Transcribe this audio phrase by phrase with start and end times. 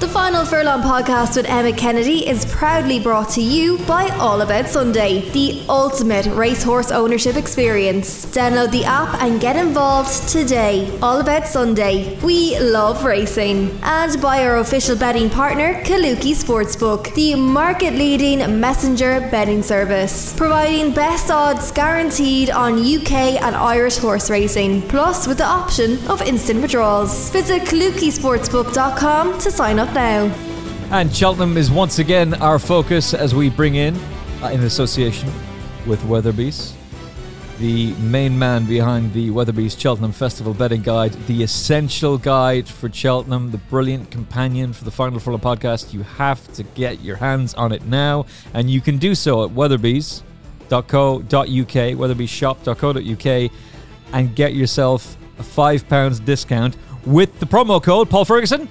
[0.00, 4.66] The Final Furlong podcast with Emmet Kennedy is proudly brought to you by All About
[4.66, 8.26] Sunday, the ultimate racehorse ownership experience.
[8.26, 10.98] Download the app and get involved today.
[11.00, 12.18] All About Sunday.
[12.22, 13.78] We love racing.
[13.84, 20.92] And by our official betting partner, Kalooki Sportsbook, the market leading messenger betting service, providing
[20.92, 26.62] best odds guaranteed on UK and Irish horse racing, plus with the option of instant
[26.62, 27.30] withdrawals.
[27.30, 29.83] Visit kalookisportsbook.com to sign up
[30.90, 33.96] And Cheltenham is once again our focus as we bring in,
[34.42, 35.30] uh, in association
[35.86, 36.72] with Weatherbys,
[37.58, 43.50] the main man behind the Weatherbys Cheltenham Festival betting guide, the essential guide for Cheltenham,
[43.50, 45.92] the brilliant companion for the Final Furlong podcast.
[45.92, 49.50] You have to get your hands on it now, and you can do so at
[49.50, 50.22] weatherbys.co.uk,
[51.30, 53.50] weatherbyshop.co.uk,
[54.12, 58.68] and get yourself a £5 discount with the promo code Paul Ferguson.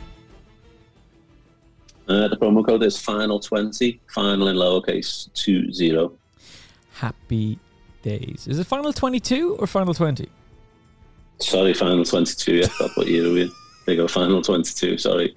[2.07, 6.13] Uh, the promo code is final twenty, final in lowercase two zero.
[6.93, 7.59] Happy
[8.01, 8.47] days.
[8.47, 10.29] Is it final 22 or final 20?
[11.39, 12.55] Sorry, final twenty two.
[12.55, 13.51] Yeah, that's what year are we in?
[13.85, 14.97] There you go, final twenty two.
[14.97, 15.35] Sorry.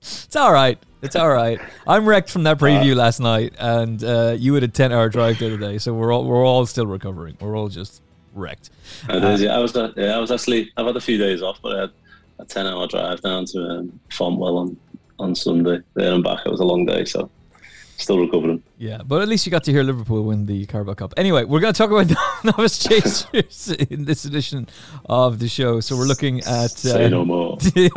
[0.00, 0.78] It's all right.
[1.02, 1.60] It's all right.
[1.86, 5.38] I'm wrecked from that preview last night, and uh, you had a 10 hour drive
[5.38, 7.36] the other day, so we're all we're all still recovering.
[7.40, 8.02] We're all just
[8.34, 8.70] wrecked.
[9.08, 11.60] Is, yeah, I was uh, yeah, I was actually I've had a few days off,
[11.62, 11.90] but I had
[12.40, 14.76] a ten hour drive down to um, Fontwell on
[15.18, 15.80] on Sunday.
[15.94, 16.46] There and back.
[16.46, 17.30] It was a long day, so
[17.98, 18.62] still recovering.
[18.78, 21.14] Yeah, but at least you got to hear Liverpool win the Carabao Cup.
[21.16, 22.10] Anyway, we're going to talk about
[22.44, 24.68] novice chasers in this edition
[25.06, 25.80] of the show.
[25.80, 26.70] So we're looking at.
[26.70, 27.58] Say uh, no more.
[27.74, 27.88] he,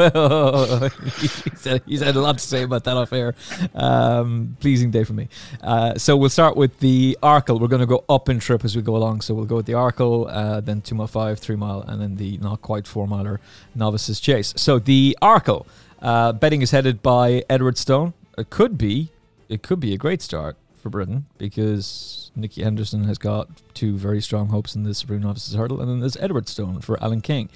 [1.55, 3.35] said, he's had a lot to say about that off air.
[3.75, 5.29] Um, pleasing day for me.
[5.61, 7.59] Uh, so we'll start with the Arkle.
[7.59, 9.21] We're going to go up in trip as we go along.
[9.21, 12.15] So we'll go with the Arkle, uh, then two mile five, three mile, and then
[12.15, 13.39] the not quite four miler
[13.75, 14.53] novices chase.
[14.57, 15.67] So the Arkle.
[16.01, 18.13] Uh, betting is headed by Edwardstone.
[18.37, 19.11] It could be,
[19.49, 24.21] it could be a great start for Britain because Nicky Henderson has got two very
[24.21, 27.49] strong hopes in the Supreme Novices Hurdle, and then there's Edwardstone for Alan King.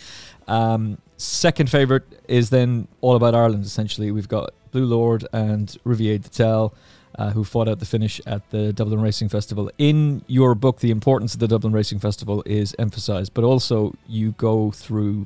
[0.47, 3.65] Um, second favourite is then All About Ireland.
[3.65, 6.73] Essentially, we've got Blue Lord and Riviere d'Etel.
[7.17, 9.71] Uh, who fought out the finish at the Dublin Racing Festival.
[9.77, 14.33] In your book, the importance of the Dublin Racing Festival is emphasized, but also you
[14.33, 15.25] go through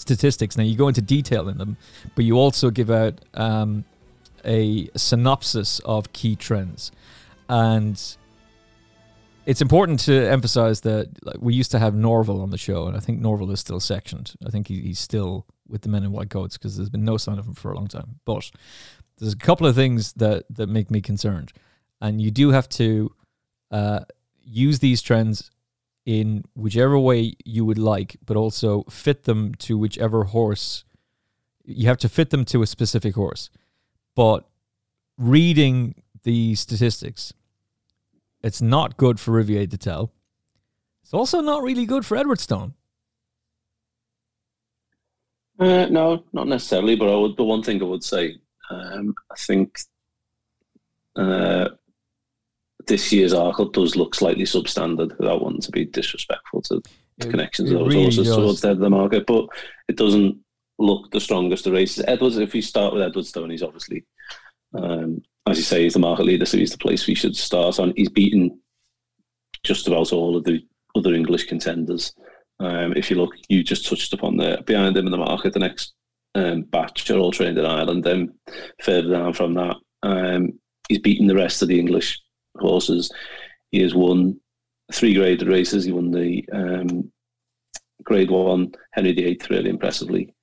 [0.00, 0.56] statistics.
[0.56, 1.76] Now you go into detail in them,
[2.14, 3.84] but you also give out um,
[4.44, 6.90] a synopsis of key trends,
[7.48, 8.00] and
[9.46, 12.96] it's important to emphasize that like, we used to have Norval on the show, and
[12.96, 14.34] I think Norval is still sectioned.
[14.46, 17.16] I think he, he's still with the men in white coats because there's been no
[17.16, 18.20] sign of him for a long time.
[18.24, 18.50] But
[19.18, 21.52] there's a couple of things that that make me concerned,
[22.00, 23.12] and you do have to
[23.70, 24.00] uh,
[24.42, 25.50] use these trends
[26.10, 30.84] in whichever way you would like, but also fit them to whichever horse.
[31.64, 33.48] You have to fit them to a specific horse.
[34.16, 34.44] But
[35.16, 37.32] reading the statistics,
[38.42, 40.10] it's not good for Riviere d'Etel.
[41.04, 42.74] It's also not really good for Edward Stone.
[45.60, 46.96] Uh, no, not necessarily.
[46.96, 47.36] But I would.
[47.36, 48.34] The one thing I would say,
[48.68, 49.78] um, I think
[51.14, 51.68] uh,
[52.90, 56.82] this year's Arkle does look slightly substandard without wanting to be disrespectful to
[57.18, 58.36] the It- connections it of those really horses does.
[58.36, 59.24] towards the head of the market.
[59.26, 59.46] But
[59.88, 60.36] it doesn't
[60.78, 62.04] look the strongest of races.
[62.06, 64.04] Edwards, if we start with Edwardstone, he's obviously,
[64.74, 67.78] um, as you say, he's the market leader, so he's the place we should start
[67.78, 67.92] on.
[67.96, 68.58] He's beaten
[69.62, 70.60] just about all of the
[70.96, 72.12] other English contenders.
[72.58, 75.52] Um, if you look, you just touched upon there behind him in the market.
[75.52, 75.92] The next
[76.34, 78.04] um, batch are all trained in Ireland.
[78.04, 78.34] Then
[78.82, 80.58] further down from that, um,
[80.88, 82.20] he's beaten the rest of the English
[82.60, 83.10] horses.
[83.70, 84.40] He has won
[84.92, 85.84] three graded races.
[85.84, 87.12] He won the um,
[88.04, 90.34] Grade One Henry VIII really impressively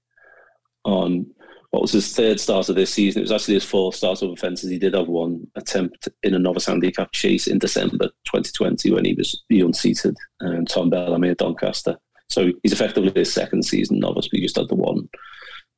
[0.83, 1.27] on
[1.71, 3.19] what was his third start of this season.
[3.19, 4.69] It was actually his fourth start over fences.
[4.69, 9.13] He did have one attempt in a novice handicap chase in December 2020 when he
[9.13, 11.97] was the unseated um, Tom Bellamy at Doncaster.
[12.29, 14.27] So he's effectively his second season novice.
[14.27, 15.09] but he just had the one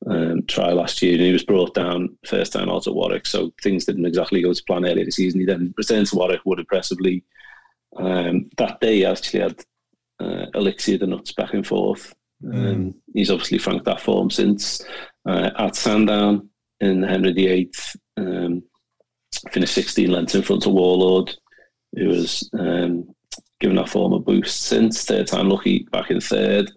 [0.06, 3.26] um, try last year, and he was brought down first time out at Warwick.
[3.26, 5.40] So things didn't exactly go to plan earlier this season.
[5.40, 7.24] He then returned to Warwick, would impressively.
[7.96, 9.64] Um, that day, he actually had
[10.20, 12.14] uh, Elixir De Nutz back and forth.
[12.50, 14.82] Um, He's obviously franked that form since
[15.26, 16.48] uh, at Sandown.
[16.80, 17.70] in Henry VIII.
[18.16, 18.62] Um,
[19.52, 21.34] finished 16 lengths in front of Warlord,
[21.94, 23.14] who was um,
[23.60, 25.04] given that form a boost since.
[25.04, 26.70] Third time lucky back in third.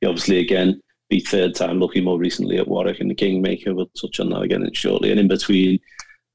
[0.00, 0.80] He obviously again
[1.10, 3.74] beat third time lucky more recently at Warwick and the Kingmaker.
[3.74, 5.10] We'll touch on that again shortly.
[5.10, 5.80] And in between,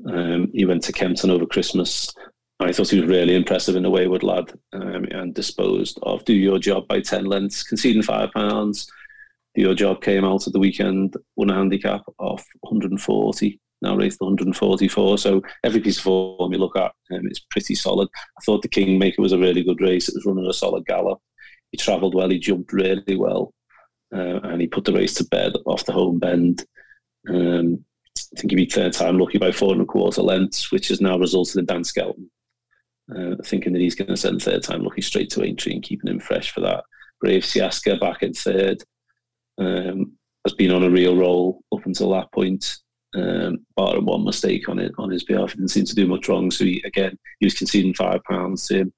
[0.07, 2.13] um, he went to Kempton over Christmas.
[2.59, 6.33] I thought he was really impressive in the wayward lad um, and disposed of do
[6.33, 8.87] your job by 10 lengths, conceding five pounds.
[9.55, 14.19] Do your job came out at the weekend, won a handicap of 140 now raised
[14.19, 15.17] 144.
[15.17, 18.09] So every piece of form you look at um, is pretty solid.
[18.13, 20.09] I thought the Kingmaker was a really good race.
[20.09, 21.19] It was running a solid gallop.
[21.71, 22.29] He travelled well.
[22.29, 23.53] He jumped really well,
[24.13, 26.65] uh, and he put the race to bed off the home bend.
[27.27, 27.83] Um,
[28.17, 31.01] I think he beat third time lucky by four and a quarter lengths, which has
[31.01, 32.29] now resulted in Dan Skelton
[33.13, 36.09] uh, thinking that he's going to send third time lucky straight to Aintree and keeping
[36.09, 36.83] him fresh for that.
[37.21, 38.83] Brave Seasca back in third
[39.57, 40.13] um,
[40.45, 42.75] has been on a real roll up until that point
[43.15, 45.51] um, barring one mistake on it on his behalf.
[45.51, 46.51] He didn't seem to do much wrong.
[46.51, 48.93] So he, again, he was conceding five pounds to him,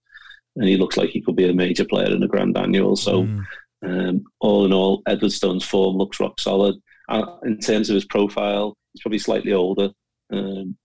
[0.55, 2.95] and he looks like he could be a major player in the Grand Annual.
[2.95, 3.43] So mm.
[3.83, 6.75] Um, all in all, Edwardstone's form looks rock solid.
[7.09, 9.91] Uh, in terms of his profile, he's probably slightly older
[10.31, 10.75] um,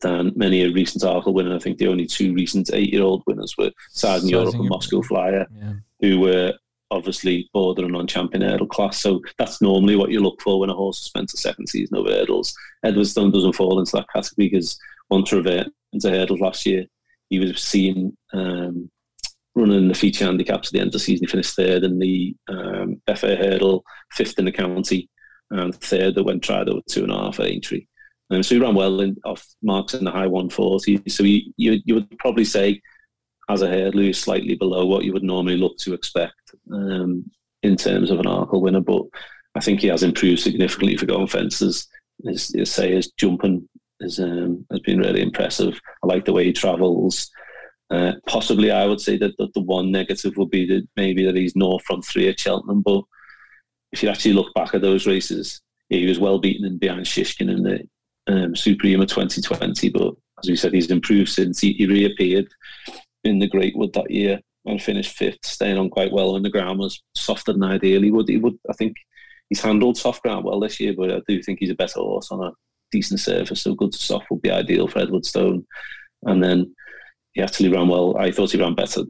[0.00, 1.54] than many a recent Arkle winner.
[1.54, 5.72] I think the only two recent eight-year-old winners were Sizing Europe and Moscow Flyer, yeah.
[6.00, 6.54] who were
[6.90, 9.00] obviously bordering on champion hurdle class.
[9.00, 11.96] So that's normally what you look for when a horse has spent a second season
[11.96, 12.54] over hurdles.
[12.84, 14.78] Edwardstone doesn't fall into that category because
[15.10, 16.86] once revert into hurdles last year,
[17.28, 18.90] he was seen um,
[19.56, 21.26] running the feature handicaps at the end of the season.
[21.26, 25.08] He finished third in the um, FA hurdle, fifth in the county,
[25.50, 27.86] and third that went tried over two and a half at Aintree.
[28.30, 31.08] Um, so he ran well in, off marks in the high 140.
[31.08, 32.80] So he, you, you would probably say
[33.48, 36.34] as a hurdler, slightly below what you would normally look to expect
[36.72, 37.24] um,
[37.62, 38.80] in terms of an Arkle winner.
[38.80, 39.04] But
[39.54, 41.86] I think he has improved significantly for going fences.
[42.24, 43.68] His, his say his jumping
[44.00, 45.80] is, um, has been really impressive.
[46.02, 47.30] I like the way he travels.
[47.90, 51.36] Uh, possibly, I would say that, that the one negative would be that maybe that
[51.36, 52.82] he's north from three at Cheltenham.
[52.82, 53.02] But
[53.92, 57.50] if you actually look back at those races, he was well beaten in behind Shishkin
[57.50, 57.88] in the
[58.26, 59.88] um, Suprema 2020.
[59.90, 62.48] But as we said, he's improved since he, he reappeared
[63.24, 66.80] in the Greatwood that year and finished fifth, staying on quite well when the ground
[66.80, 68.28] was softer than ideally would.
[68.28, 68.96] He would, I think,
[69.48, 72.32] he's handled soft ground well this year, but I do think he's a better horse
[72.32, 72.52] on a
[72.90, 73.62] decent surface.
[73.62, 75.64] So good to soft would be ideal for Edwardstone.
[76.24, 76.74] And then
[77.36, 78.16] he actually ran well.
[78.16, 79.02] I thought he ran better.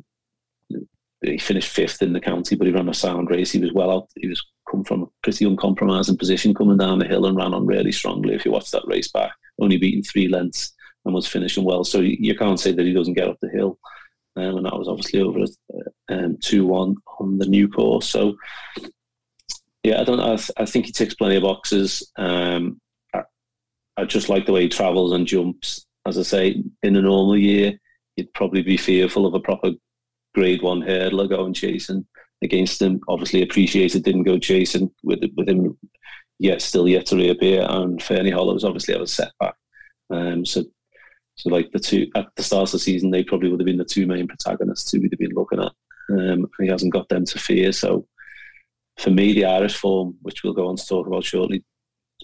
[1.23, 3.51] He finished fifth in the county, but he ran a sound race.
[3.51, 4.09] He was well out.
[4.17, 7.67] He was come from a pretty uncompromising position coming down the hill and ran on
[7.67, 8.35] really strongly.
[8.35, 10.75] If you watch that race back, only beaten three lengths
[11.05, 11.85] and was finishing well.
[11.85, 13.79] So you can't say that he doesn't get up the hill
[14.37, 15.45] um, and that was obviously over
[16.09, 18.09] um, two one on the new course.
[18.09, 18.37] So
[19.83, 20.21] yeah, I don't.
[20.21, 22.11] I, th- I think he ticks plenty of boxes.
[22.17, 22.81] Um,
[23.15, 23.23] I,
[23.97, 25.87] I just like the way he travels and jumps.
[26.07, 27.79] As I say, in a normal year,
[28.17, 29.71] you'd probably be fearful of a proper
[30.35, 32.07] Grade One hurdler going chasing
[32.43, 33.01] against him.
[33.09, 35.79] Obviously, appreciated didn't go chasing with with him
[36.39, 37.67] yet still yet to reappear.
[37.69, 39.55] And Ferny Hollows obviously had a setback.
[40.11, 40.65] Um, so
[41.37, 43.77] so like the two at the start of the season, they probably would have been
[43.77, 45.73] the two main protagonists who we'd have been looking at.
[46.11, 47.73] Um, he hasn't got them to fear.
[47.73, 48.07] So
[48.99, 51.65] for me, the Irish form, which we'll go on to talk about shortly,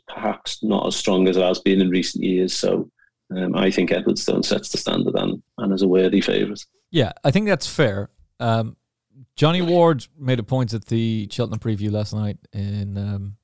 [0.08, 2.54] perhaps not as strong as it has been in recent years.
[2.54, 2.90] So
[3.38, 6.64] um, I think Edwardstone sets the standard and, and is a worthy favourite.
[6.90, 8.10] Yeah, I think that's fair.
[8.40, 8.76] Um,
[9.36, 13.36] Johnny Ward made a point at the Cheltenham preview last night in um,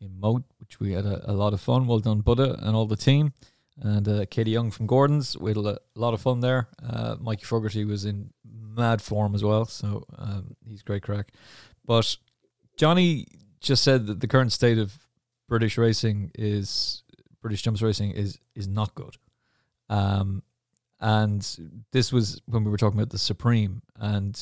[0.00, 1.86] in Moate, which we had a, a lot of fun.
[1.86, 3.32] Well done, Buddha and all the team
[3.80, 5.36] and uh, Katie Young from Gordon's.
[5.36, 6.68] We had a lot of fun there.
[6.82, 11.32] Uh, Mikey Fogarty was in mad form as well, so um, he's great crack.
[11.84, 12.16] But
[12.76, 13.26] Johnny
[13.60, 14.98] just said that the current state of
[15.48, 17.02] British racing is
[17.40, 19.16] British jumps racing is is not good.
[19.88, 20.42] Um,
[21.00, 24.40] and this was when we were talking about the Supreme and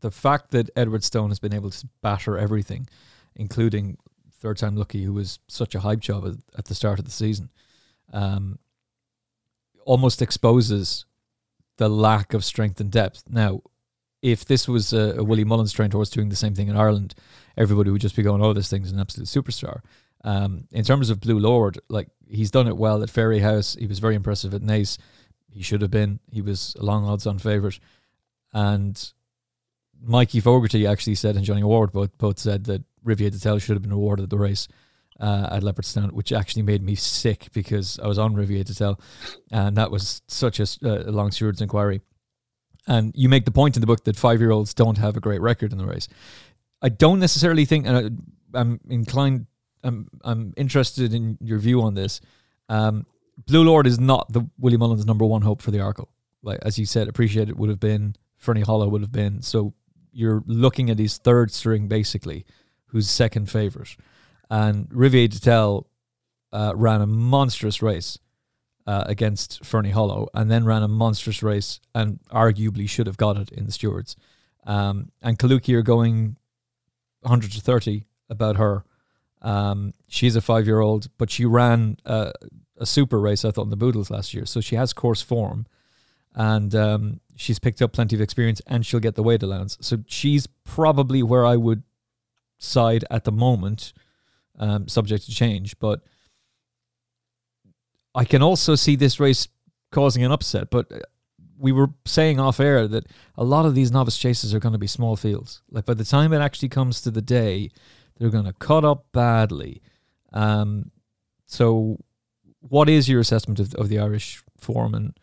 [0.00, 2.88] the fact that Edwardstone has been able to batter everything,
[3.36, 3.96] including
[4.40, 7.10] third time lucky, who was such a hype job at, at the start of the
[7.10, 7.50] season
[8.12, 8.58] um,
[9.84, 11.04] almost exposes
[11.76, 13.24] the lack of strength and depth.
[13.30, 13.62] Now,
[14.20, 17.14] if this was a, a Willie Mullins trained horse doing the same thing in Ireland,
[17.56, 19.80] everybody would just be going, "Oh, this thing's an absolute superstar."
[20.24, 23.78] Um, in terms of Blue Lord, like he's done it well at Fairyhouse.
[23.78, 24.98] He was very impressive at Naas.
[25.50, 26.20] He should have been.
[26.30, 27.78] He was a long odds on favourite.
[28.52, 29.12] And
[30.02, 33.82] Mikey Fogarty actually said, and Johnny Ward both both said that Riviere d'Etel should have
[33.82, 34.68] been awarded the race
[35.20, 39.00] uh, at Leopardstown, which actually made me sick because I was on Riviere d'Etel,
[39.50, 42.00] and that was such a, a long steward's inquiry.
[42.86, 45.20] And you make the point in the book that five year olds don't have a
[45.20, 46.08] great record in the race.
[46.80, 47.96] I don't necessarily think, and
[48.54, 49.46] I, I'm inclined
[49.82, 52.20] I'm I'm interested in your view on this.
[52.68, 53.06] Um,
[53.46, 56.08] Blue Lord is not the Willie Mullins number one hope for the Arkle.
[56.42, 59.42] Like as you said, appreciate it would have been Ferny Hollow would have been.
[59.42, 59.74] So
[60.12, 62.44] you're looking at his third string basically,
[62.86, 63.96] who's second favourite,
[64.50, 65.86] and Riviere D'Etel
[66.52, 68.18] uh, ran a monstrous race
[68.86, 73.36] uh, against Ferny Hollow, and then ran a monstrous race and arguably should have got
[73.36, 74.16] it in the stewards.
[74.64, 76.36] Um, and Kalooki are going
[77.20, 78.84] 100 to 30 about her.
[79.42, 82.32] Um, she's a five year old, but she ran a,
[82.84, 84.46] super race, I thought, in the Boodles last year.
[84.46, 85.66] So she has course form
[86.34, 89.76] and um, she's picked up plenty of experience and she'll get the weight allowance.
[89.80, 91.82] So she's probably where I would
[92.58, 93.92] side at the moment,
[94.58, 95.78] um, subject to change.
[95.78, 96.02] But
[98.14, 99.48] I can also see this race
[99.90, 100.70] causing an upset.
[100.70, 100.98] But uh,
[101.58, 104.78] we were saying off air that a lot of these novice chases are going to
[104.78, 105.62] be small fields.
[105.70, 107.70] Like by the time it actually comes to the day,
[108.18, 109.82] they're going to cut up badly.
[110.32, 110.90] Um,
[111.46, 111.98] so,
[112.60, 115.18] what is your assessment of, of the Irish form and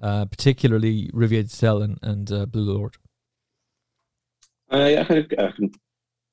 [0.00, 2.96] uh, particularly Riviere D'Etel and, and uh, Blue Lord?
[4.70, 5.70] I can, I can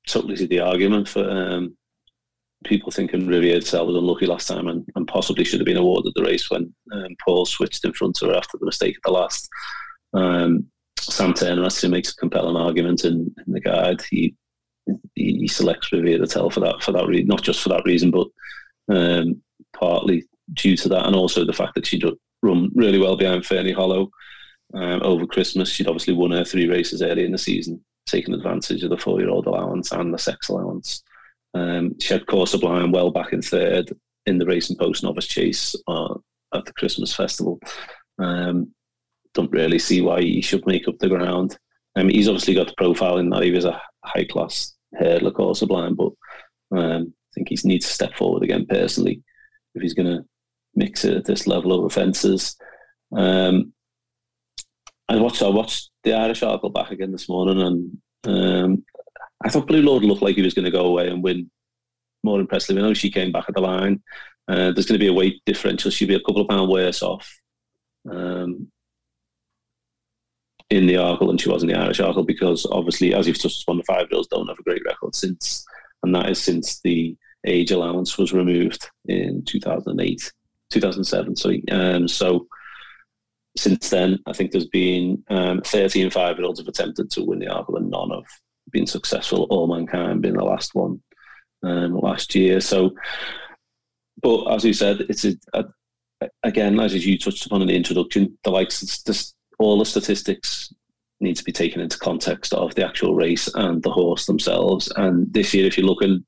[0.06, 1.76] totally see the argument for um,
[2.64, 6.12] people thinking Riviere D'Etel was unlucky last time and, and, possibly should have been awarded
[6.14, 9.12] the race when um, Paul switched in front of her after the mistake at the
[9.12, 9.48] last.
[10.14, 10.66] Um,
[10.98, 14.02] Sam Turner actually makes a compelling argument in, in the guide.
[14.10, 14.34] He
[15.14, 18.28] he, selects Riviere D'Etel for that for that reason, not just for that reason, but
[18.88, 19.42] um,
[19.76, 23.46] partly due to that, and also the fact that she would run really well behind
[23.46, 24.10] Ferny Hollow
[24.74, 25.70] um, over Christmas.
[25.70, 29.46] She'd obviously won her three races early in the season, taking advantage of the four-year-old
[29.46, 31.02] allowance and the sex allowance.
[31.54, 33.92] Um, she had Coeur Sublime well back in third
[34.26, 36.14] in the Racing Post Novice Chase uh,
[36.52, 37.60] at the Christmas Festival.
[38.18, 38.72] Um,
[39.34, 41.58] don't really see why he should make up the ground.
[41.96, 45.54] Um, he's obviously got the profile in that he was a high class hurdler Coeur
[45.54, 46.12] Sublime, but
[46.76, 49.22] um, I think he needs to step forward again personally
[49.74, 50.24] if he's going to
[50.74, 52.56] mix it at this level of offences.
[53.16, 53.72] Um,
[55.08, 58.84] I watched I watched the Irish Arkle back again this morning, and um,
[59.44, 61.50] I thought Blue Lord looked like he was going to go away and win
[62.22, 62.82] more impressively.
[62.82, 64.02] I know she came back at the line.
[64.48, 65.90] Uh, there's going to be a weight differential.
[65.90, 67.30] She'll be a couple of pound worse off
[68.10, 68.70] um,
[70.74, 73.62] in the Arkle than she was in the Irish Arkle because obviously, as you've touched
[73.62, 75.64] upon, the five girls don't have a great record since,
[76.02, 77.16] and that is since the
[77.46, 80.32] age allowance was removed in 2008,
[80.70, 81.36] 2007.
[81.36, 81.62] Sorry.
[81.70, 82.48] Um, so
[83.56, 87.38] since then, I think there's been um, 13 five year olds have attempted to win
[87.38, 88.26] the Arkle and none have
[88.70, 89.46] been successful.
[89.50, 91.00] Allmankind being the last one
[91.62, 92.60] um, last year.
[92.60, 92.96] So,
[94.20, 95.64] but as you said, it's a, a,
[96.42, 100.72] again, as you touched upon in the introduction, the likes, just all the statistics
[101.20, 104.92] need to be taken into context of the actual race and the horse themselves.
[104.96, 106.24] And this year, if you're looking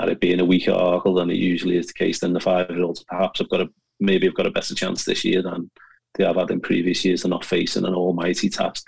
[0.00, 3.04] at it being a weaker Arkle than it usually is the case, then the five-year-olds
[3.04, 3.68] perhaps have got a
[4.00, 5.70] maybe have got a better chance this year than
[6.14, 7.22] they have had in previous years.
[7.22, 8.84] They're not facing an almighty task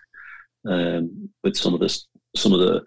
[0.66, 1.98] um, with some of the
[2.34, 2.82] some of the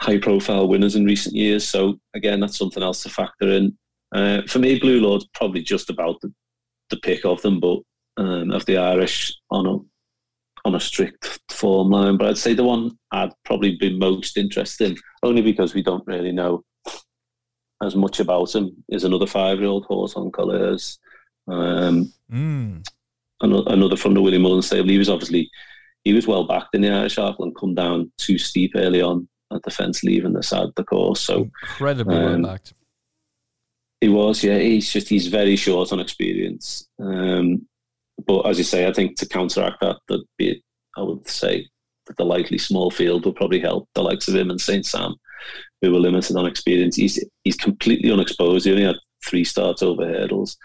[0.00, 1.68] high-profile winners in recent years.
[1.68, 3.76] So again, that's something else to factor in.
[4.14, 6.32] Uh, for me, Blue Lord's probably just about the,
[6.90, 7.80] the pick of them, but
[8.16, 9.78] um, of the Irish on a
[10.66, 12.16] on a strict form line.
[12.16, 16.06] But I'd say the one I'd probably be most interested in, only because we don't
[16.06, 16.64] really know
[17.82, 20.98] as much about him, is another five-year-old Haut En Couleurs.
[21.48, 22.84] Um, mm.
[23.40, 24.88] another, from the William Mullen stable.
[24.88, 25.50] He was obviously
[26.04, 29.28] he was well backed in the Irish Arkle and come down too steep early on
[29.52, 31.20] at the fence leaving the side of the course.
[31.20, 32.74] So incredibly um, well backed.
[34.00, 34.58] He was, yeah.
[34.58, 36.88] He's just he's very short on experience.
[36.98, 37.66] Um,
[38.26, 40.62] but as you say, I think to counteract that, that be
[40.96, 41.66] I would say
[42.06, 45.14] that the likely small field will probably help the likes of him and Saint Sam,
[45.82, 46.96] who were limited on experience.
[46.96, 48.66] He's he's completely unexposed.
[48.66, 50.56] He only had three starts over hurdles.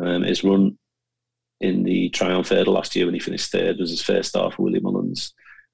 [0.00, 0.78] Um, his run
[1.60, 4.62] in the Triumph Hurdle last year when he finished third was his first start for
[4.62, 5.32] Willie Mullins.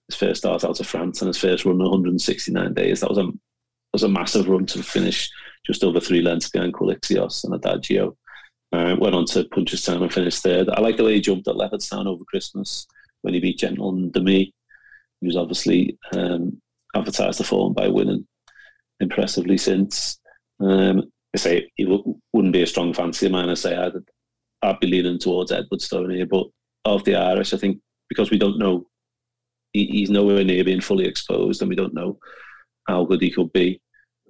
[0.09, 3.01] His first start out of France and his first run in 169 days.
[3.01, 3.31] That was a
[3.93, 5.29] was a massive run to finish
[5.67, 8.17] just over three lengths behind Quilixios and Adagio.
[8.73, 10.69] Uh, went on to Punchestown and finished third.
[10.69, 12.87] I like the way he jumped at Leopardstown over Christmas
[13.23, 14.55] when he beat Gentleman De Mee.
[15.21, 16.61] He was obviously um,
[16.95, 18.27] advertised the form by winning
[19.01, 20.21] impressively since.
[20.61, 23.49] Um, I say he w- wouldn't be a strong fancy of mine.
[23.49, 23.93] I say I'd,
[24.63, 26.47] I'd be leaning towards Edwardstone here, but
[26.85, 28.87] of the Irish, I think because we don't know,
[29.73, 32.19] he, he's nowhere near being fully exposed, and we don't know
[32.87, 33.81] how good he could be.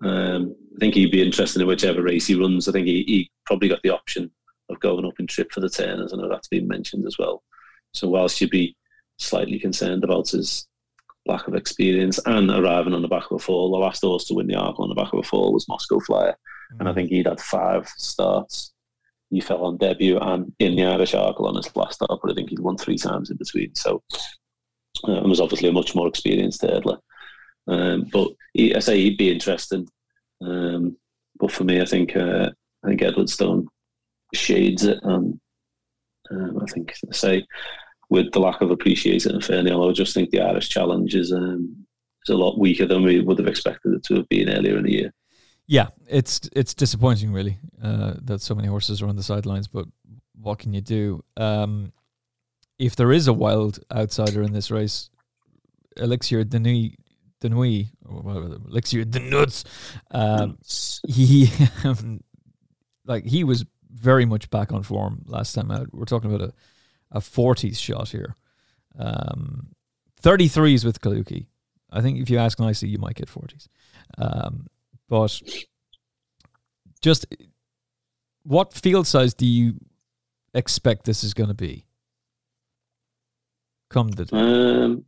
[0.02, 2.68] Um, think he'd be interested in whichever race he runs.
[2.68, 4.30] I think he, he probably got the option
[4.68, 6.12] of going up in trip for the Turners.
[6.12, 7.42] I know that's been mentioned as well.
[7.92, 8.76] So whilst you'd be
[9.18, 10.66] slightly concerned about his
[11.26, 14.34] lack of experience and arriving on the back of a fall, the last horse to
[14.34, 16.36] win the Arkle on the back of a fall was Moscow Flyer.
[16.78, 18.72] and I think he'd had five starts.
[19.30, 22.34] He fell on debut and in the Irish Arkle on his last start, but I
[22.34, 23.74] think he'd won three times in between.
[23.74, 24.02] So
[25.06, 26.98] uh, and was obviously a much more experienced hurdler.
[27.66, 29.88] Um, but he, I say he'd be interesting.
[30.40, 30.96] Um,
[31.38, 32.50] but for me, I think uh,
[32.84, 33.66] I think Edwardstone
[34.34, 35.40] shades it, and
[36.30, 37.46] um, I think I say
[38.10, 41.86] with the lack of appreciation in Fernhill, I just think the Irish Challenge is um,
[42.26, 44.84] is a lot weaker than we would have expected it to have been earlier in
[44.84, 45.12] the year.
[45.66, 49.86] Yeah, it's it's disappointing really uh, that so many horses are on the sidelines, but
[50.34, 51.22] what can you do?
[51.36, 51.92] Um,
[52.78, 55.10] if there is a wild outsider in this race,
[55.96, 56.92] Elixir Denis,
[57.40, 59.64] Denis, Elixir De Nutz,
[60.10, 60.58] um,
[61.08, 61.50] he
[63.04, 65.88] like he was very much back on form last time out.
[65.92, 66.52] We're talking about a
[67.10, 68.36] a forties shot here.
[68.98, 69.68] Um,
[70.22, 71.46] 33s with Kalooki.
[71.90, 73.66] I think if you ask nicely, you might get 40s.
[74.18, 74.66] Um,
[75.08, 75.40] but
[77.00, 77.26] just
[78.42, 79.74] what field size do you
[80.54, 81.86] expect this is going to be?
[83.88, 85.04] Come the um,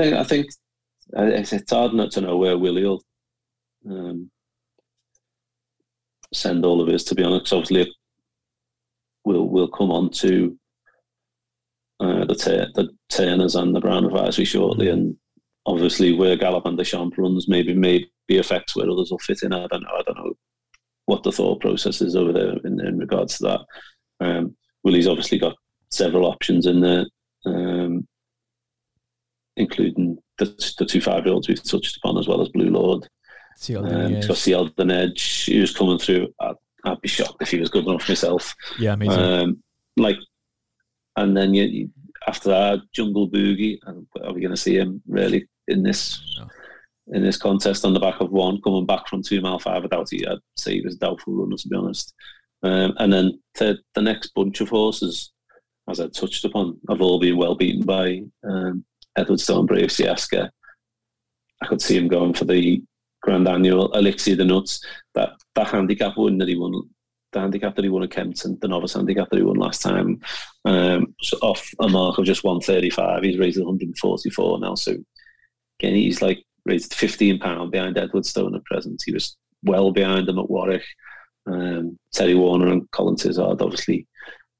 [0.00, 0.48] I think
[1.16, 3.02] I think it's hard not to know where Willie will
[3.88, 4.30] um,
[6.32, 7.04] send all of his.
[7.04, 7.94] To be honest, obviously
[9.24, 10.58] we'll we'll come on to
[12.00, 15.16] uh, the the Turners and the Brown Advisory shortly, and
[15.66, 19.52] obviously where Galopin Des Champs runs maybe maybe affects where others will fit in.
[19.52, 19.96] I don't know.
[19.96, 20.34] I don't know
[21.06, 24.26] what the thought process is over there in, in regards to that.
[24.26, 25.56] Um, Willie's obviously got
[25.90, 27.06] several options in there,
[27.46, 28.06] um,
[29.56, 30.46] including the,
[30.78, 33.08] the two five-year-olds we've touched upon, as well as Blue Lord.
[33.78, 35.46] Um, he's got Ciel De Neige.
[35.46, 36.28] He was coming through.
[36.40, 38.54] I'd, I'd, be shocked if he was good enough myself.
[38.78, 39.14] Yeah, me too.
[39.14, 39.62] Um,
[39.96, 40.18] like,
[41.16, 41.90] and then you, you,
[42.26, 43.78] after that, Jungle Boogie.
[43.86, 46.20] Are we going to see him really in this?
[46.38, 46.48] No.
[47.12, 49.86] In this contest, on the back of one, coming back from two mile five, I
[49.86, 50.26] doubt he.
[50.26, 52.12] I'd say he was a doubtful runner, to be honest.
[52.64, 55.32] Um, and then the, the next bunch of horses,
[55.88, 58.84] as I touched upon, have all been well beaten by um,
[59.18, 60.50] Edwardstone, Brave Seasca.
[61.62, 62.82] I could see him going for the
[63.22, 64.80] Grand Annual, Elixir De Nutz.
[65.14, 66.72] That that handicap win that he won,
[67.32, 70.20] the handicap that he won at Kempton, the novice handicap that he won last time,
[70.64, 73.22] um, so off a mark of just 135.
[73.22, 74.74] He's raised 144 now.
[74.74, 74.96] So
[75.80, 79.02] again, he's like raised 15 pound behind Edwardstone at present.
[79.04, 80.84] He was well behind him at Warwick.
[81.46, 84.06] Um, Terry Warner and Colin Tizzard obviously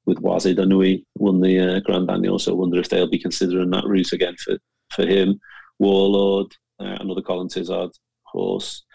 [0.07, 3.69] with Wazi Danui won the uh, Grand Annual, so I wonder if they'll be considering
[3.71, 4.57] that route again for,
[4.91, 5.39] for him.
[5.79, 7.91] Warlord, uh, another Colin Tizzard
[8.23, 8.85] horse,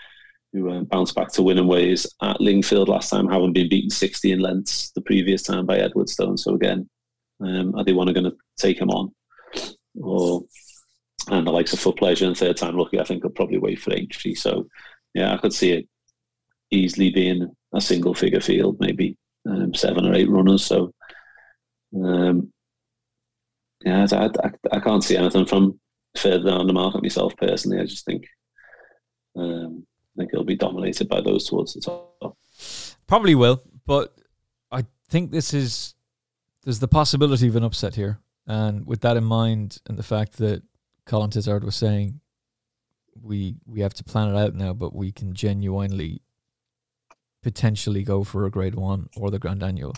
[0.52, 4.32] who um, bounced back to winning ways at Lingfield last time, having been beaten 60
[4.32, 6.38] in lengths the previous time by Edwardstone.
[6.38, 6.88] So again,
[7.40, 9.12] um, are they to going to take him on?
[10.00, 10.42] Or
[11.28, 13.80] and the likes of Foot Pleasure and Third Time Lucky, I think will probably wait
[13.80, 14.34] for Aintree.
[14.34, 14.66] So
[15.14, 15.88] yeah, I could see it
[16.70, 19.16] easily being a single figure field, maybe
[19.48, 20.64] um, seven or eight runners.
[20.64, 20.92] So
[21.94, 22.52] um,
[23.84, 25.78] yeah, I, I, I, can't see anything from
[26.16, 27.80] further down the market myself personally.
[27.80, 28.24] I just think
[29.36, 32.36] um, I think it'll be dominated by those towards the top.
[33.06, 34.14] Probably will, but
[34.70, 35.94] I think this is
[36.64, 40.38] there's the possibility of an upset here, and with that in mind, and the fact
[40.38, 40.62] that
[41.06, 42.20] Colin Tizzard was saying
[43.20, 46.22] we we have to plan it out now, but we can genuinely
[47.42, 49.94] potentially go for a grade one or the grand annual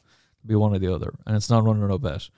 [0.47, 2.29] be one or the other, and it's not running no bet.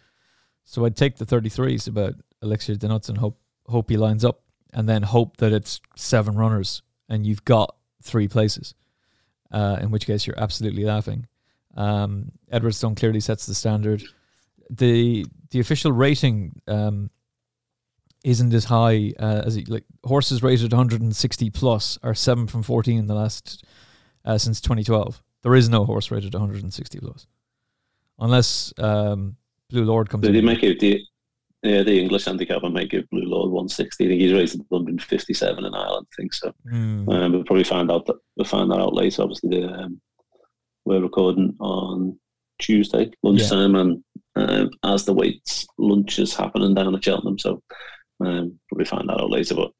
[0.64, 4.42] So I'd take the 33s about Elixir De Nutz and hope hope he lines up,
[4.72, 8.74] and then hope that it's seven runners and you've got three places.
[9.52, 11.28] Uh, in which case you're absolutely laughing.
[11.76, 14.02] Um, Edwardstone clearly sets the standard.
[14.68, 17.10] The the official rating um,
[18.24, 22.98] isn't as high uh, as it, like horses rated 160 plus are seven from 14
[22.98, 23.64] in the last
[24.24, 25.22] uh, since 2012.
[25.42, 27.28] There is no horse rated 160 plus
[28.18, 29.36] unless um,
[29.70, 30.26] Blue Lord comes.
[30.26, 31.00] Did he make it the
[31.62, 34.04] yeah the English handicap and make it Blue Lord one sixty?
[34.04, 36.06] I think he's raised one hundred fifty seven in Ireland.
[36.12, 36.52] I think so.
[36.72, 37.08] Mm.
[37.12, 39.22] Um, we'll probably find out that we'll find that out later.
[39.22, 40.00] Obviously, the, um,
[40.84, 42.18] we're recording on
[42.58, 43.80] Tuesday lunchtime, yeah.
[43.80, 44.04] and
[44.36, 47.62] um, as the weights lunch is happening down at Cheltenham, so
[48.24, 49.54] um, probably find that out later.
[49.54, 49.72] But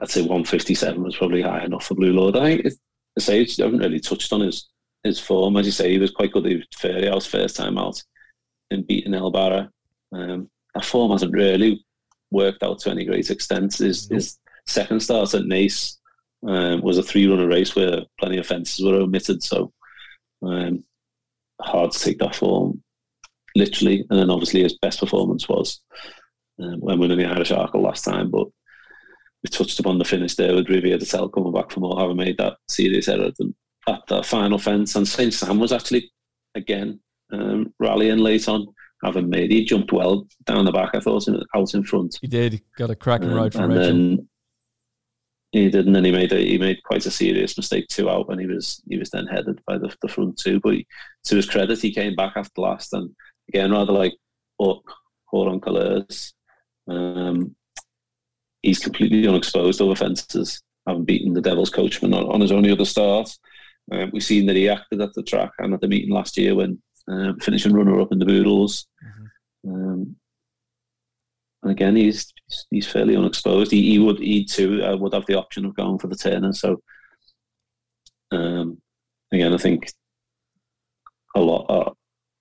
[0.00, 2.36] I'd say one fifty seven was probably high enough for Blue Lord.
[2.36, 2.66] I think
[3.18, 4.68] I say I haven't really touched on his
[5.04, 5.56] his form.
[5.56, 8.02] As you say, he was quite good at Fairyhouse first time out
[8.70, 9.70] in beating El Barra.
[10.12, 11.84] Um, that form hasn't really
[12.30, 13.76] worked out to any great extent.
[13.76, 15.96] His, his second start at Naas
[16.46, 19.72] um, was a three runner race where plenty of fences were omitted, so
[20.42, 20.84] um,
[21.60, 22.82] hard to take that form
[23.54, 24.04] literally.
[24.10, 25.80] And then obviously his best performance was
[26.58, 28.30] um, when winning the Irish Arkle last time.
[28.30, 28.48] But
[29.42, 32.38] we touched upon the finish there with Riviere d'Etel coming back from all having made
[32.38, 33.30] that serious error
[33.88, 34.96] at the final fence.
[34.96, 35.32] And St.
[35.32, 36.10] Sam was actually,
[36.54, 37.00] again,
[37.32, 38.66] um, rallying late on,
[39.02, 42.18] having made, he jumped well down the back, I thought, out in front.
[42.20, 43.92] He did, he got a cracking um, ride from and Rachel.
[43.92, 44.28] Then
[45.52, 48.26] he did, and then he made a, he made quite a serious mistake two out,
[48.30, 50.58] and he was he was then headed by the, the front two.
[50.60, 50.86] But he,
[51.24, 53.10] to his credit, he came back after last, and
[53.48, 54.14] again, rather like
[54.58, 54.82] Buck,
[55.26, 56.32] Horan Colors,
[56.88, 57.54] um,
[58.62, 62.86] he's completely unexposed over fences, having beaten the Devils coachman on, on his only other
[62.86, 63.30] start.
[63.90, 66.54] Um, we've seen that he acted at the track and at the meeting last year
[66.54, 68.86] when um, finishing runner up in the Boodles.
[69.04, 69.74] Mm-hmm.
[69.74, 70.16] Um,
[71.62, 72.32] and again, he's
[72.70, 73.70] he's fairly unexposed.
[73.70, 76.52] He, he would he too uh, would have the option of going for the turner.
[76.52, 76.82] So
[78.32, 78.80] um,
[79.32, 79.92] again, I think
[81.34, 81.66] a lot.
[81.68, 81.90] Uh,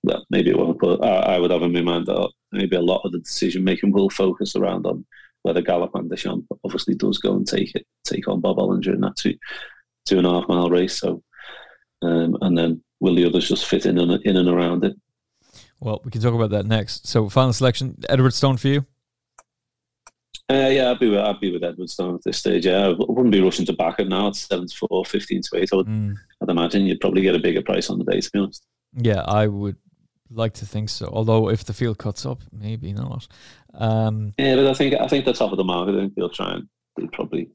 [0.04, 2.82] well, maybe it won't, but I, I would have in my mind that maybe a
[2.82, 5.06] lot of the decision making will focus around on
[5.44, 9.02] whether Galopin Des Champs obviously does go and take it, take on Bob Olinger in
[9.02, 9.36] that two
[10.06, 11.00] two and a half mile race.
[11.00, 11.22] So,
[12.02, 14.96] um, and then will the others just fit in and in and around it?
[15.80, 17.08] Well, we can talk about that next.
[17.08, 18.86] So, final selection: Edwardstone for you.
[20.52, 22.66] Uh, yeah, I'd be with I'd be with Edwardstone at this stage.
[22.66, 24.28] Yeah, I wouldn't be rushing to back it now.
[24.28, 25.70] It's seven to four, 15 to eight.
[25.72, 26.16] I would, mm.
[26.42, 28.20] I'd imagine you'd probably get a bigger price on the day.
[28.20, 28.66] To be honest.
[28.94, 29.78] Yeah, I would
[30.30, 31.08] like to think so.
[31.08, 33.28] Although if the field cuts up, maybe not.
[33.74, 35.96] Um, yeah, but I think I think the top of the market.
[35.96, 37.50] I think they'll try and they'll probably.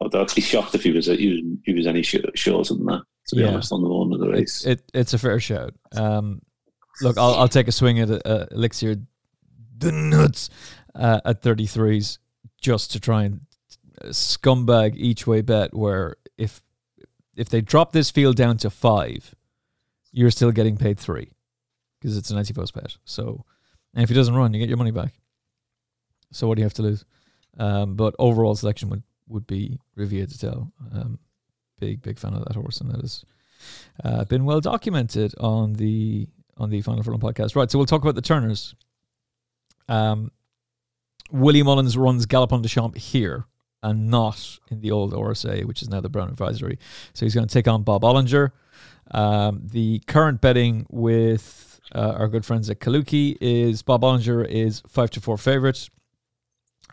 [0.00, 3.02] I'd be shocked if he was he was, he was any shorter than that.
[3.28, 3.48] To be yeah.
[3.48, 5.74] honest, on the morning of the race, it, it it's a fair shout.
[5.92, 6.40] Um,
[7.02, 8.96] look, I'll, I'll take a swing at uh, Elixir
[9.76, 10.48] De Nutz
[10.94, 12.18] uh, at 33s
[12.60, 13.40] just to try and
[14.04, 16.62] scumbag each way bet where if
[17.36, 19.34] if they drop this field down to five,
[20.12, 21.30] you're still getting paid three
[22.00, 22.96] because it's an anti-post bet.
[23.04, 23.44] So,
[23.94, 25.14] and if he doesn't run, you get your money back.
[26.32, 27.04] So what do you have to lose?
[27.58, 30.70] Um, but overall selection would, would be Riviere d'Etel.
[30.92, 31.18] Um,
[31.78, 33.24] big big fan of that horse, and that has
[34.04, 37.54] uh, been well documented on the on the Final Furlong podcast.
[37.56, 38.74] Right, so we'll talk about the Turners.
[39.88, 40.32] Um,
[41.30, 43.46] Willie Mullins runs Galopin Des Champ here
[43.82, 46.78] and not in the old RSA, which is now the Brown Advisory.
[47.14, 48.50] So he's going to take on Bob Olinger.
[49.10, 54.82] Um, the current betting with uh, our good friends at Kalooki is Bob Olinger is
[54.86, 55.90] five to four favourites.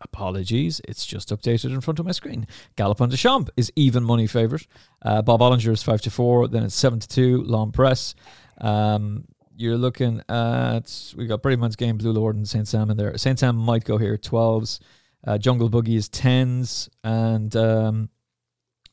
[0.05, 2.47] Apologies, it's just updated in front of my screen.
[2.77, 4.65] Galopin Des Champs is even money favourite.
[5.01, 6.47] Uh, Bob Olinger is five to four.
[6.47, 7.43] Then it's seven to two.
[7.43, 8.15] L'Homme-Presse.
[8.61, 9.25] Um,
[9.57, 13.17] you're looking at we got Bravemansgame, Blue Lord, and Saint Sam in there.
[13.17, 14.79] Saint Sam might go here twelves.
[15.25, 18.09] Uh, Jungle Boogie is tens, and um,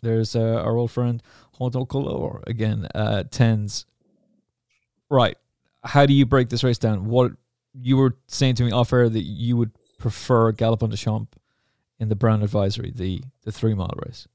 [0.02, 1.22] there's uh, our old friend
[1.58, 3.86] Haut En Couleurs again uh, tens.
[5.10, 5.36] Right,
[5.84, 7.06] how do you break this race down?
[7.06, 7.32] What
[7.74, 9.72] you were saying to me off air that you would
[10.02, 11.34] prefer Galopin Des Champ
[11.98, 14.26] in the Brown Advisory, the the three mile race.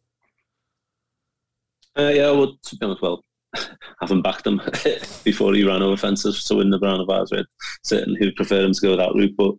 [1.97, 3.21] Uh, yeah, well, to be honest, well,
[4.01, 4.61] having backed him
[5.23, 7.45] before he ran over fences to win the Brown Advisory,
[7.83, 9.35] certainly would prefer him to go that route.
[9.35, 9.55] But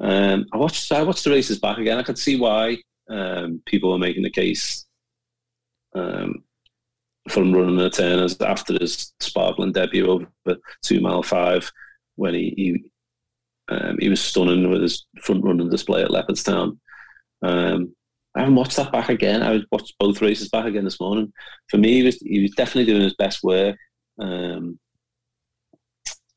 [0.00, 1.98] um, I watched I watched the races back again.
[1.98, 2.78] I could see why
[3.10, 4.86] um, people were making the case
[5.94, 6.42] um,
[7.28, 11.70] for him running the Turners after his sparkling debut over two mile five
[12.16, 12.84] when he he,
[13.68, 16.78] um, he was stunning with his front running display at Leopardstown.
[17.42, 17.94] Um,
[18.34, 19.42] I haven't watched that back again.
[19.42, 21.32] I watched both races back again this morning.
[21.68, 23.76] For me, he was he was definitely doing his best work
[24.18, 24.78] um,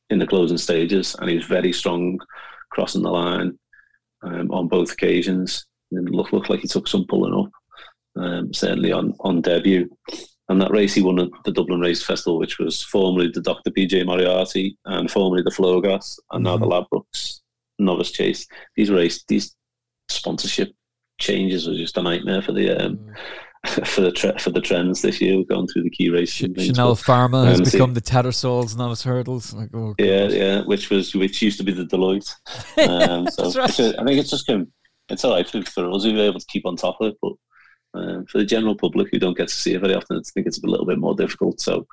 [0.10, 2.20] in the closing stages, and he was very strong
[2.72, 3.58] crossing the line
[4.24, 5.66] um, on both occasions.
[5.92, 7.52] And looked looked like he took some pulling up,
[8.22, 9.90] um, certainly on on debut.
[10.48, 13.72] And that race he won at the Dublin Race Festival, which was formerly the Dr.
[13.72, 16.44] PJ Moriarty and formerly the Flogas, and mm-hmm.
[16.44, 16.96] now the mm-hmm.
[16.96, 17.40] Ladbrokes
[17.80, 18.46] Novice Chase.
[18.76, 19.56] These race these
[20.10, 20.72] sponsorship
[21.20, 23.16] changes was just a nightmare for the um, mm.
[23.88, 25.38] for the tre- for the trends this year.
[25.38, 26.48] We're going through the key races.
[26.50, 29.54] Ch- Chanelle Pharma has become the Tattersalls novice hurdles.
[29.54, 32.34] Like, oh, yeah, yeah, which was which used to be the Deloitte.
[32.78, 33.80] Um, so right.
[33.80, 34.68] I think it's just going.
[35.10, 37.18] It's all right for, for us who are able to keep on top of it,
[37.22, 37.34] but
[37.96, 40.48] um, for the general public who don't get to see it very often, I think
[40.48, 41.60] it's a little bit more difficult.
[41.62, 41.88] So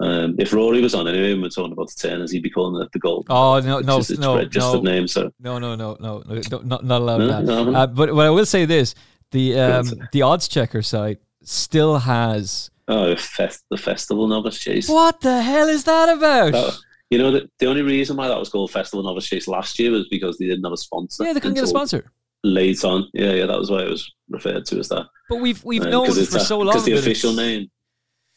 [0.00, 2.82] um, if Rory was on anyway, and we're talking about the Turners, he'd be calling
[2.82, 3.26] it the gold.
[3.30, 5.06] Oh no, no, just, no, no, name.
[5.06, 7.44] So no, no, no, no, no, not not allowed.
[7.44, 8.94] No, no, uh, but but I will say this:
[9.30, 12.70] the um, the odds checker site still has.
[12.86, 14.88] Oh, fest, the festival novice chase.
[14.88, 16.52] What the hell is that about?
[16.52, 16.78] That,
[17.10, 19.92] you know, the, the only reason why that was called Festival Novice Chase last year
[19.92, 21.24] was because they didn't have a sponsor.
[21.24, 22.10] Yeah, they couldn't get a sponsor.
[22.44, 25.06] Late on, yeah, yeah, that was why it was referred to as that.
[25.30, 27.70] But we've we've um, known for a, so long because the official name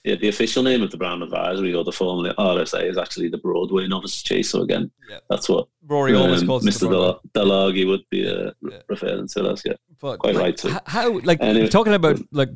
[0.08, 3.38] yeah, the official name of the Brown Advisory or the Formula RSA is actually the
[3.40, 4.50] Broadway Novice Chase.
[4.50, 5.18] So again, yeah.
[5.30, 6.90] that's what Rory always um, calls Mr.
[6.90, 8.78] Del- Delaghi would be uh, yeah.
[8.88, 9.64] referring to us.
[9.66, 10.74] Yeah, but quite like, right too.
[10.86, 12.50] How like anyway, talking about like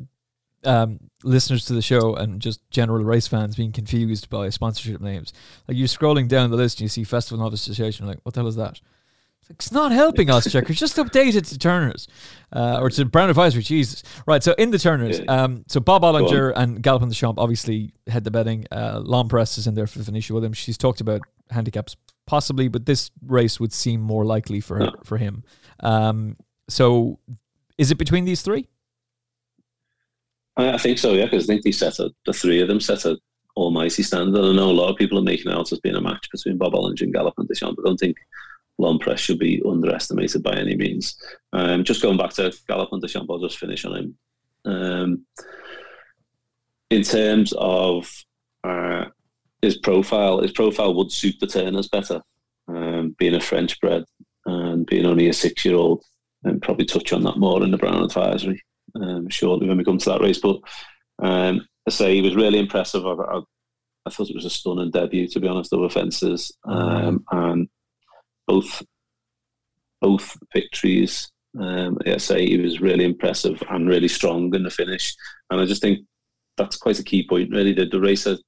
[0.64, 5.34] um, listeners to the show and just general race fans being confused by sponsorship names.
[5.68, 8.40] Like you're scrolling down the list and you see Festival Novice Association, like what the
[8.40, 8.80] hell is that?
[9.50, 10.78] It's not helping us, checkers.
[10.78, 12.08] Just update it to Turners
[12.52, 13.62] uh, or to Brown Advisory.
[13.62, 14.02] Jesus.
[14.26, 14.42] Right.
[14.42, 18.30] So in the Turners, um, so Bob Olinger and Galopin Des Champs obviously head the
[18.30, 18.66] betting.
[18.70, 20.56] Uh, L'Homme-Presse is in there for Venetia Williams.
[20.56, 25.18] She's talked about handicaps possibly, but this race would seem more likely for her, for
[25.18, 25.44] him.
[25.80, 26.36] Um,
[26.68, 27.18] so
[27.78, 28.68] is it between these three?
[30.56, 33.04] I, think so, yeah, because I think they set a, the three of them set
[33.04, 33.18] a
[33.56, 34.38] almighty standard.
[34.38, 36.72] I know a lot of people are making out as being a match between Bob
[36.72, 38.16] Olinger and Galopin Des Champs, but I don't think
[38.82, 41.16] L'Homme-Presse should be underestimated by any means.
[41.52, 44.18] Um, just going back to Galopin Des Champs, I'll just finish on him.
[44.64, 45.26] Um,
[46.90, 48.12] in terms of
[48.64, 49.06] uh,
[49.62, 52.20] his profile, his profile would suit the Turners better.
[52.68, 54.04] Um, being a French bred
[54.46, 56.04] and being only a six year old,
[56.44, 58.62] and probably touch on that more in the Brown Advisory
[58.94, 60.38] um, shortly when we come to that race.
[60.38, 60.60] But
[61.20, 63.06] um, I say he was really impressive.
[63.06, 63.40] I, I,
[64.06, 67.68] I, thought it was a stunning debut, to be honest, over fences, um, and
[68.52, 68.82] both
[70.00, 71.30] both victories.
[71.58, 75.14] Um, I say he was really impressive and really strong in the finish,
[75.50, 76.00] and I just think
[76.56, 77.50] that's quite a key point.
[77.52, 78.38] Really, the, the race at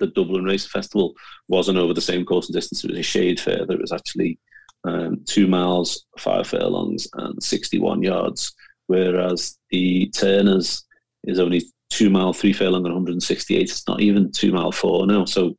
[0.00, 1.14] the Dublin Race Festival
[1.48, 3.74] wasn't over the same course and distance; it was a shade further.
[3.74, 4.38] It was actually
[4.84, 8.52] um, two miles, five furlongs, and sixty-one yards,
[8.86, 10.84] whereas the Turners
[11.24, 13.62] is only two mile, three furlong, and 168.
[13.62, 15.24] It's not even two mile four now.
[15.24, 15.56] So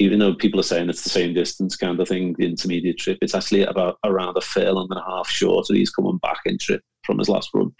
[0.00, 3.18] even though people are saying it's the same distance kind of thing, the intermediate trip,
[3.20, 5.74] it's actually about around a furlong and a half shorter.
[5.74, 7.70] He's coming back in trip from his last run.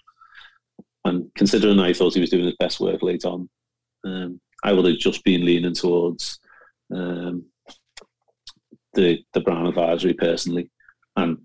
[1.06, 3.48] And considering I thought he was doing his best work late on,
[4.04, 6.38] um, I would have just been leaning towards
[6.94, 7.46] um,
[8.92, 10.70] the the Brown advisory personally,
[11.16, 11.38] and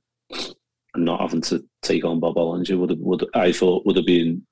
[0.98, 4.46] not having to take on Bob Olinger would have, would I thought would have been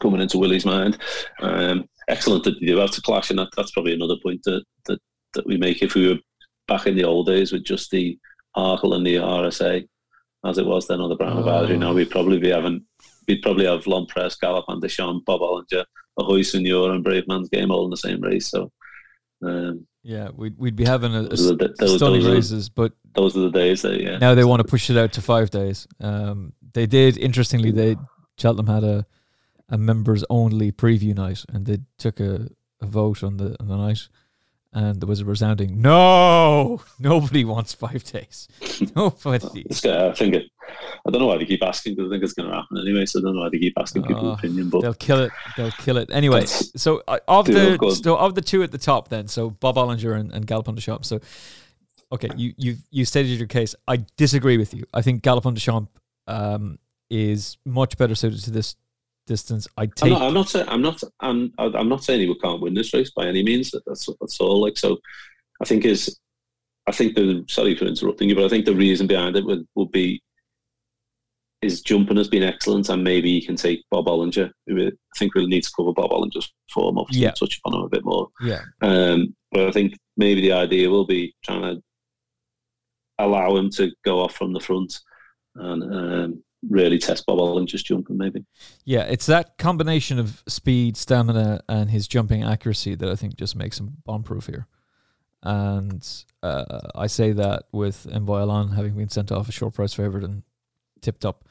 [0.00, 0.98] coming into Willie's mind.
[1.40, 4.98] Um, excellent that you have to clash, and that, that's probably another point that, that
[5.38, 6.20] that we make if we were
[6.66, 8.18] back in the old days with just the
[8.56, 9.88] Arkle and the RSA,
[10.44, 11.40] as it was then on the Brown oh.
[11.40, 11.78] Advisory.
[11.78, 12.84] Now we'd probably be having,
[13.26, 15.84] we'd probably have L'Homme-Presse, Galopin Des Champs, Bob Olinger,
[16.18, 18.48] Ahoy Senor, and Bravemansgame all in the same race.
[18.48, 18.72] So,
[19.44, 23.36] um, yeah, we'd, we'd be having a, a the, those, stunning those races, but those
[23.36, 24.18] are the days that, yeah.
[24.18, 25.86] Now they want to push it out to five days.
[26.00, 27.96] Um, they did, interestingly, they
[28.38, 29.06] Cheltenham had a,
[29.68, 32.48] a members only preview night and they took a,
[32.80, 34.08] a vote on the on the night
[34.72, 36.82] and there was a resounding no.
[36.98, 38.48] Nobody wants five days.
[38.96, 39.66] Nobody.
[39.70, 40.50] I think it.
[41.06, 43.06] I don't know why they keep asking because I think it's going to happen anyway.
[43.06, 44.68] So I don't know why they keep asking people's uh, opinion.
[44.68, 45.32] But they'll kill it.
[45.56, 46.44] They'll kill it anyway.
[46.44, 50.18] So uh, of the so of the two at the top, then so Bob Olinger
[50.18, 51.08] and, and Galopin Des Champs.
[51.08, 51.20] So
[52.12, 53.74] okay, you you you stated your case.
[53.86, 54.84] I disagree with you.
[54.92, 55.90] I think Galopin Des Champs
[56.26, 56.78] um,
[57.08, 58.76] is much better suited to this
[59.28, 59.68] distance.
[59.76, 60.04] I take.
[60.04, 60.22] I'm not.
[60.22, 60.68] I'm not saying.
[60.68, 61.02] I'm not.
[61.20, 61.52] I'm.
[61.58, 63.72] I'm not saying he can't win this race by any means.
[63.86, 64.60] That's that's all.
[64.60, 64.98] Like so,
[65.62, 66.18] I think is.
[66.88, 69.68] I think the sorry for interrupting you, but I think the reason behind it would,
[69.74, 70.22] would be
[71.60, 74.50] his jumping has been excellent, and maybe he can take Bob Olinger.
[74.70, 77.32] I think we'll need to cover Bob Olinger's form, obviously, yeah.
[77.32, 78.28] touch upon him a bit more.
[78.40, 78.62] Yeah.
[78.80, 81.82] Um, but I think maybe the idea will be trying to
[83.18, 84.98] allow him to go off from the front
[85.56, 88.44] and um, really test Bob Olinger's jumping, maybe.
[88.84, 93.56] Yeah, it's that combination of speed, stamina, and his jumping accuracy that I think just
[93.56, 94.66] makes him bomb proof here.
[95.42, 96.06] And
[96.42, 100.24] uh, I say that with Envoi Allen having been sent off a short price favourite
[100.24, 100.42] and
[101.00, 101.44] tipped up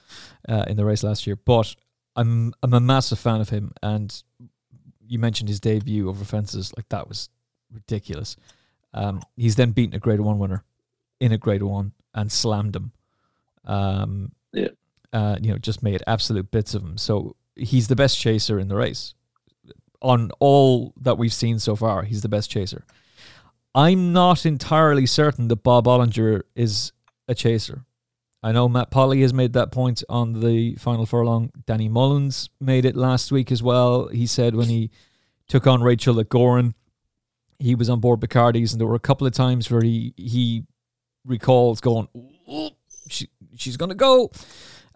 [0.48, 1.38] uh, in the race last year.
[1.38, 1.74] But
[2.15, 4.22] I'm I'm a massive fan of him, and
[5.06, 7.30] you mentioned his debut over fences, like that was
[7.72, 8.36] ridiculous.
[8.93, 10.63] Um, he's then beaten a Grade One winner
[11.20, 12.91] in a Grade One and slammed him.
[13.63, 14.32] Um,
[15.13, 16.98] uh, you know, just made absolute bits of him.
[16.98, 19.13] So he's the best chaser in the race.
[20.02, 22.86] On all that we've seen so far, he's the best chaser.
[23.74, 26.91] I'm not entirely certain that Bob Olinger is
[27.28, 27.86] a chaser.
[28.43, 31.52] I know Matt Polly has made that point on the final furlong.
[31.65, 34.08] Danny Mullins made it last week as well.
[34.08, 34.91] He said when he
[35.48, 36.74] took on Rachel at Gowran,
[37.60, 40.63] he was on board Bacardys, and there were a couple of times where he he
[41.26, 42.08] recalls going,
[43.10, 44.32] she, "She's gonna go,"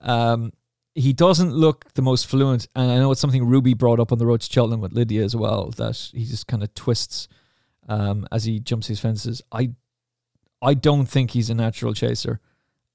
[0.01, 0.53] Um,
[0.93, 4.17] he doesn't look the most fluent, and I know it's something Ruby brought up on
[4.17, 5.69] the road to Cheltenham with Lydia as well.
[5.71, 7.27] That he just kind of twists
[7.87, 9.41] um, as he jumps his fences.
[9.51, 9.71] I,
[10.61, 12.41] I don't think he's a natural chaser,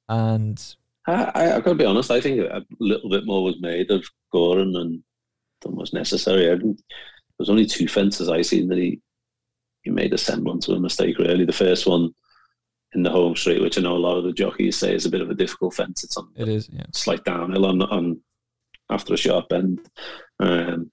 [0.08, 0.62] and
[1.06, 2.10] I, I, have got to be honest.
[2.10, 5.02] I think a little bit more was made of Gowran and
[5.62, 6.50] than was necessary.
[6.50, 6.58] I
[7.38, 9.00] was only two fences I seen that he
[9.82, 11.18] he made a semblance of a mistake.
[11.18, 12.14] Really, the first one
[12.96, 15.10] in the home straight, which I know a lot of the jockeys say is a
[15.10, 16.02] bit of a difficult fence.
[16.02, 16.86] It's on it is yeah.
[16.92, 18.20] slight downhill on on
[18.90, 19.80] after a sharp bend,
[20.40, 20.90] um,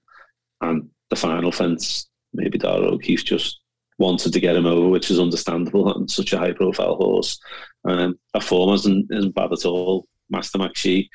[0.62, 2.10] and the final fence.
[2.34, 3.60] Maybe Darragh O'Keeffe just
[4.00, 7.40] wanted to get him over, which is understandable on such a high profile horse.
[7.88, 10.08] Um, our form isn't, isn't bad at all.
[10.30, 11.08] Master McShee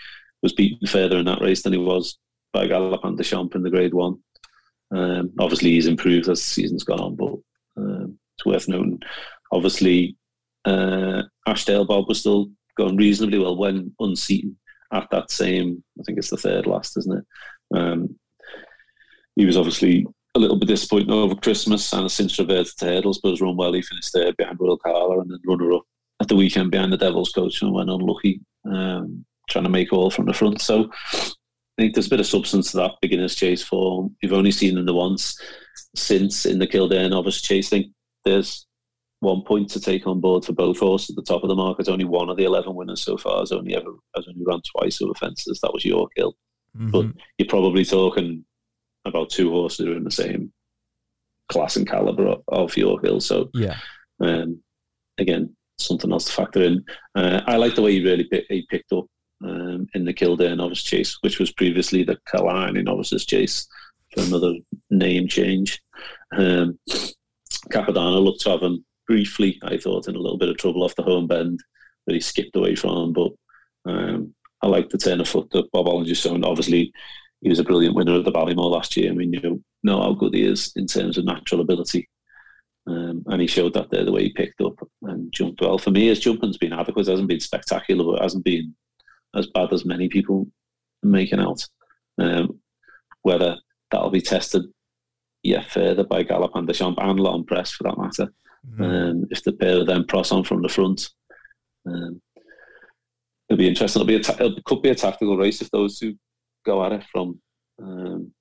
[0.43, 2.19] was beaten further in that race than he was
[2.53, 4.19] by Galopin Des Champs in the Grade One.
[4.95, 7.35] Um, obviously, he's improved as the season's gone on, but
[7.77, 9.01] um, it's worth noting.
[9.53, 10.17] Obviously,
[10.69, 14.57] uh, Ashdale Bob was still going reasonably well when unseating
[14.93, 15.83] at that same.
[15.99, 17.25] I think it's the third last, isn't it?
[17.77, 18.19] Um,
[19.37, 23.21] he was obviously a little bit disappointing over Christmas and has since reverted to hurdles,
[23.23, 23.73] but has run well.
[23.73, 25.83] He finished third behind Royal Kala and then runner up
[26.21, 30.11] at the weekend behind the Devil's Coach and went unlucky, um, trying to make all
[30.11, 30.61] from the front.
[30.61, 31.31] So I
[31.79, 34.17] think there's a bit of substance to that beginner's chase form.
[34.23, 35.41] You've only seen them the once
[35.95, 37.73] since in the Kildare novice chase.
[37.73, 37.85] I
[38.25, 38.67] there's
[39.21, 41.89] one point to take on board for both horses at the top of the market.
[41.89, 45.03] Only one of the eleven winners so far has only ever has only run twice
[45.03, 45.61] over fences.
[45.61, 46.37] That was York Hill.
[46.77, 46.91] Mm-hmm.
[46.91, 48.45] But you're probably talking
[49.05, 50.53] about two horses who are in the same
[51.49, 53.21] class and caliber of York Hill.
[53.21, 53.77] So yeah,
[54.21, 54.61] um,
[55.19, 56.85] again, something else to factor in.
[57.15, 59.07] Uh, I like the way he really pick, he picked up
[59.43, 63.67] um, in the Kildare novice chase, which was previously the Killarney novices chase
[64.15, 64.55] for another
[64.91, 65.81] name change.
[66.33, 66.79] Um,
[67.73, 70.95] Capodanno looked to have him briefly, I thought, in a little bit of trouble off
[70.95, 71.61] the home bend
[72.07, 73.13] that he skipped away from.
[73.13, 73.33] But
[73.87, 76.45] um, I like the turn of foot that Bob Olinger's shown.
[76.45, 76.93] Obviously,
[77.41, 80.13] he was a brilliant winner of the Ballymore last year, and we knew know how
[80.13, 82.09] good he is in terms of natural ability.
[82.87, 85.79] Um, and he showed that there the way he picked up and jumped well.
[85.79, 87.07] For me, his jumping's been adequate.
[87.07, 88.75] It hasn't been spectacular, but it hasn't been
[89.35, 90.47] as bad as many people
[91.03, 91.67] making out.
[92.19, 92.59] Um,
[93.23, 93.59] whether
[93.91, 94.63] that'll be tested
[95.43, 98.33] yet further by Galopin Des Champs and L'Homme Presse for that matter.
[98.77, 99.11] Mm.
[99.11, 101.09] Um, if the pair of them cross on from the front,
[101.87, 102.21] um,
[103.49, 104.01] it'll be interesting.
[104.01, 106.17] It'll be a ta- it could be a tactical race if those two
[106.65, 107.41] go at it from
[107.81, 108.33] um,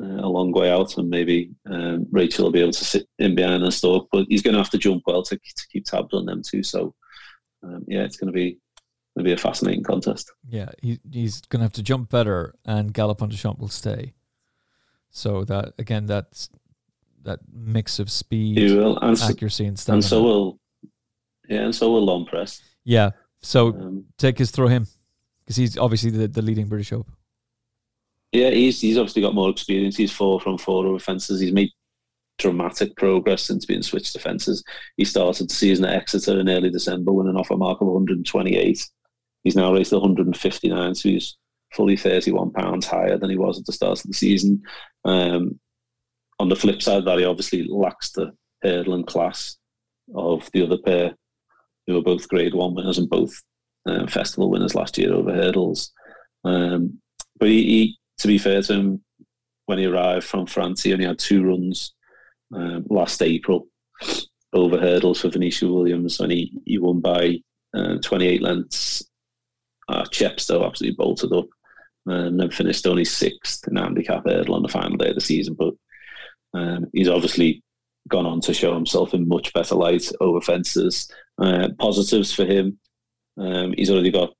[0.00, 3.34] uh, a long way out, and maybe um, Rachel will be able to sit in
[3.34, 4.08] behind and stalk.
[4.12, 6.62] But he's going to have to jump well to, to keep tabs on them too.
[6.62, 6.94] So
[7.62, 8.58] um, yeah, it's going to be
[9.16, 10.32] going to be a fascinating contest.
[10.48, 14.14] Yeah, he, he's going to have to jump better, and Galopin Des Champs will stay.
[15.10, 16.48] So that again, that's
[17.24, 18.58] that mix of speed.
[18.58, 19.96] And accuracy, and stamina.
[19.98, 20.58] And so will,
[21.48, 22.62] yeah, and so will L'Homme Presse.
[22.84, 23.10] Yeah.
[23.40, 24.86] So um, take us through him
[25.40, 27.10] because he's obviously the, the leading British Hope.
[28.32, 29.96] Yeah, he's he's obviously got more experience.
[29.96, 31.40] He's four from four over fences.
[31.40, 31.70] He's made
[32.38, 34.62] dramatic progress since being switched to fences.
[34.96, 38.86] He started the season at Exeter in early December, winning off a mark of 128.
[39.44, 41.36] He's now raced 159, so he's
[41.74, 44.62] fully 31 pounds higher than he was at the start of the season.
[45.04, 45.58] Um,
[46.38, 49.56] on the flip side that, he obviously lacks the hurdle and class
[50.14, 51.14] of the other pair,
[51.86, 53.32] who were both Grade One winners and both
[53.86, 55.92] uh, festival winners last year over hurdles.
[56.44, 57.00] Um,
[57.38, 59.04] but he, he, to be fair to him,
[59.66, 61.94] when he arrived from France, he only had two runs
[62.54, 63.66] um, last April
[64.52, 67.38] over hurdles for Venetia Williams, and he, he won by
[67.74, 69.04] uh, 28 lengths.
[69.88, 71.46] Uh, Chepstow absolutely bolted up
[72.06, 75.54] and then finished only sixth in handicap hurdle on the final day of the season.
[75.54, 75.74] But
[76.54, 77.62] um, he's obviously
[78.08, 81.10] gone on to show himself in much better light over fences.
[81.40, 82.78] Uh, positives for him,
[83.38, 84.32] um, he's already got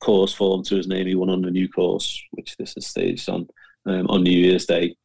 [0.00, 1.06] course form to his name.
[1.06, 3.48] He won on the new course, which this is staged on
[3.86, 4.96] um, on New Year's Day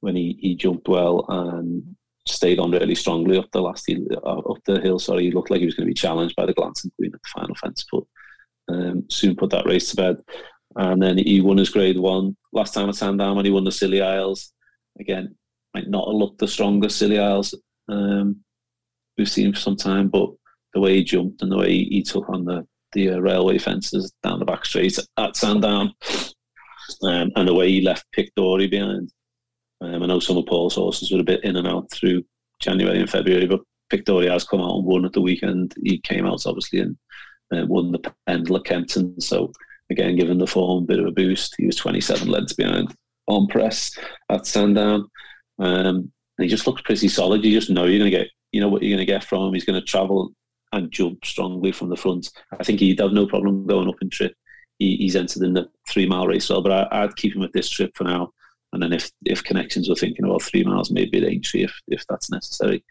[0.00, 4.58] when he, he jumped well and stayed on really strongly up the last uh, up
[4.66, 4.98] the hill.
[4.98, 7.20] Sorry, he looked like he was going to be challenged by the Glancing Queen at
[7.22, 8.04] the final fence, but
[8.68, 10.18] um, soon put that race to bed.
[10.76, 13.72] And then he won his Grade One last time at Sandown when he won the
[13.72, 14.52] Scilly Isles.
[14.98, 15.36] Again,
[15.74, 17.54] might not have looked the strongest Scilly Isles
[17.88, 18.36] um,
[19.18, 20.30] we've seen for some time, but
[20.72, 24.12] the way he jumped and the way he, took on the the uh, railway fences
[24.22, 25.92] down the back straight at Sandown,
[27.02, 29.12] um, and the way he left Pictory behind.
[29.80, 32.24] Um, I know some of Paul's horses were a bit in and out through
[32.60, 33.60] January and February, but
[33.90, 35.74] Pictory has come out and won at the weekend.
[35.82, 36.96] He came out obviously and
[37.52, 39.20] uh, won the Pendle at Kempton.
[39.20, 39.52] So
[39.90, 42.94] again, given the form a bit of a boost, he was 27 lengths behind
[43.28, 43.98] L'Homme Presse
[44.30, 45.08] at Sandown.
[45.58, 47.44] Um, he just looks pretty solid.
[47.44, 49.46] You just know you're going to get, you know what you're going to get from
[49.46, 49.54] him.
[49.54, 50.32] He's going to travel
[50.72, 52.28] and jump strongly from the front.
[52.58, 54.34] I think he'd have no problem going up in trip.
[54.78, 57.52] He, he's entered in the three mile race well, but I, would keep him at
[57.52, 58.32] this trip for now.
[58.72, 62.04] And then if if connections were thinking about three miles, maybe at Aintree if if
[62.08, 62.84] that's necessary.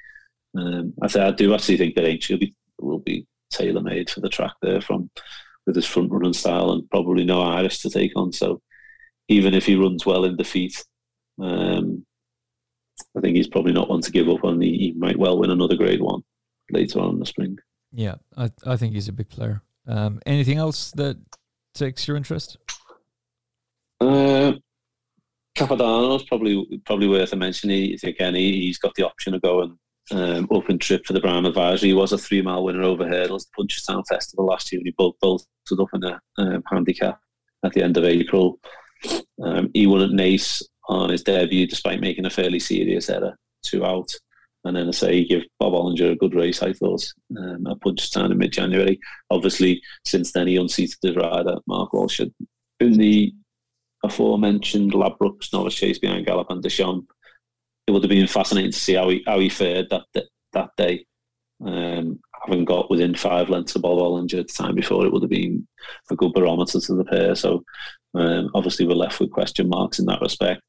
[0.58, 4.10] Um, I, th- I do actually think that Aintree will be will be tailor made
[4.10, 5.10] for the track there from
[5.66, 8.32] with his front running style and probably no Irish to take on.
[8.32, 8.62] So
[9.28, 10.84] even if he runs well in defeat,
[11.42, 11.93] um,
[13.16, 14.62] I think he's probably not one to give up on.
[14.62, 16.22] He, he might well win another Grade One
[16.72, 17.58] later on in the spring.
[17.92, 19.62] Yeah, I I think he's a big player.
[19.88, 21.18] Um, anything else that
[21.74, 22.58] takes your interest?
[24.00, 24.54] Uh,
[25.56, 27.70] Capodanno's probably probably worth a mention.
[27.70, 29.78] He, again, he, has got the option of going
[30.12, 31.90] um, open trip for the Brown Advisory.
[31.90, 34.94] He was a three mile winner over hurdles, the Punchestown Festival last year, and he
[34.98, 35.46] both bolted
[35.80, 37.20] up in a um, handicap
[37.64, 38.60] at the end of April.
[39.44, 43.86] Um, he won at Naas on his debut, despite making a fairly serious error, two
[43.86, 44.12] out.
[44.66, 47.04] And then I say he gave Bob Olinger a good race, I thought,
[47.38, 49.00] um, at Punchestown in mid January.
[49.30, 52.22] Obviously, since then he unseated his rider, Mark Walsh,
[52.80, 53.34] in the
[54.04, 57.08] aforementioned Ladbrokes novice chase behind Galopin Des Champs.
[57.88, 60.06] It would have been fascinating to see how he how he fared that
[60.54, 61.06] that day.
[61.66, 65.24] Um, having got within five lengths of Bob Olinger at the time before, it would
[65.24, 65.68] have been
[66.10, 67.36] a good barometer to the pair.
[67.36, 67.64] So
[68.16, 70.62] um, obviously, we're left with question marks in that respect.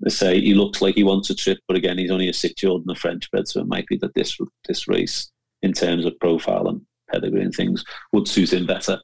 [0.00, 2.82] They say he looks like he wants a trip, but again, he's only a six-year-old
[2.82, 4.36] and a French bred, so it might be that this
[4.68, 5.30] this race,
[5.62, 6.80] in terms of profile and
[7.10, 9.00] pedigree and things, would suit him better.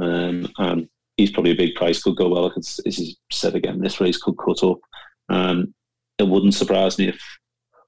[0.00, 2.02] Um, and he's probably a big price.
[2.02, 2.52] Could go well.
[2.56, 4.78] As he said again, this race could cut up.
[5.28, 5.74] Um,
[6.18, 7.20] it wouldn't surprise me if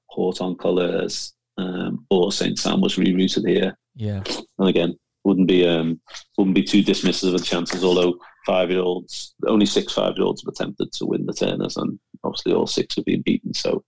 [0.07, 3.75] Haut En Couleurs um, or Saint Sam was rerouted here.
[3.95, 4.23] Yeah,
[4.59, 5.99] and again, wouldn't be um,
[6.37, 7.83] wouldn't be too dismissive of the chances.
[7.83, 11.77] Although five year olds, only six five year olds have attempted to win the Turners,
[11.77, 13.53] and obviously all six have been beaten.
[13.53, 13.83] So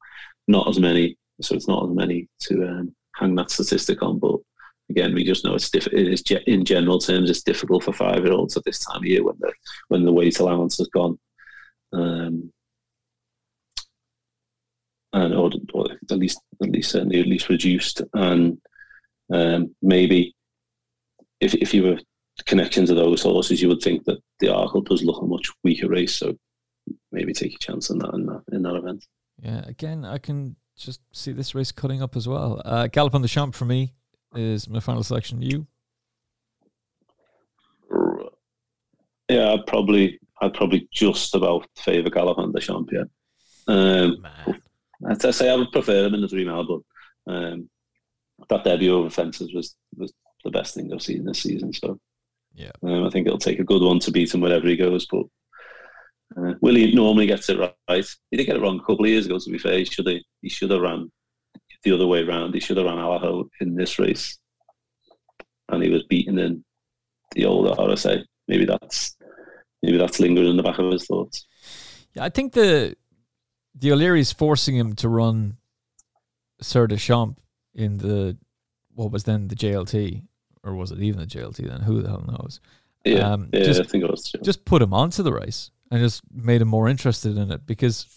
[0.47, 1.17] not as many.
[1.41, 4.19] So it's not as many to um, hang that statistic on.
[4.19, 4.37] But
[4.89, 7.93] again, we just know it's diff- it is ge- in general terms it's difficult for
[7.93, 9.51] five year olds at this time of year when the
[9.89, 11.19] when the weight allowance has gone.
[11.93, 12.51] Um,
[15.13, 18.57] and or, or, at least at least certainly at least reduced and
[19.31, 20.35] um, maybe
[21.39, 21.99] if if you were
[22.43, 25.89] connection to those horses, you would think that the Arkle does look a much weaker
[25.89, 26.15] race.
[26.15, 26.35] So
[27.11, 29.05] maybe take a chance on that in that, in that event.
[29.41, 32.61] Yeah, again, I can just see this race cutting up as well.
[32.65, 33.93] Uh, Galopin Des Champs for me
[34.35, 35.41] is my final selection.
[35.41, 35.67] You?
[39.29, 42.91] Yeah, I'd probably I'd probably just about favour Galopin Des Champs.
[42.91, 43.03] Yeah,
[43.67, 44.25] um,
[45.09, 47.69] I'd say I would prefer him in the three mile, but um,
[48.49, 50.13] that debut over fences was was
[50.43, 51.73] the best thing I've seen this season.
[51.73, 51.99] So
[52.55, 55.05] yeah, um, I think it'll take a good one to beat him wherever he goes.
[55.05, 55.25] But
[56.37, 58.05] uh, Willie normally gets it right.
[58.31, 59.37] He did get it wrong a couple of years ago.
[59.37, 61.11] To be fair, he should have he should have ran
[61.83, 62.53] the other way around.
[62.53, 64.37] He should have ran Allaho in this race,
[65.69, 66.63] and he was beaten in
[67.33, 68.23] the old RSA.
[68.47, 69.15] Maybe that's
[69.83, 71.45] maybe that's lingering in the back of his thoughts.
[72.13, 72.95] Yeah, I think the
[73.73, 75.57] the O'Leary's forcing him to run
[76.61, 77.39] Sir des Champs
[77.73, 78.37] in the
[78.93, 80.23] what was then the JLT,
[80.65, 81.81] or was it even the JLT then?
[81.81, 82.59] Who the hell knows?
[83.05, 84.33] Yeah, um, yeah just, I think it was.
[84.43, 88.07] Just put him onto the race and just made him more interested in it because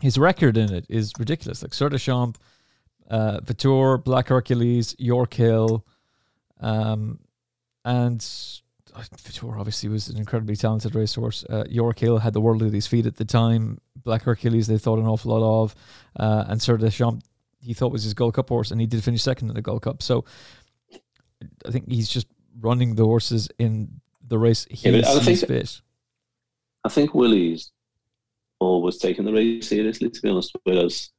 [0.00, 1.62] his record in it is ridiculous.
[1.62, 5.84] Like Sir uh, Vautour, Black Hercules, York Hill,
[6.60, 7.20] um,
[7.84, 8.20] and
[8.94, 11.44] uh, Vautour obviously was an incredibly talented racehorse.
[11.48, 13.80] Uh, York Hill had the world at his feet at the time.
[13.96, 15.74] Black Hercules they thought an awful lot of,
[16.16, 17.22] uh, and Sir des Champs
[17.60, 19.82] he thought was his Gold Cup horse, and he did finish second in the Gold
[19.82, 20.02] Cup.
[20.02, 20.24] So
[21.66, 22.26] I think he's just
[22.60, 25.80] running the horses in the race he yeah, sees think, fit.
[26.84, 27.70] I think Willie's
[28.60, 31.10] always taken the race seriously, to be honest, whereas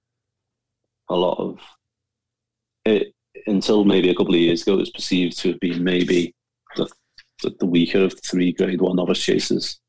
[1.09, 1.59] a lot of
[2.85, 3.13] it
[3.47, 6.33] until maybe a couple of years ago, it was perceived to have been maybe
[6.75, 6.89] the,
[7.41, 9.79] the, the weaker of the three Grade One novice chasers.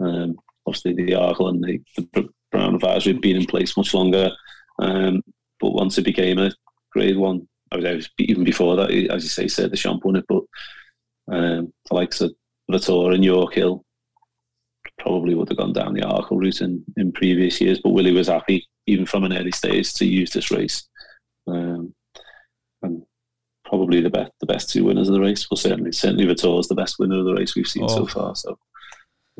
[0.00, 1.80] Um, obviously, the Arkle and the,
[2.14, 4.30] the Brown Advisory had been in place much longer.
[4.78, 5.22] Um,
[5.60, 6.52] but once it became a
[6.92, 10.04] Grade One, I was, I was even before that, as you say, said the champ
[10.04, 10.24] won it.
[10.28, 10.42] But
[11.30, 12.34] um, the likes of
[12.70, 13.84] Vautour and York Hill
[14.98, 17.80] probably would have gone down the Arkle route in, in previous years.
[17.82, 20.88] But Willie was happy, even from an early stage, to use this race.
[21.46, 21.94] Um,
[22.82, 23.02] and
[23.64, 25.50] probably the best the best two winners of the race.
[25.50, 27.88] Well, certainly certainly is the best winner of the race we've seen oh.
[27.88, 28.36] so far.
[28.36, 28.58] So,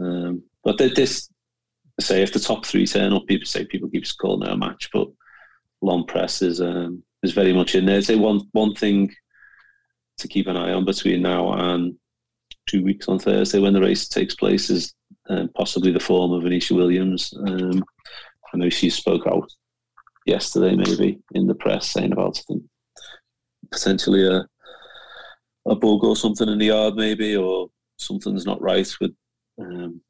[0.00, 1.28] um, but this
[2.00, 4.88] say if the top three turn up, people say people keep calling it a match,
[4.92, 5.08] but
[5.82, 8.02] L'Homme Presse is um, is very much in there.
[8.02, 9.14] Say one one thing
[10.18, 11.94] to keep an eye on between now and
[12.68, 14.94] two weeks on Thursday when the race takes place is
[15.28, 17.32] um, possibly the form of Venetia Williams.
[17.46, 17.84] Um,
[18.52, 19.50] I know she spoke out
[20.26, 22.68] yesterday, maybe in the press, saying about them,
[23.70, 24.46] potentially a
[25.66, 29.12] a bug or something in the yard, maybe, or something's not right with.
[29.60, 30.00] Um,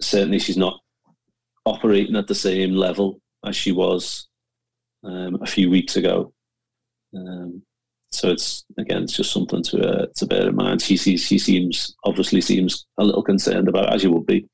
[0.00, 0.80] certainly, she's not
[1.64, 4.28] operating at the same level as she was
[5.06, 6.32] um, a few weeks ago.
[7.14, 7.62] Um,
[8.10, 10.82] so it's again, it's just something to uh, to bear in mind.
[10.82, 14.46] She sees, she seems obviously seems a little concerned about, as you would be.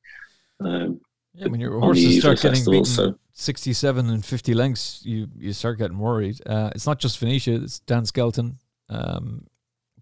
[0.61, 1.01] Um,
[1.35, 5.53] Yeah, when your horses start getting festival, beaten so- 67 and 50 lengths, you, you
[5.55, 6.41] start getting worried.
[6.47, 8.59] Uh, it's not just Venetia, it's Dan Skelton.
[8.91, 9.47] Um,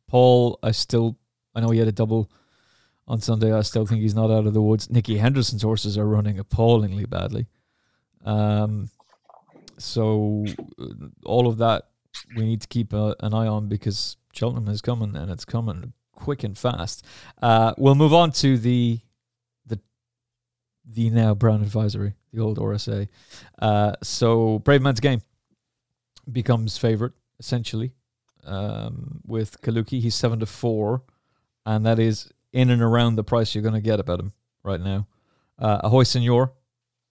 [0.08, 1.16] Paul, I still,
[1.54, 2.28] I know he had a double
[3.06, 3.52] on Sunday.
[3.52, 4.90] I still think he's not out of the woods.
[4.90, 7.46] Nicky Henderson's horses are running appallingly badly.
[8.24, 8.90] Um,
[9.80, 10.44] so
[10.78, 10.86] uh,
[11.24, 11.90] all of that
[12.36, 15.92] we need to keep a, an eye on because Cheltenham is coming and it's coming
[16.12, 17.04] quick and fast.
[17.42, 19.00] Uh, we'll move on to the
[19.66, 19.80] the
[20.84, 23.08] the now Brown Advisory, the old RSA.
[23.58, 25.22] Uh, so Bravemansgame
[26.30, 27.92] becomes favourite essentially
[28.44, 30.00] um, with Kalooki.
[30.00, 31.02] He's seven to four,
[31.66, 34.80] and that is in and around the price you're going to get about him right
[34.80, 35.06] now.
[35.58, 36.52] Uh, Ahoy Senor,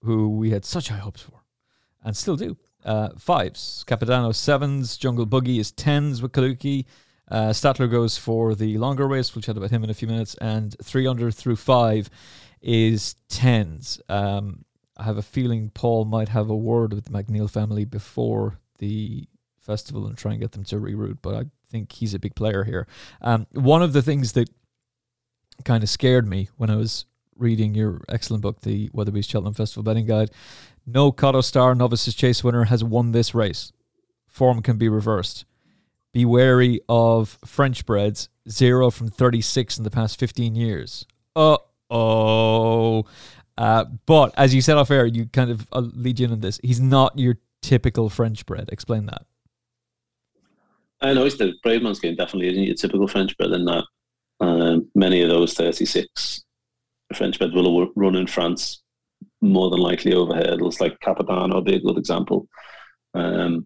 [0.03, 1.38] who we had such high hopes for,
[2.03, 2.57] and still do.
[2.83, 3.83] Uh, fives.
[3.87, 4.97] Capodanno sevens.
[4.97, 6.85] Jungle Boogie is tens with Kalooki.
[7.29, 9.35] Uh, Statler goes for the longer race.
[9.35, 10.35] We'll chat about him in a few minutes.
[10.35, 12.07] And Threeunderthrufive
[12.61, 14.01] is tens.
[14.09, 14.65] Um,
[14.97, 19.27] I have a feeling Paul might have a word with the McNeill family before the
[19.59, 22.63] festival and try and get them to reroute, but I think he's a big player
[22.63, 22.87] here.
[23.21, 24.49] Um, one of the things that
[25.63, 27.05] kind of scared me when I was
[27.37, 30.31] reading your excellent book, the Weatherbys Cheltenham Festival Betting Guide,
[30.91, 33.71] no Kauto Star Novices Chase winner has won this race.
[34.27, 35.45] Form can be reversed.
[36.11, 41.05] Be wary of French breds, zero from 36 in the past 15 years.
[41.35, 41.57] Uh
[41.89, 43.05] oh.
[43.57, 46.39] Uh, but as you said off air, you kind of I'll lead you in on
[46.39, 46.59] this.
[46.63, 48.69] He's not your typical French bred.
[48.71, 49.25] Explain that.
[51.01, 53.85] I know it's the Bravemansgame definitely isn't your typical French bred in that
[54.41, 56.43] um, many of those 36
[57.13, 58.81] French bred will run in France
[59.41, 62.47] more than likely over hurdles like Capodanno would be a good example.
[63.13, 63.65] Um,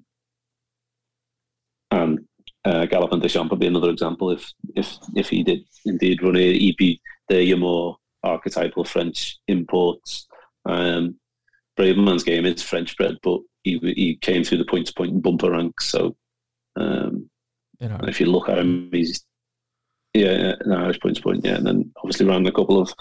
[1.92, 2.20] and
[2.66, 6.38] uh, Galopin Des Champs would be another example if if if he did indeed run
[6.38, 6.98] a EP,
[7.28, 10.28] they're your more archetypal French imports.
[10.66, 11.20] Um,
[11.78, 15.90] Bravemansgame is French bred, but he he came through the point to point bumper ranks.
[15.90, 16.16] So
[16.76, 17.30] um,
[17.80, 19.26] You know, if you look at him, he's
[20.14, 22.94] yeah, yeah, an Irish point to point, yeah, and then obviously ran a couple of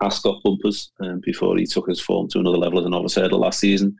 [0.00, 3.40] Ascot bumpers um, before he took his form to another level as an novice hurdle
[3.40, 3.96] last season.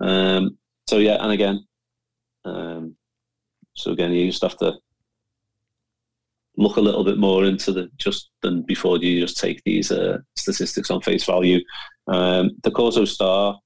[0.00, 0.58] Um,
[0.88, 1.64] so yeah, and again,
[2.44, 2.96] um,
[3.74, 4.78] so again, you just have to
[6.56, 10.18] look a little bit more into the just than before you just take these uh,
[10.36, 11.60] statistics on face value.
[12.08, 13.56] Um, the Corso Star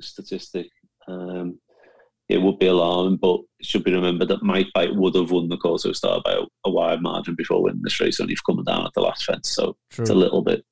[0.00, 0.68] statistic,
[1.06, 1.58] um,
[2.32, 5.48] it would be alarming, but it should be remembered that Might Bite would have won
[5.48, 8.92] the Kauto Star by a, wide margin before winning this race, only coming down at
[8.94, 9.50] the last fence.
[9.54, 10.02] So True.
[10.02, 10.64] it's a little bit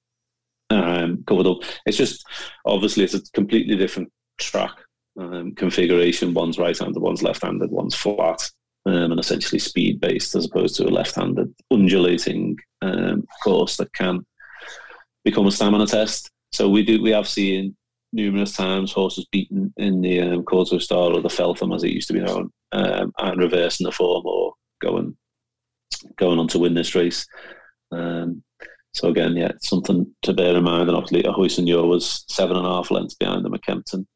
[0.70, 1.58] um, covered up.
[1.84, 2.26] It's just
[2.64, 4.72] obviously it's a completely different track
[5.18, 6.32] um, configuration.
[6.32, 8.50] One's right-handed, one's left-handed, one's flat,
[8.86, 14.24] um, and essentially speed-based as opposed to a left-handed undulating um, course that can
[15.24, 16.30] become a stamina test.
[16.52, 17.76] So we do we have seen
[18.12, 22.08] numerous times horses beaten in the um, Kauto Star or the Feltham as it used
[22.08, 25.16] to be known, um, and reversing the form or going
[26.16, 27.26] going on to win this race.
[27.92, 28.42] Um,
[28.92, 30.88] so again, yeah, something to bear in mind.
[30.88, 34.06] And obviously, Ahoy Senor was seven and a half lengths behind them at Kempton.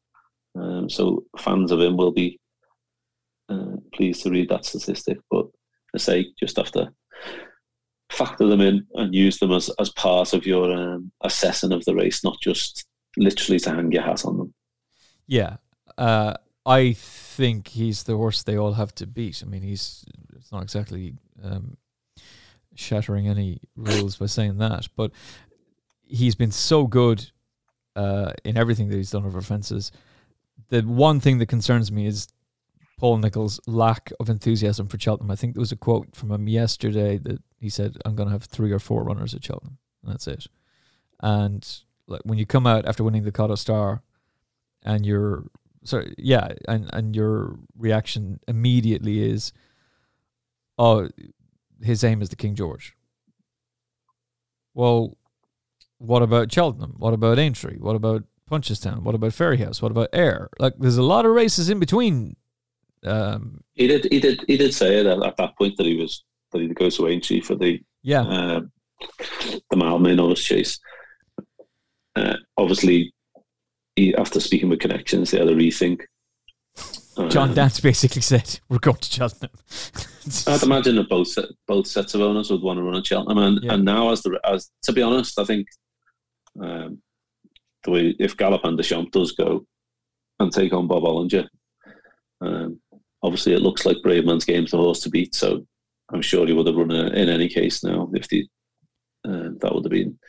[0.55, 2.39] Um, so fans of him will be
[3.49, 5.17] uh, pleased to read that statistic.
[5.29, 5.47] But
[5.93, 6.91] I say, just have to
[8.11, 11.95] factor them in and use them as, as part of your um, assessing of the
[11.95, 12.85] race, not just
[13.17, 14.53] literally to hang your hat on them.
[15.27, 15.57] Yeah.
[15.97, 16.35] Uh,
[16.65, 19.43] I think he's the horse they all have to beat.
[19.45, 20.03] I mean, he's
[20.35, 21.77] it's not exactly um,
[22.73, 25.11] shattering any rules by saying that, but
[26.03, 27.29] he's been so good
[27.95, 29.91] uh, in everything that he's done over fences.
[30.69, 32.27] The one thing that concerns me is
[32.97, 35.31] Paul Nicholls' lack of enthusiasm for Cheltenham.
[35.31, 38.33] I think there was a quote from him yesterday that he said, "I'm going to
[38.33, 40.47] have three or four runners at Cheltenham, and that's it."
[41.19, 41.67] And
[42.07, 44.01] like when you come out after winning the Kauto Star,
[44.83, 45.45] and you're
[45.83, 49.53] sorry, yeah, and and your reaction immediately is,
[50.77, 51.09] "Oh,
[51.81, 52.95] his aim is the King George."
[54.73, 55.17] Well,
[55.97, 56.95] what about Cheltenham?
[56.97, 57.77] What about Aintree?
[57.77, 59.03] What about Punchestown?
[59.03, 59.81] What about Fairyhouse?
[59.81, 60.49] What about Ayr?
[60.59, 62.35] Like, there's a lot of races in between.
[63.03, 66.23] Um, He did, he did, he did say that at that point that he was
[66.51, 68.61] that he'd go to Aintree for the yeah, uh,
[69.39, 70.79] the Mildmay novice chase.
[72.15, 73.13] Uh, obviously,
[73.95, 76.01] he, after speaking with connections, they had a rethink.
[77.29, 79.51] John Um, Dance basically said, "We're going to Cheltenham."
[80.47, 81.33] I'd imagine that both
[81.65, 83.73] both sets of owners would want to run at Cheltenham, and, Yeah.
[83.73, 85.67] and now as the as to be honest, I think
[86.61, 87.01] um,
[87.83, 89.65] the way if Galopin Des Champs does go
[90.39, 91.47] and take on Bob Olinger,
[92.41, 92.81] um,
[93.23, 95.35] obviously it looks like Bravemansgame's the horse to beat.
[95.35, 95.65] So
[96.11, 98.45] I'm sure he would have run a, in any case now if the
[99.25, 100.19] uh, that would have been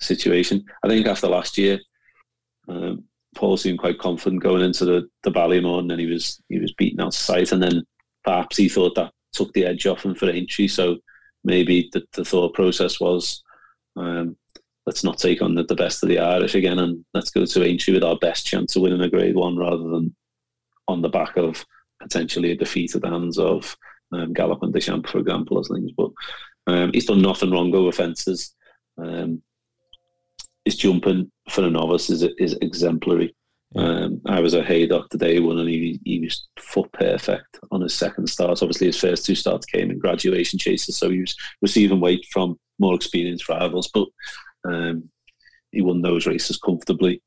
[0.00, 0.64] situation.
[0.82, 1.80] I think after last year,
[2.68, 6.58] Um, Paul seemed quite confident going into the the Ballymore, and then he was he
[6.58, 7.82] was beaten out of sight, and then
[8.22, 10.68] perhaps he thought that took the edge off him for Aintree.
[10.68, 10.98] So
[11.42, 13.42] maybe the, the thought process was,
[13.96, 14.36] um,
[14.86, 17.64] let's not take on the, the, best of the Irish again, and let's go to
[17.64, 20.14] Aintree with our best chance of winning a Grade One, rather than
[20.86, 21.64] on the back of
[22.00, 23.76] potentially a defeat at the hands of
[24.12, 25.90] um, Galopin Des Champs, for example, as things.
[25.96, 26.10] But
[26.66, 28.54] um, he's done nothing wrong over fences.
[28.96, 29.42] Um,
[30.64, 33.34] his jumping for a novice is is exemplary.
[33.76, 37.94] Um, I was at Haydock today one, and he, he was foot perfect on his
[37.94, 38.62] second start.
[38.62, 42.58] Obviously, his first two starts came in graduation chases, so he was receiving weight from
[42.78, 43.90] more experienced rivals.
[43.92, 44.06] But
[44.64, 45.08] um,
[45.72, 47.20] he won those races comfortably.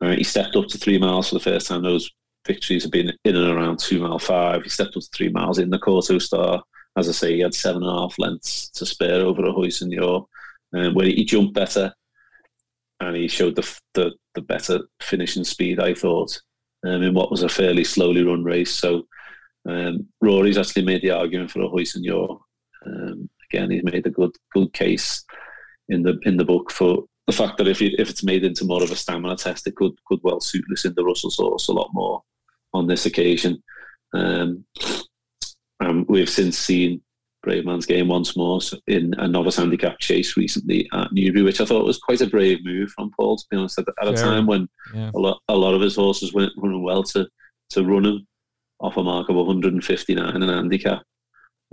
[0.00, 1.82] Uh, he stepped up to three miles for the first time.
[1.82, 2.10] Those
[2.46, 4.62] victories have been in and around two mile five.
[4.62, 6.62] He stepped up to three miles in the Kauto Star.
[6.96, 10.26] As I say, he had seven and a half lengths to spare over Ahoy Senor,
[10.72, 11.92] um, where he jumped better
[13.04, 15.80] and he showed the the, the better finishing speed.
[15.80, 16.38] I thought
[16.86, 18.74] um, in what was a fairly slowly run race.
[18.74, 19.06] So
[19.68, 22.40] um, Rory's actually made the argument for Ahoy Senor.
[22.86, 25.24] Um, again, he's made a good good case
[25.88, 28.64] in the in the book for the fact that if it, if it's made into
[28.64, 31.90] more of a stamina test, it could could well suit Lucinda Russell's horse a lot
[31.92, 32.22] more
[32.72, 33.62] on this occasion.
[34.12, 34.64] Um,
[36.08, 37.02] we've since seen
[37.44, 41.98] Bravemansgame once more in a novice handicap chase recently at Newbury, which I thought was
[41.98, 43.36] quite a brave move from Paul.
[43.36, 45.10] To be honest, at, at a time when yeah.
[45.14, 47.28] a lot a lot of his horses weren't running well to
[47.70, 48.26] to run him
[48.80, 51.02] off a mark of 159 in a handicap,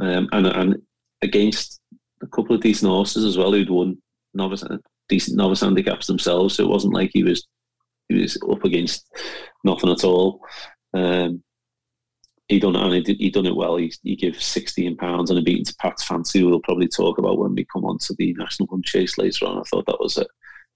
[0.01, 0.81] um, and and
[1.21, 1.79] against
[2.21, 3.97] a couple of decent horses as well who'd won
[4.33, 4.63] novice
[5.09, 6.55] decent novice handicaps themselves.
[6.55, 7.47] So it wasn't like he was
[8.09, 9.05] he was up against
[9.63, 10.41] nothing at all.
[10.93, 11.43] Um,
[12.51, 13.77] he done it and he, did, he done it well.
[13.77, 16.43] He, he gave sixteen pounds and a beating to Pat's Fancy.
[16.43, 19.57] We'll probably talk about when we come on to the National Hunt Chase later on.
[19.57, 20.25] I thought that was a,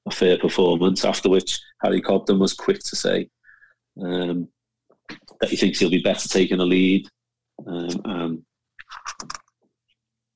[0.07, 1.05] a fair performance.
[1.05, 3.29] After which Harry Cobden was quick to say
[4.01, 4.47] um,
[5.39, 7.07] that he thinks he'll be better taking a lead,
[7.67, 8.43] um,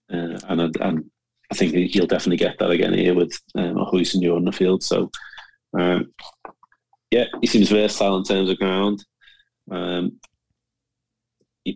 [0.10, 1.12] and, uh, and and
[1.52, 4.84] I think he'll definitely get that again here with um, Ahoy Senor in the field.
[4.84, 5.10] So
[5.78, 6.14] um,
[7.12, 9.04] yeah, he seems versatile in terms of ground.
[9.72, 10.20] Um,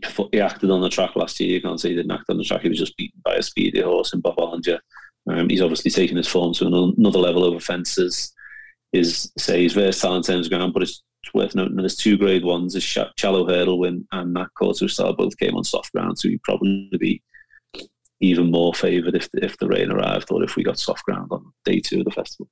[0.02, 1.52] he, he acted on the track last year.
[1.52, 2.62] You can't say he didn't act on the track.
[2.62, 4.80] He was just beaten by a speedy horse in Bob Olinger.
[5.30, 8.34] Um, he's obviously taken his form to another level over fences.
[8.92, 11.02] Is say he's versatile in terms of ground, but it's
[11.34, 15.14] worth noting that there's two grade ones: his Challow hurdle win and that Kauto Star
[15.14, 17.22] both came on soft ground, so he'd probably be
[18.20, 21.52] even more favoured if if the rain arrived or if we got soft ground on
[21.66, 22.48] day two of the festival.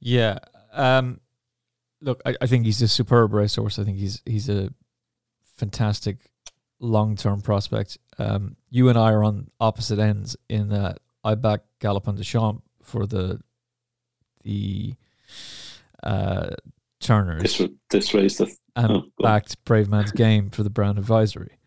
[0.00, 0.38] Yeah,
[0.72, 1.20] um,
[2.00, 3.78] look, I, I think he's a superb racehorse.
[3.78, 4.72] I think he's he's a
[5.56, 6.18] fantastic
[6.84, 7.98] long term prospect.
[8.18, 12.62] Um, you and I are on opposite ends in that I back Galopin Des Champs
[12.82, 13.40] for the
[14.42, 14.94] the
[16.02, 16.50] uh,
[17.00, 17.42] Turners.
[17.42, 21.58] This, this race, the, and oh, backed Bravemansgame for the Brown Advisory.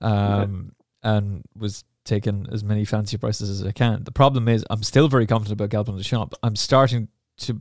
[0.00, 0.72] Um,
[1.02, 4.04] and was taking as many fancy prices as I can.
[4.04, 6.36] The problem is, I'm still very confident about Galopin Des Champs.
[6.42, 7.08] I'm starting
[7.38, 7.60] to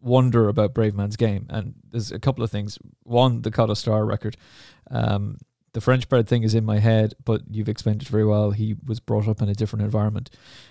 [0.00, 1.46] wonder about Bravemansgame.
[1.48, 2.78] and there's a couple of things.
[3.02, 4.36] One, the Kauto Star record.
[4.90, 5.38] Um,
[5.72, 8.50] the French bred thing is in my head, but you've explained it very well.
[8.50, 10.30] He was brought up in a different environment.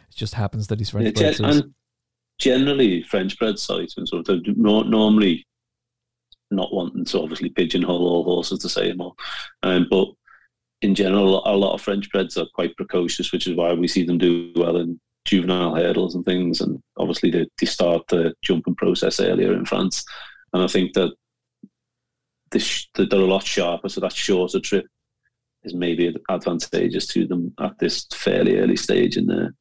[0.09, 1.31] It just happens that he's French yeah.
[1.31, 1.73] Gen- and
[2.39, 5.45] generally, French bred sites and sort of normally
[6.49, 9.13] not wanting to obviously pigeonhole all horses to say more,
[9.63, 10.07] um, but
[10.81, 14.03] in general, a lot of French breds are quite precocious, which is why we see
[14.03, 16.61] them do well in juvenile hurdles and things.
[16.61, 20.03] And obviously, they, they start the jumping process earlier in France.
[20.53, 21.13] And I think that
[22.51, 24.85] they're a lot sharper, so that shorter trip
[25.63, 29.53] is maybe advantageous to them at this fairly early stage in their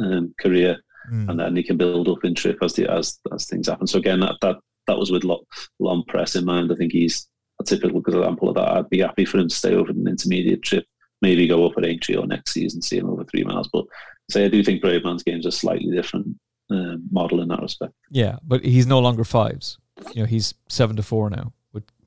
[0.00, 0.78] um, career,
[1.12, 1.28] mm.
[1.28, 3.86] and then they can build up in trip as the as as things happen.
[3.86, 6.70] So again, that that that was with L'Homme Presse in mind.
[6.70, 7.26] I think he's
[7.60, 8.68] a typical example of that.
[8.68, 10.84] I'd be happy for him to stay over an intermediate trip,
[11.22, 13.68] maybe go up at Aintree or next season, see him over three miles.
[13.72, 13.86] But
[14.30, 16.36] say I do think Bravemansgame's a slightly different
[16.70, 17.94] uh, model in that respect.
[18.10, 19.78] Yeah, but he's no longer fives.
[20.12, 21.52] You know, he's seven to four now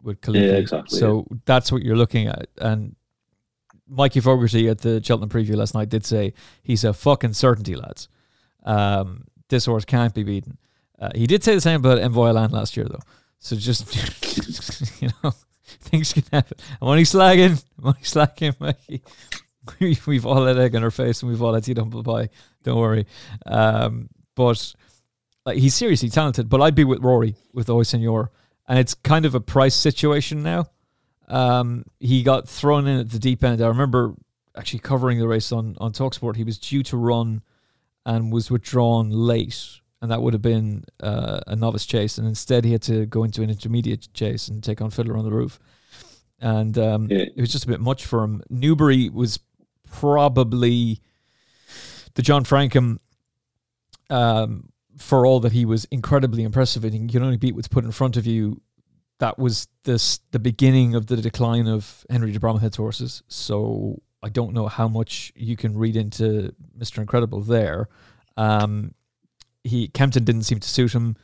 [0.08, 0.48] with Kalooki.
[0.48, 0.98] Yeah, exactly.
[0.98, 1.38] So yeah.
[1.46, 2.48] that's what you're looking at.
[2.58, 2.96] And
[3.88, 6.34] Mikey Fogarty at the Cheltenham preview last night did say
[6.64, 8.08] he's a fucking certainty, lads.
[8.64, 10.58] Um, this horse can't be beaten.
[11.00, 13.02] Uh, he did say the same about Envoi Allen last year, though.
[13.40, 15.32] So just you know,
[15.64, 16.58] things can happen.
[16.82, 17.64] I'm only slagging.
[17.78, 19.04] I'm only slagging, Mikey.
[19.80, 22.02] We, we've all had egg on our face and we've all had to eat humble
[22.02, 22.30] pie.
[22.64, 23.06] Don't worry.
[23.46, 24.74] Um, but
[25.46, 26.48] like he's seriously talented.
[26.48, 28.32] But I'd be with Rory with Ahoy Senor,
[28.68, 30.68] and it's kind of a price situation now.
[31.28, 33.62] Um, he got thrown in at the deep end.
[33.62, 34.16] I remember
[34.56, 36.36] actually covering the race on on Talksport.
[36.36, 37.42] He was due to run
[38.06, 42.66] and was withdrawn late and that would have been uh, a novice chase, and instead
[42.66, 45.60] he had to go into an intermediate chase and take on Fiddler on the Roof,
[46.40, 47.26] and um, yeah.
[47.36, 48.44] it was just a bit much for him.
[48.50, 49.40] Newbury was
[49.90, 51.02] probably
[52.14, 53.00] the John Francome
[54.10, 57.86] Um, for all that he was incredibly impressive and you can only beat what's put
[57.86, 58.62] in front of you,
[59.20, 63.24] that was this the beginning of the decline of Henry de Bromhead's horses.
[63.28, 67.00] So I don't know how much you can read into Mr.
[67.00, 67.88] Incredible there.
[68.36, 68.94] Um,
[69.64, 71.16] he Kempton didn't seem to suit him,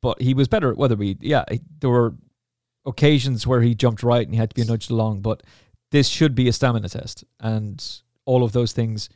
[0.00, 1.18] but he was better at Wetherby.
[1.20, 1.44] Yeah,
[1.80, 2.14] there were
[2.86, 5.42] occasions where he jumped right and he had to be nudged along, but
[5.90, 7.84] this should be a stamina test, and
[8.24, 9.08] all of those things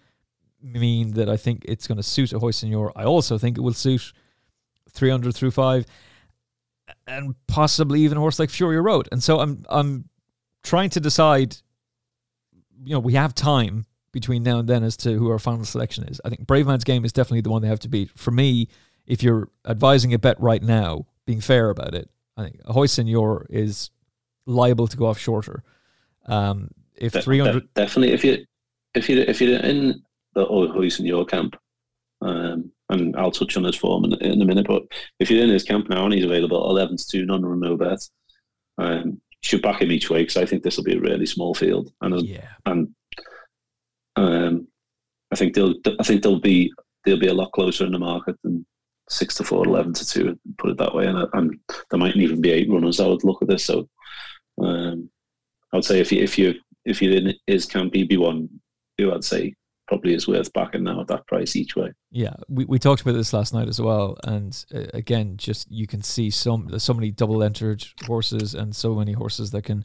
[0.66, 2.92] mean that I think it's going to suit a Ahoy Senor.
[2.96, 4.12] I also think it will suit
[4.92, 5.86] Threeunderthrufive,
[7.06, 9.08] and possibly even a horse like Fury Road.
[9.12, 10.08] And so I'm I'm
[10.62, 11.56] trying to decide.
[12.84, 16.04] You know, we have time between now and then as to who our final selection
[16.04, 16.20] is.
[16.24, 18.10] I think Bravemansgame is definitely the one they have to beat.
[18.16, 18.68] For me,
[19.06, 22.86] if you're advising a bet right now, being fair about it, I think a Ahoy
[22.86, 23.90] Senor is
[24.46, 25.62] liable to go off shorter.
[26.26, 28.44] Um, if 300 de- definitely if you
[28.94, 30.02] if you if you're in
[30.36, 31.56] the in your camp,
[32.22, 34.66] um, and I'll touch on his form in, in, a minute.
[34.66, 34.82] But
[35.18, 37.76] if you're in his camp now and he's available 11 to 2, none run, no
[37.76, 37.98] bet,
[38.78, 41.54] um, should back him each way because I think this will be a really small
[41.54, 41.92] field.
[42.00, 42.48] And yeah.
[42.66, 42.94] and
[44.16, 44.68] um,
[45.32, 46.72] I think they'll I think they'll be
[47.04, 48.66] they'll be a lot closer in the market than
[49.08, 51.06] six to four, 11 to two, put it that way.
[51.06, 51.60] And, and
[51.90, 52.98] there mightn't even be eight runners.
[52.98, 53.64] I would look at this.
[53.64, 53.88] So
[54.60, 55.08] um,
[55.72, 58.48] I would say if you if you if you're in his camp, he'd be one
[58.98, 59.54] who I'd say
[59.86, 61.92] probably is worth backing now at that price each way.
[62.10, 65.86] Yeah, we, we talked about this last night as well, and uh, again, just you
[65.86, 69.84] can see some so many double entered horses and so many horses that can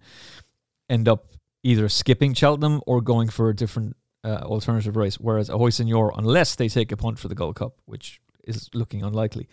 [0.90, 1.28] end up
[1.64, 5.16] either skipping Cheltenham or going for a different uh, alternative race.
[5.16, 8.70] Whereas a Ahoy Senor, unless they take a punt for the Gold Cup, which is
[8.74, 9.48] looking unlikely,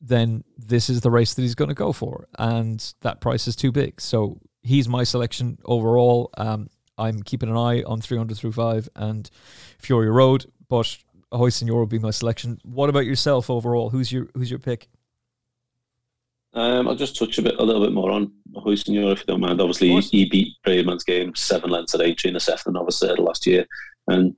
[0.00, 3.56] then this is the race that he's going to go for, and that price is
[3.56, 4.00] too big.
[4.00, 6.30] So he's my selection overall.
[6.36, 6.68] Um,
[6.98, 9.30] I'm keeping an eye on Threeunderthrufive and
[9.78, 10.98] Fury Road, but
[11.32, 12.60] Ahoy Senor will be my selection.
[12.64, 13.90] What about yourself overall?
[13.90, 14.88] Who's your who's your pick?
[16.54, 19.26] Um, I'll just touch a bit, a little bit more on Ahoy Senor, if you
[19.26, 19.60] don't mind.
[19.60, 23.66] Obviously, he beat Bravemansgame seven lengths at eight, Trina Sefton obviously last year.
[24.08, 24.34] And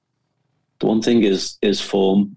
[0.81, 2.37] the one thing is, is form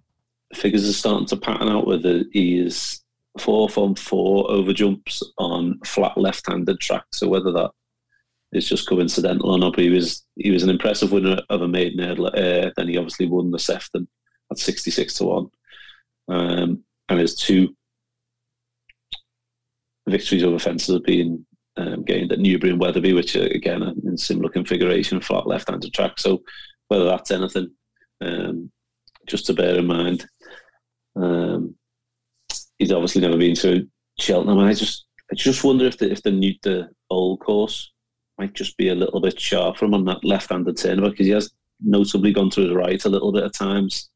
[0.54, 2.28] figures are starting to pattern out with it.
[2.32, 3.02] He is
[3.40, 7.06] four from four over jumps on flat left-handed track.
[7.12, 7.72] So whether that
[8.54, 9.74] it's just coincidental or not.
[9.76, 12.28] But he was he was an impressive winner of a maiden hurdle.
[12.28, 14.08] Uh, then he obviously won the Sefton
[14.52, 15.48] at sixty six to one,
[16.30, 17.76] um, and his two
[20.08, 21.46] victories over fences have been
[21.78, 25.94] um, gained at Newbury and Wetherby, which are again in similar configuration, flat left handed
[25.94, 26.20] track.
[26.20, 26.44] So
[26.88, 27.72] whether that's anything,
[28.22, 28.72] um,
[29.28, 30.28] just to bear in mind.
[31.16, 31.76] Um,
[32.78, 33.88] he's obviously never been to
[34.20, 34.60] Cheltenham.
[34.60, 37.92] I just I just wonder if the if the new the old course
[38.38, 42.32] might just be a little bit sharp on that left-handed turn because he has notably
[42.32, 44.10] gone to his right a little bit at times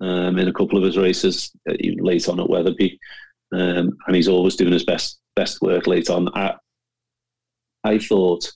[0.00, 2.98] um, in a couple of his races, uh, late on at Wetherby,
[3.52, 6.28] um, and he's always doing his best best work late on.
[6.34, 6.54] I,
[7.84, 8.50] I thought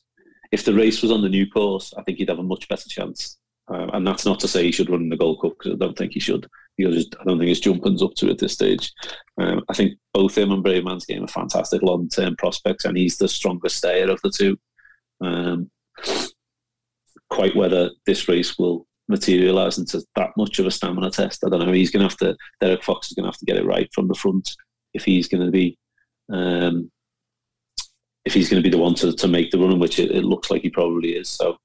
[0.53, 2.89] if the race was on the new course, I think he'd have a much better
[2.89, 3.39] chance.
[3.69, 5.77] Um, and that's not to say he should run in the Gold Cup because I
[5.77, 6.47] don't think he should.
[6.79, 8.93] I don't think his jumping's up to it at this stage.
[9.41, 13.29] Um, I think both him and Bravemansgame are fantastic long term prospects, and he's the
[13.29, 14.59] strongest stayer of the two.
[15.25, 15.71] Um,
[17.31, 21.67] quite whether this race will materialise into that much of a stamina test, I don't
[21.67, 21.73] know.
[21.73, 22.37] He's going to have to.
[22.61, 24.49] Derek Fox is going to have to get it right from the front
[24.95, 25.77] if he's going to be.
[26.33, 26.91] Um,
[28.25, 30.25] if he's going to be the one to, to make the run, which it, it,
[30.25, 31.29] looks like he probably is.
[31.29, 31.59] So,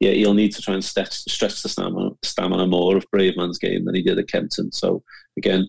[0.00, 3.94] yeah, he'll need to try and stretch, stretch the stamina, stamina more of Bravemansgame than
[3.94, 4.70] he did at Kempton.
[4.70, 5.02] So,
[5.38, 5.66] again,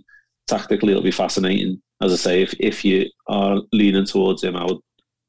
[0.47, 1.81] tactically, it'll be fascinating.
[2.01, 4.79] As I say, if, if you are leaning towards him, I would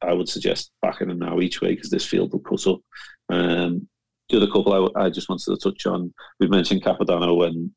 [0.07, 2.80] I would suggest backing them now each way because this field will cut up.
[3.28, 3.88] Um,
[4.28, 7.72] the other couple I, I, just wanted to touch on, we mentioned Capodanno when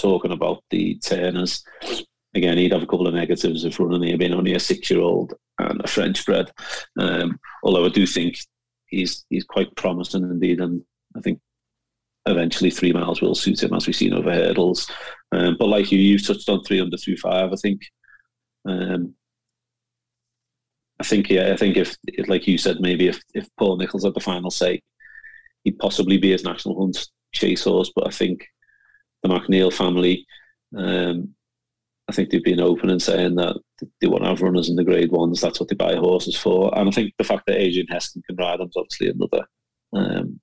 [0.00, 1.62] talking about the Turners.
[2.34, 5.80] Again, he'd have a couple of negatives if running him being only a six-year-old and
[5.84, 6.50] a French bred.
[6.98, 8.36] Um, although I do think
[8.86, 10.82] he's he's quite promising indeed, and
[11.16, 11.38] I think
[12.26, 14.90] eventually three miles will suit him as we've seen over hurdles.
[15.32, 17.52] Um, but like you, you've touched on Threeunderthrufive.
[17.52, 17.82] I think
[18.66, 19.14] um,
[21.00, 21.96] I think yeah, I think if,
[22.28, 24.80] like you said, maybe if, if Paul Nicholls had the final say,
[25.64, 27.90] he'd possibly be his national hunt chase horse.
[27.94, 28.46] But I think
[29.22, 30.26] the McNeill family,
[30.76, 31.34] um,
[32.08, 33.56] I think they've been open and saying that
[34.00, 35.40] they want to have runners in the grade ones.
[35.40, 36.76] That's what they buy horses for.
[36.78, 39.46] And I think the fact that Adrian Heskin can ride them is obviously another
[39.94, 40.40] um,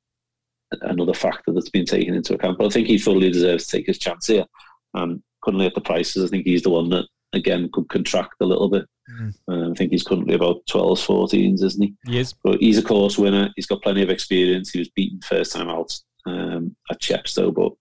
[0.82, 2.58] another factor that's been taken into account.
[2.58, 4.46] But I think he fully deserves to take his chance here.
[4.94, 8.46] And currently at the prices, I think he's the one that again could contract a
[8.46, 8.86] little bit.
[9.10, 9.34] Mm.
[9.48, 11.94] Um, I think he's currently about 12s, 14s, isn't he?
[12.06, 12.34] He is.
[12.34, 13.50] But he's a course winner.
[13.56, 14.72] He's got plenty of experience.
[14.72, 17.72] He was beaten first time out um, at Chepstow, but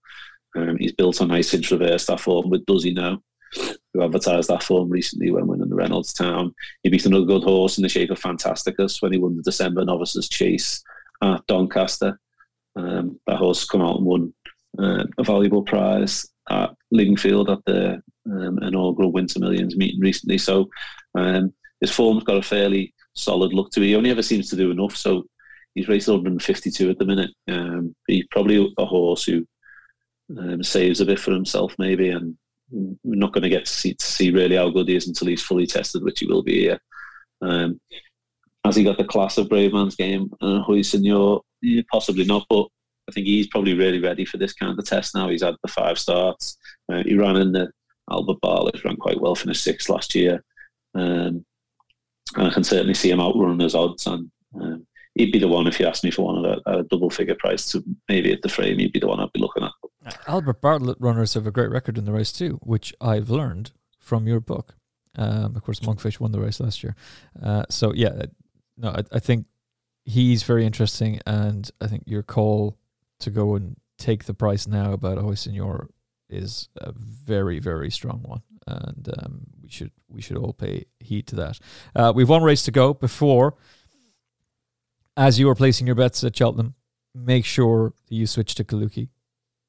[0.59, 3.21] um, he's built a nice inch reverse that form with Does he know?
[3.93, 6.53] Who advertised that form recently when winning the Reynoldstown.
[6.83, 9.83] He beat another good horse in the shape of Fantastikas when he won the December
[9.83, 10.81] Novices Chase
[11.21, 12.17] at Doncaster.
[12.77, 14.33] Um, that horse come out and won
[14.79, 20.37] uh, a valuable prize at Lingfield at the um, inaugural Winter Millions meeting recently.
[20.37, 20.69] So
[21.15, 23.87] um, his form's got a fairly solid look to it.
[23.87, 24.95] He only ever seems to do enough.
[24.95, 25.23] So
[25.75, 27.31] he's raced 152 at the minute.
[27.47, 29.45] Um, he's probably a horse who
[30.37, 32.09] um, saves a bit for himself, maybe.
[32.09, 32.37] And
[32.71, 35.27] we're not going to get to see, to see really how good he is until
[35.27, 36.79] he's fully tested, which he will be here.
[37.41, 37.79] Um,
[38.63, 40.29] has he got the class of Brave Man's Bravemansgame?
[40.41, 41.41] Uh, Ahoy Senor?
[41.61, 42.67] Yeah, possibly not, but
[43.11, 45.27] I think he's probably really ready for this kind of test now.
[45.27, 46.57] He's had the five starts.
[46.91, 47.69] Uh, he ran in the
[48.09, 50.43] Albert Bartlett, ran quite well, finished sixth last year.
[50.95, 51.45] Um,
[52.35, 54.07] and I can certainly see him outrunning his odds.
[54.07, 57.09] And um, he'd be the one if you asked me for one at a, double
[57.09, 58.79] figure price to maybe at the frame.
[58.79, 60.17] He'd be the one I'd be looking at.
[60.25, 64.25] Albert Bartlett runners have a great record in the race too, which I've learned from
[64.25, 64.75] your book.
[65.17, 66.95] Um, of course, Monkfish won the race last year.
[67.41, 68.23] Uh, so yeah,
[68.77, 69.45] no, I, I, think
[70.05, 72.77] he's very interesting, and I think your call
[73.21, 75.89] to go and take the price now about Senor
[76.29, 81.27] is a very very strong one, and um, we should we should all pay heed
[81.27, 81.59] to that.
[81.95, 83.55] Uh, we've one race to go before.
[85.17, 86.75] As you are placing your bets at Cheltenham,
[87.13, 89.09] make sure you switch to Kalooki.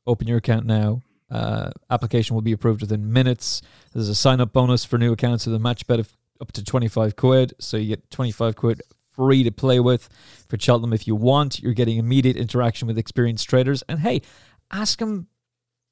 [0.06, 1.02] Open your account now.
[1.30, 3.60] Uh, application will be approved within minutes.
[3.92, 6.64] There's a sign up bonus for new accounts with a match bet of up to
[6.64, 7.54] 25 quid.
[7.58, 8.82] So you get 25 quid
[9.14, 10.08] free to play with
[10.48, 11.60] for Cheltenham if you want.
[11.60, 13.82] You're getting immediate interaction with experienced traders.
[13.88, 14.22] And hey,
[14.70, 15.28] ask them,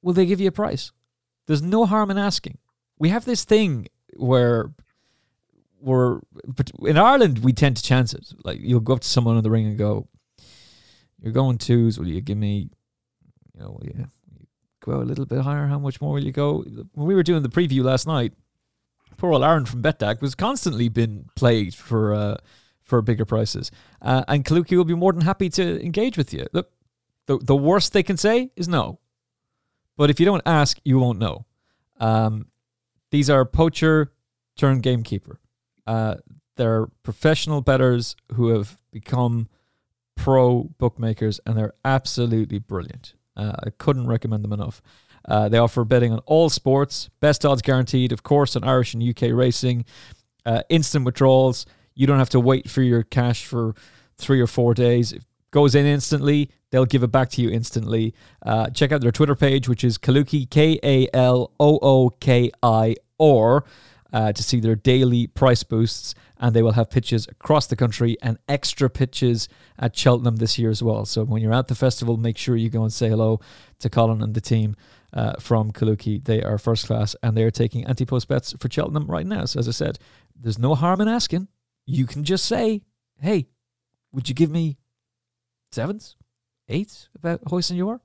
[0.02, 0.92] will they give you a price?
[1.46, 2.58] There's no harm in asking.
[2.98, 4.72] We have this thing where
[5.80, 6.20] we're
[6.82, 8.32] in Ireland, we tend to chance it.
[8.44, 10.08] Like you'll go up to someone in the ring and go,
[11.20, 11.98] "You're going twos.
[11.98, 12.70] Will you give me,
[13.54, 14.06] you know, yeah,
[14.84, 15.66] go a little bit higher?
[15.66, 16.62] How much more will you go?"
[16.92, 18.34] When we were doing the preview last night,
[19.16, 22.36] poor old Aaron from Betdaq was constantly been played for uh,
[22.90, 23.70] for bigger prices,
[24.02, 26.46] uh, and Kalooki will be more than happy to engage with you.
[26.52, 26.70] Look,
[27.26, 28.98] the the worst they can say is no,
[29.96, 31.46] but if you don't ask, you won't know.
[31.98, 32.48] Um,
[33.10, 34.12] these are poacher
[34.56, 35.40] turned gamekeeper.
[35.86, 36.16] Uh,
[36.56, 39.48] they're professional bettors who have become
[40.16, 43.14] pro bookmakers, and they're absolutely brilliant.
[43.36, 44.82] Uh, I couldn't recommend them enough.
[45.26, 49.02] Uh, they offer betting on all sports, best odds guaranteed, of course, on Irish and
[49.02, 49.84] UK racing,
[50.44, 51.66] uh, instant withdrawals.
[51.94, 53.74] You don't have to wait for your cash for
[54.16, 55.12] three or four days.
[55.12, 56.50] It goes in instantly.
[56.70, 58.14] They'll give it back to you instantly.
[58.42, 62.50] Uh, check out their Twitter page, which is Kalooki, K A L O O K
[62.62, 63.64] I, or
[64.12, 66.14] uh, to see their daily price boosts.
[66.42, 69.46] And they will have pitches across the country and extra pitches
[69.78, 71.04] at Cheltenham this year as well.
[71.04, 73.40] So when you're at the festival, make sure you go and say hello
[73.80, 74.76] to Colin and the team.
[75.12, 76.24] Uh, from Kalooki.
[76.24, 79.44] They are first class and they are taking anti post bets for Cheltenham right now.
[79.44, 79.98] So, as I said,
[80.40, 81.48] there's no harm in asking.
[81.90, 82.82] You can just say,
[83.20, 83.48] hey,
[84.12, 84.78] would you give me
[85.72, 86.16] sevens,
[86.68, 88.00] eights about Ahoy Senor?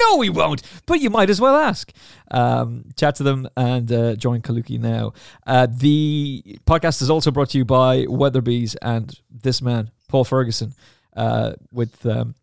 [0.00, 0.62] No, we won't.
[0.86, 1.92] But you might as well ask.
[2.30, 5.12] Um, chat to them and uh, join Kalooki now.
[5.46, 10.74] Uh, the podcast is also brought to you by Weatherbys and this man, Paul Ferguson,
[11.16, 12.34] uh, with um,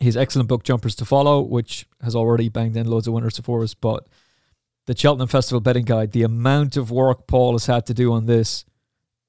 [0.00, 3.62] his excellent book, Jumpers to Follow, which has already banged in loads of winners for
[3.62, 3.74] us.
[3.74, 4.06] But
[4.86, 8.26] the Cheltenham Festival betting guide, the amount of work Paul has had to do on
[8.26, 8.64] this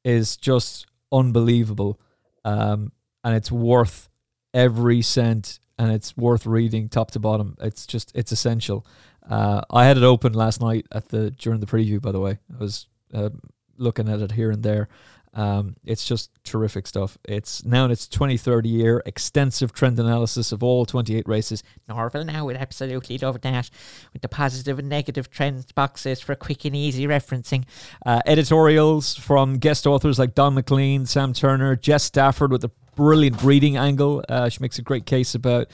[0.06, 2.00] is just unbelievable.
[2.46, 2.94] Um,
[3.24, 4.08] and it's worth
[4.54, 7.58] every cent and it's worth reading top to bottom.
[7.60, 8.86] It's just it's essential.
[9.28, 12.02] Uh, I had it open last night at the during the preview.
[12.02, 13.30] By the way, I was uh,
[13.78, 14.88] looking at it here and there.
[15.36, 17.18] Um, it's just terrific stuff.
[17.26, 21.62] It's now in its 23rd year, extensive trend analysis of all 28 races.
[21.90, 23.70] Norval now would absolutely love that,
[24.14, 27.66] with the positive and negative trends boxes for quick and easy referencing.
[28.06, 33.38] Uh, editorials from guest authors like Don McLean, Sam Turner, Jess Stafford with a brilliant
[33.40, 34.24] breeding angle.
[34.30, 35.68] Uh, she makes a great case about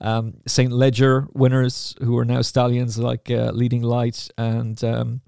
[0.00, 0.70] um, St.
[0.70, 5.20] Leger winners who are now stallions like uh, Leading Light and um,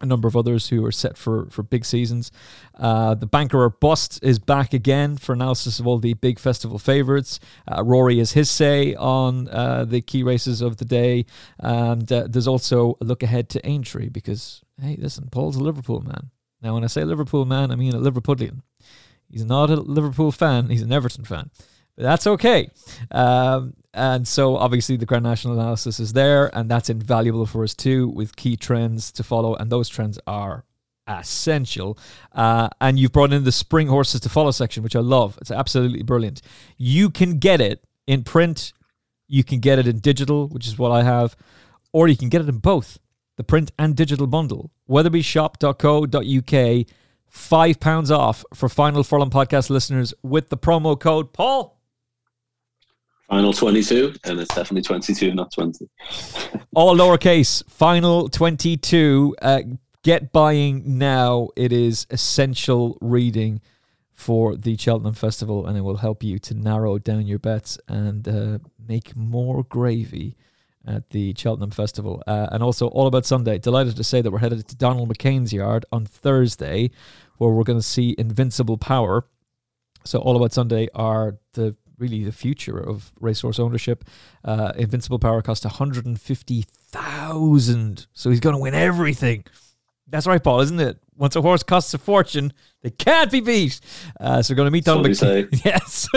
[0.00, 2.30] a number of others who are set for, for big seasons.
[2.78, 6.78] Uh, the Banker or Bust is back again for analysis of all the big festival
[6.78, 7.40] favourites.
[7.66, 11.26] Uh, Rory has his say on uh, the key races of the day.
[11.58, 16.00] And uh, there's also a look ahead to Aintree because, hey, listen, Paul's a Liverpool
[16.00, 16.30] man.
[16.62, 18.62] Now, when I say Liverpool man, I mean a Liverpudlian.
[19.30, 21.50] He's not a Liverpool fan, he's an Everton fan.
[21.96, 22.70] But that's okay.
[23.10, 27.74] Um, and so obviously the Grand National analysis is there, and that's invaluable for us
[27.74, 30.64] too, with key trends to follow, and those trends are
[31.08, 31.98] essential.
[32.32, 35.38] Uh, and you've brought in the spring horses to follow section, which I love.
[35.40, 36.42] It's absolutely brilliant.
[36.76, 38.72] You can get it in print,
[39.26, 41.36] you can get it in digital, which is what I have,
[41.92, 42.98] or you can get it in both
[43.36, 44.70] the print and digital bundle.
[44.88, 46.86] Weatherbyshop.co.uk,
[47.26, 51.79] five pounds off for Final Furlong podcast listeners with the promo code Paul.
[53.30, 55.88] Final 22, and it's definitely 22, not 20.
[56.74, 59.36] All lowercase, final 22.
[59.40, 59.60] Uh,
[60.02, 61.50] get buying now.
[61.54, 63.60] It is essential reading
[64.12, 68.26] for the Cheltenham Festival, and it will help you to narrow down your bets and
[68.26, 68.58] uh,
[68.88, 70.36] make more gravy
[70.84, 72.24] at the Cheltenham Festival.
[72.26, 73.60] Uh, and also, all about Sunday.
[73.60, 76.90] Delighted to say that we're headed to Donald McCain's yard on Thursday,
[77.38, 79.24] where we're going to see Invincible Power.
[80.04, 84.04] So, all about Sunday are the really the future of racehorse ownership.
[84.44, 88.06] Uh, Invincible Power cost 150,000.
[88.12, 89.44] So he's going to win everything.
[90.08, 90.98] That's right, Paul, isn't it?
[91.16, 93.80] Once a horse costs a fortune, they can't be beat.
[94.18, 95.48] Uh, so we're going to meet Donald McCain.
[95.64, 96.08] yes.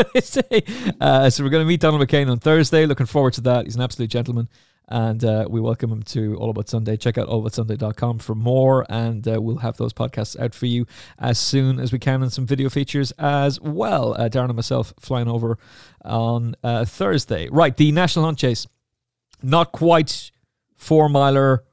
[1.00, 2.86] uh, so we're going to meet Donald McCain on Thursday.
[2.86, 3.66] Looking forward to that.
[3.66, 4.48] He's an absolute gentleman.
[4.94, 6.98] And uh, we welcome him to All About Sunday.
[6.98, 8.86] Check out allaboutsunday.com for more.
[8.89, 10.86] And uh, we'll have those podcasts out for you
[11.18, 14.14] as soon as we can and some video features as well.
[14.14, 15.58] Uh, Darren and myself flying over
[16.06, 17.50] on uh, Thursday.
[17.50, 18.68] Right, the National Hunt Chase.
[19.41, 20.30] Not quite
[20.78, 21.64] four miler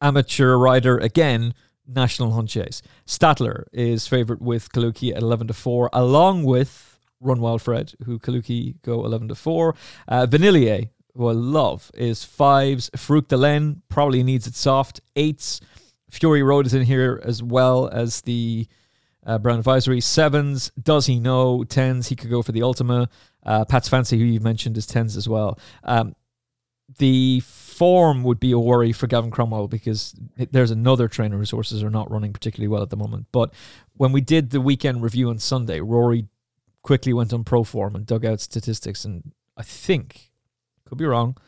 [0.00, 1.52] amateur rider again,
[1.86, 2.80] National Hunt Chase.
[3.06, 8.18] Statler is favourite with Kalooki at 11 to 4, along with Run Wild Fred, who
[8.18, 9.74] Kalooki go 11 to 4.
[10.08, 12.90] Uh, Vanillier, who I love, is fives.
[12.90, 15.00] Farouk D'Alene probably needs it soft.
[15.16, 15.60] Eights.
[16.10, 18.66] Fury Road is in here as well as the
[19.24, 20.00] uh, Brown Advisory.
[20.00, 20.70] Sevens.
[20.80, 21.64] Does he know?
[21.64, 22.08] Tens.
[22.08, 23.08] He could go for the Ultima.
[23.44, 25.58] Uh, Pat's Fancy, who you've mentioned, is tens as well.
[25.84, 26.14] Um,
[26.98, 31.82] the form would be a worry for Gavin Cromwell because there's another trainer whose horses
[31.82, 33.26] are not running particularly well at the moment.
[33.32, 33.52] But
[33.94, 36.26] when we did the weekend review on Sunday, Rory
[36.82, 39.04] quickly went on pro form and dug out statistics.
[39.04, 40.31] And I think,
[40.92, 41.38] could be wrong,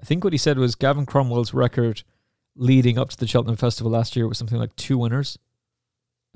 [0.00, 2.04] I think what he said was Gavin Cromwell's record
[2.54, 5.36] leading up to the Cheltenham Festival last year was something like two winners.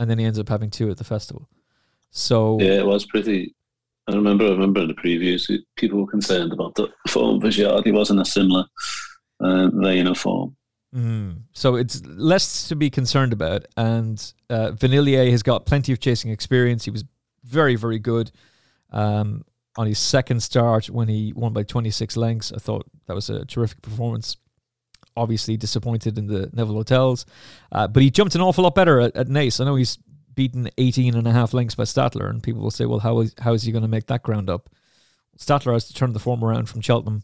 [0.01, 1.49] And then he ends up having two at the festival.
[2.11, 3.55] So yeah, it was pretty
[4.09, 7.41] I remember, I remember in the previews, people were concerned about the form
[7.85, 8.65] He wasn't a similar
[9.39, 10.57] uh, vein of form.
[10.93, 11.43] Mm.
[11.53, 13.67] So it's less to be concerned about.
[13.77, 14.19] And
[14.51, 16.85] uh, Vanillier has got plenty of chasing experience.
[16.85, 17.05] He was
[17.45, 18.33] very, very good
[18.91, 19.45] um,
[19.77, 22.53] on his second start when he won by 26 lengths.
[22.53, 24.37] I thought that was a terrific performance.
[25.17, 27.25] Obviously disappointed in the Neville Hotels,
[27.73, 29.61] uh, but he jumped an awful lot better at, at Naas.
[29.61, 29.99] I know he's
[30.35, 33.35] beaten 18 and a half lengths by Statler, and people will say, well, how is,
[33.39, 34.69] how is he going to make that ground up?
[35.39, 37.23] Statler has to turn the form around from Cheltenham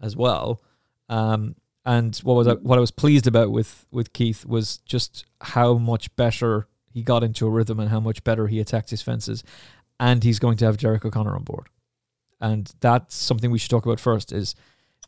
[0.00, 0.62] as well.
[1.08, 5.24] Um, and what was I, what I was pleased about with with Keith was just
[5.40, 9.02] how much better he got into a rhythm and how much better he attacked his
[9.02, 9.42] fences.
[9.98, 11.68] And he's going to have Derek O'Connor on board,
[12.40, 14.32] and that's something we should talk about first.
[14.32, 14.54] Is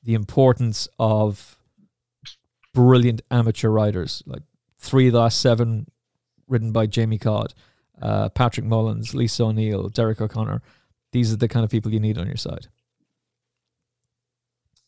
[0.03, 1.57] the importance of
[2.73, 4.43] brilliant amateur riders like
[4.79, 5.87] three of the last seven
[6.49, 7.55] ridden by Jamie Codd,
[8.01, 10.63] uh, Patrick Mullins, Lisa O'Neill, Derek O'Connor.
[11.13, 12.69] These are the kind of people you need on your side.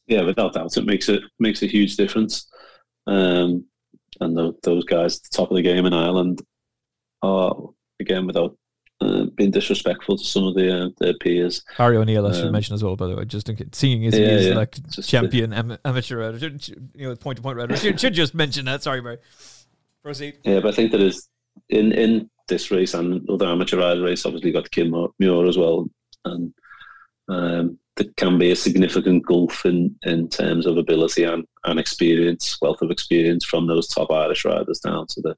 [0.07, 2.49] Yeah, without doubt, it makes it makes a huge difference.
[3.07, 3.67] Um,
[4.21, 6.43] and the, those guys at the top of the game in Ireland
[7.23, 7.55] are
[8.01, 8.57] again without
[9.03, 11.63] uh, being disrespectful to some of their uh, their peers.
[11.77, 14.07] Harry O'Neill, I should um, mention as well, by the way, just in case, seeing
[14.07, 16.33] as yeah, he is yeah, like champion am- amateur
[16.95, 17.77] you know, point to point rider.
[17.77, 18.83] Should, should just mention that.
[18.83, 19.19] Sorry, Barry.
[20.03, 20.39] Proceed.
[20.45, 21.29] Yeah, but I think that is
[21.69, 25.89] in in this race and other amateur rider race, obviously got Kim Muir as well,
[26.25, 26.53] and
[27.29, 32.57] um, there can be a significant gulf in, in terms of ability and, and experience,
[32.63, 35.37] wealth of experience from those top Irish riders down to the,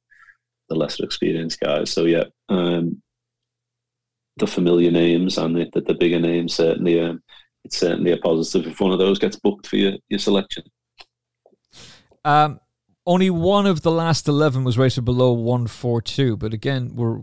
[0.68, 1.90] the lesser experienced guys.
[1.90, 3.02] So yeah, um,
[4.37, 7.22] the familiar names and the, the, the bigger names certainly um,
[7.64, 10.64] it's certainly a positive if one of those gets booked for your, your selection.
[12.24, 12.61] Um,
[13.07, 17.20] only one of the last 11 was rated below 142, but again, we're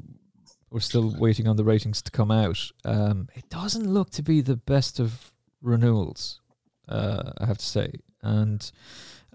[0.69, 2.71] we're still waiting on the ratings to come out.
[2.85, 6.39] Um, it doesn't look to be the best of renewals,
[6.87, 7.91] uh, I have to say.
[8.21, 8.71] And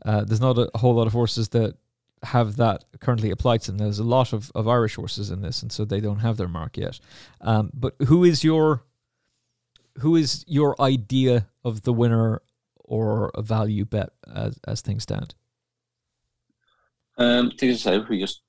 [0.02, 1.76] uh, there's not a whole lot of horses that
[2.26, 3.78] have that currently applied to them.
[3.78, 6.48] There's a lot of, of Irish horses in this, and so they don't have their
[6.48, 7.00] mark yet.
[7.40, 8.84] Um, but who is your
[10.00, 12.42] who is your idea of the winner
[12.76, 15.34] or a value bet as, as things stand?
[17.18, 18.42] Um, I say we just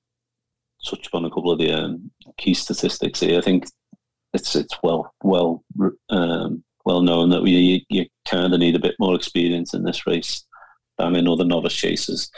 [0.86, 3.66] touch upon a couple of the um, key statistics here, I think
[4.34, 5.64] it's it's well well
[6.10, 9.84] um, well known that we you, you kind of need a bit more experience in
[9.84, 10.46] this race
[10.98, 12.30] than in other novice chases.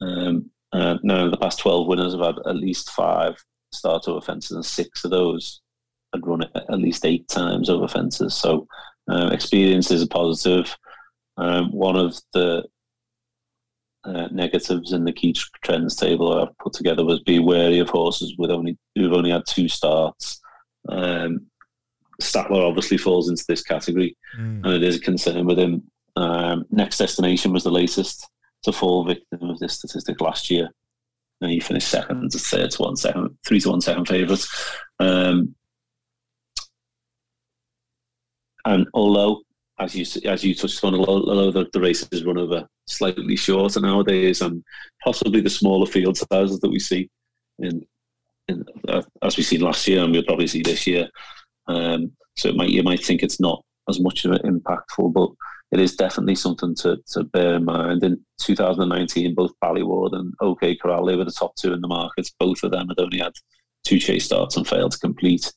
[0.00, 3.36] Um, uh, now, the past 12 winners have had at least five
[3.72, 5.60] start over fences, and six of those
[6.12, 8.34] had run it at least eight times over fences.
[8.34, 8.66] So,
[9.10, 10.76] uh, experience is a positive.
[11.36, 12.64] Um, one of the
[14.04, 18.34] uh, negatives in the key trends table I've put together was be wary of horses
[18.38, 20.40] with only who've only had two starts.
[20.88, 21.46] Um,
[22.20, 24.64] Statler obviously falls into this category, mm.
[24.64, 25.82] and it is a concern with him.
[26.16, 28.28] Um, Next Destination was the latest
[28.64, 30.68] to fall victim of this statistic last year.
[31.40, 34.44] And he finished second third to one second, three to one second favourite.
[35.00, 35.54] Um,
[38.64, 39.42] and although,
[39.78, 44.40] as you as you touched on, although the, the races run over slightly shorter nowadays,
[44.40, 44.62] and
[45.02, 47.10] possibly the smaller field sizes that we see
[47.58, 47.84] in,
[48.46, 51.08] in uh, as we've seen last year, and we'll probably see this year.
[51.66, 55.30] Um, so might you might think it's not as much of an impactful, but
[55.72, 58.04] it is definitely something to, to bear in mind.
[58.04, 62.34] In 2019, both Ballyward and OK Corral, they were the top two in the markets.
[62.38, 63.32] Both of them had only had
[63.82, 65.50] two chase starts and failed to complete.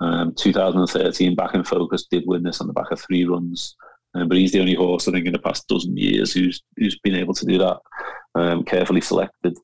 [0.00, 3.74] Um, 2013, Back in Focus did win this on the back of three runs,
[4.14, 6.98] um, but he's the only horse I think in the past dozen years who's who's
[7.00, 7.78] been able to do that.
[8.34, 9.56] Um, carefully selected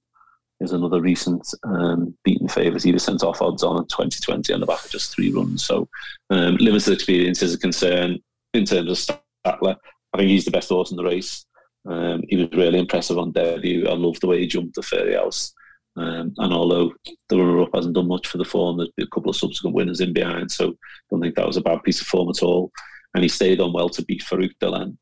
[0.60, 2.82] is another recent um, beaten favourite.
[2.82, 5.64] He was sent off odds on in 2020 on the back of just three runs.
[5.64, 5.88] So
[6.30, 8.18] um, limited experience is a concern
[8.54, 9.76] in terms of Statler.
[10.12, 11.44] I think he's the best horse in the race.
[11.88, 13.86] Um, he was really impressive on debut.
[13.88, 15.52] I love the way he jumped the Fairyhouse.
[15.96, 16.92] Um, and although
[17.28, 20.00] the runner-up hasn't done much for the form, there's been a couple of subsequent winners
[20.00, 20.74] in behind, so I
[21.10, 22.70] don't think that was a bad piece of form at all.
[23.14, 24.96] And he stayed on well to beat Farouk D'Alene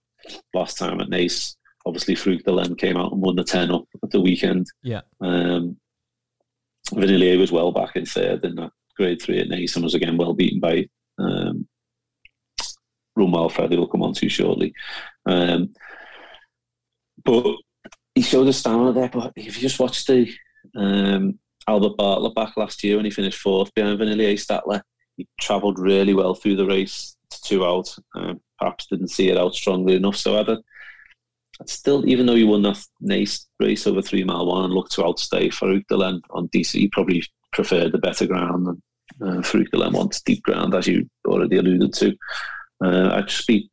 [0.55, 1.57] last time at Naas.
[1.85, 4.67] Obviously, Farouk D'Alene came out and won the 10 up at the weekend.
[4.83, 5.03] Yeah.
[5.21, 5.77] Um,
[6.93, 10.17] Vanillier was well back in third in that grade three at Naas and was again
[10.17, 10.89] well beaten by
[13.19, 14.73] um, Runwell Freddie will come on to shortly.
[15.27, 15.75] Um,
[17.25, 17.45] but
[18.15, 19.09] he showed the stamina there.
[19.09, 20.33] But if you just watch the
[20.77, 24.83] um, Albert Bartlett back last year when he finished fourth behind Vanillier Statler,
[25.17, 27.95] he travelled really well through the race to two out.
[28.15, 30.17] Um, perhaps didn't see it out strongly enough.
[30.17, 34.73] So I'd still, even though he won that nice race over three mile one and
[34.73, 38.69] looked to outstay Farouk D'Alene on DC, he probably preferred the better ground.
[38.69, 38.79] And
[39.23, 42.17] uh, Farouk D'Alene wants deep ground, as you already alluded to.
[42.85, 43.71] Uh, I'd just be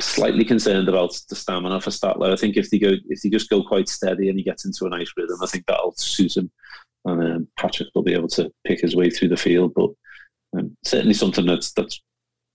[0.00, 2.32] slightly concerned about the stamina for Statler.
[2.32, 4.86] I think if they go, if they just go quite steady and he gets into
[4.86, 6.50] a nice rhythm, I think that'll suit him.
[7.04, 9.74] And um, Patrick will be able to pick his way through the field.
[9.74, 9.90] But
[10.56, 12.00] um, certainly something that's that's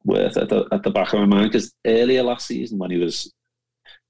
[0.04, 2.98] worth at the, at the back of my mind because earlier last season when he
[2.98, 3.34] was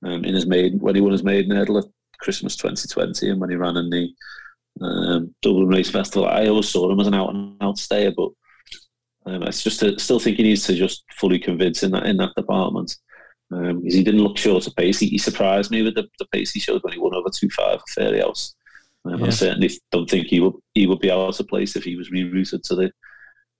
[0.05, 1.85] um, in his maiden when he won his maiden hurdle at
[2.19, 4.09] Christmas 2020 and when he ran in the
[4.81, 8.29] um, Dublin Race Festival, I always saw him as an out and out stayer, but
[9.27, 12.17] um, I just uh, still think he needs to just fully convince in that in
[12.17, 12.95] that department.
[13.51, 14.99] Um, because he didn't look short of pace.
[14.99, 17.49] He, he, surprised me with the, the pace he showed when he won over two
[17.49, 18.53] five for Fairyhouse.
[19.05, 19.27] Um, yeah.
[19.27, 22.09] I certainly don't think he would he would be out of place if he was
[22.09, 22.91] rerouted to the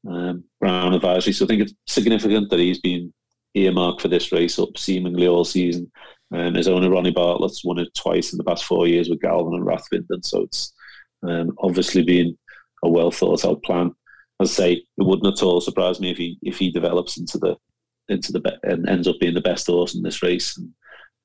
[0.10, 1.34] um, Brown Advisory.
[1.34, 3.14] So I think it's significant that he's been
[3.54, 5.92] earmarked for this race up seemingly all season.
[6.34, 9.54] Um, his owner Ronnie Bartlett's won it twice in the past four years with Galvin
[9.54, 10.74] and Rathvinden, so it's
[11.24, 12.38] um, obviously been
[12.84, 13.94] a well thought out plan
[14.40, 17.38] as I say, it wouldn't at all surprise me if he if he develops into
[17.38, 17.56] the
[18.10, 20.72] into the and ends up being the best horse in this race and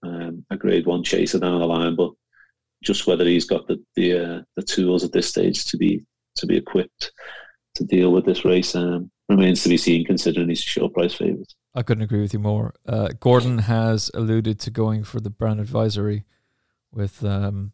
[0.04, 1.94] um, a Grade One chaser down the line.
[1.94, 2.12] But
[2.82, 6.04] just whether he's got the the uh, the tools at this stage to be
[6.36, 7.12] to be equipped
[7.74, 10.04] to deal with this race um, remains to be seen.
[10.04, 11.52] Considering he's a short price favourite.
[11.74, 12.74] I couldn't agree with you more.
[12.86, 16.24] Uh, Gordon has alluded to going for the Brown advisory
[16.90, 17.72] with um,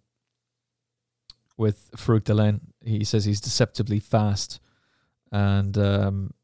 [1.57, 2.61] with Farouk.
[2.85, 4.61] He says he's deceptively fast
[5.33, 6.35] and um,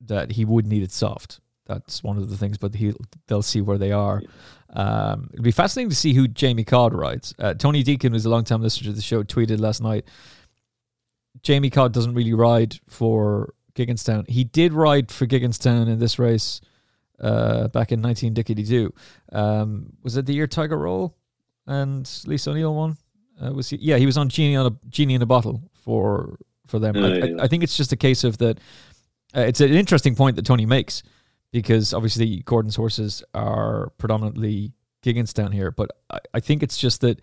[0.00, 1.40] that he would need it soft.
[1.66, 2.92] That's one of the things, but he
[3.26, 4.22] they'll see where they are.
[4.70, 7.34] Um, it'll be fascinating to see who Jamie Codd rides.
[7.38, 10.04] Uh, Tony Deacon, who's a long time listener to the show, tweeted last night.
[11.42, 14.28] Jamie Codd doesn't really ride for Gigginstown.
[14.28, 16.60] He did ride for Gigginstown in this race
[17.20, 18.92] uh, back in 1982.
[19.32, 21.16] Um, was it the year Tiger Roll
[21.66, 22.96] and Lisa O'Neill won?
[23.40, 23.76] Uh, was he?
[23.76, 26.96] Yeah, he was on Genie on a Genie in a Bottle for for them.
[26.96, 28.58] I, I, I, think it's just a case of that.
[29.34, 31.02] Uh, it's an interesting point that Tony makes
[31.52, 34.72] because obviously Gordon's horses are predominantly
[35.02, 37.20] Gigginstown here, but I, I, think it's just that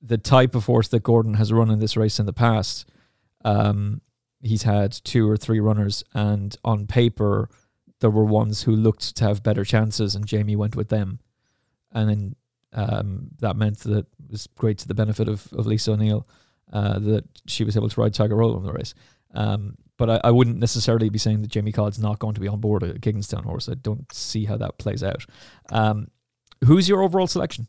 [0.00, 2.90] the type of horse that Gordon has run in this race in the past,
[3.44, 4.00] um,
[4.40, 7.48] he's had two or three runners, and on paper
[8.00, 11.20] there were ones who looked to have better chances, and Jamie went with them,
[11.92, 12.36] and then
[12.72, 16.26] um, that meant that it was great to the benefit of, of Lisa O'Neill
[16.72, 18.94] uh, that she was able to ride Tiger Roll in the race.
[19.34, 22.48] Um, but I, I wouldn't necessarily be saying that Jamie Codd's not going to be
[22.48, 23.68] on board a Gigginstown horse.
[23.68, 25.24] I don't see how that plays out.
[25.70, 26.08] Um,
[26.64, 27.68] who's your overall selection?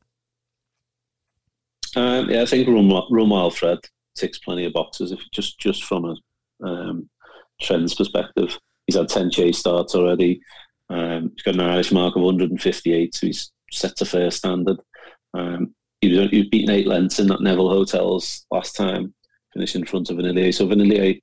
[1.96, 3.80] Um, yeah, I think Run Fred
[4.16, 5.12] ticks plenty of boxes.
[5.12, 7.10] If just just from a um,
[7.62, 8.58] trends perspective,
[8.88, 10.42] he's had ten chase starts already.
[10.90, 14.78] Um, he's got an Irish mark of 158, so he's set to fair standard.
[15.34, 15.74] Um,
[16.04, 19.14] he was he was beaten eight lengths in that Neville Hotels last time,
[19.54, 20.54] finished in front of Vanillier.
[20.54, 21.22] So Vanillier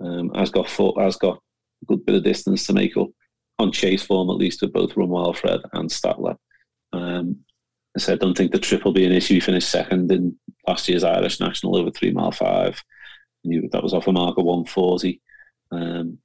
[0.00, 1.38] um, has got four, has got
[1.82, 3.08] a good bit of distance to make up
[3.58, 6.36] on chase form, at least with both Wild Fred and Statler.
[6.92, 7.38] Um,
[7.96, 9.34] I said, I don't think the trip will be an issue.
[9.34, 10.36] He finished second in
[10.68, 12.82] last year's Irish National over three mile five.
[13.44, 15.20] And that was off a mark of 140.
[15.70, 16.18] Um,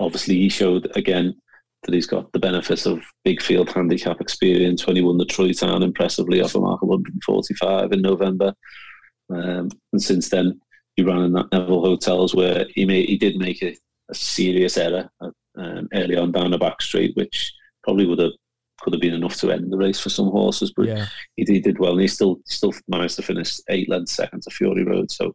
[0.00, 1.36] obviously, he showed again
[1.84, 5.82] that he's got the benefits of big field handicap experience when he won the Troytown
[5.82, 8.52] impressively off a mark of 145 in November.
[9.30, 10.60] Um, and since then,
[10.96, 13.76] he ran in that Neville Hotels where he made he did make a,
[14.10, 17.52] a serious error um, early on down the back street, which
[17.84, 18.32] probably would have
[18.80, 20.72] could have been enough to end the race for some horses.
[20.74, 21.06] But yeah.
[21.36, 24.50] he, he, did well, and he still still managed to finish eight lengths second to
[24.50, 25.10] Fury Road.
[25.10, 25.34] So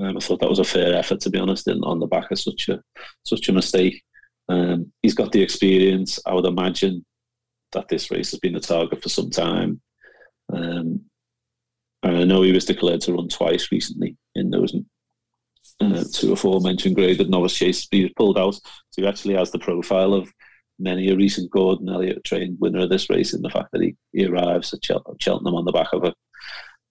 [0.00, 2.30] um, I thought that was a fair effort, to be honest, in, on the back
[2.30, 2.82] of such a
[3.24, 4.02] such a mistake.
[4.48, 6.18] Um, he's got the experience.
[6.26, 7.04] I would imagine
[7.72, 9.80] that this race has been a target for some time.
[10.52, 11.02] Um,
[12.02, 14.74] and I know he was declared to run twice recently in those
[15.80, 17.88] uh, two or four mentioned graded novice chases.
[17.90, 18.54] He pulled out.
[18.54, 20.32] So he actually has the profile of
[20.78, 23.96] many a recent Gordon Elliott trained winner of this race in the fact that he,
[24.12, 26.14] he arrives at Chel- Cheltenham on the back of a,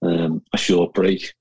[0.05, 1.33] um, a short break.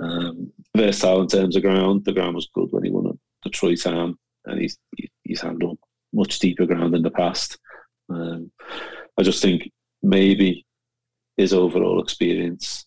[0.00, 2.04] Um, versatile in terms of ground.
[2.04, 4.14] The ground was good when he won at the Troytown,
[4.48, 4.78] and he's
[5.24, 5.78] he's handled
[6.12, 7.58] much deeper ground in the past.
[8.08, 8.50] Um,
[9.18, 9.70] I just think
[10.02, 10.64] maybe
[11.36, 12.86] his overall experience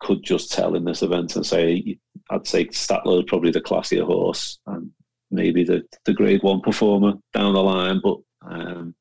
[0.00, 1.98] could just tell in this event and say
[2.30, 4.90] I'd say Statler is probably the classier horse and
[5.30, 8.94] maybe the the grade one performer down the line, but um,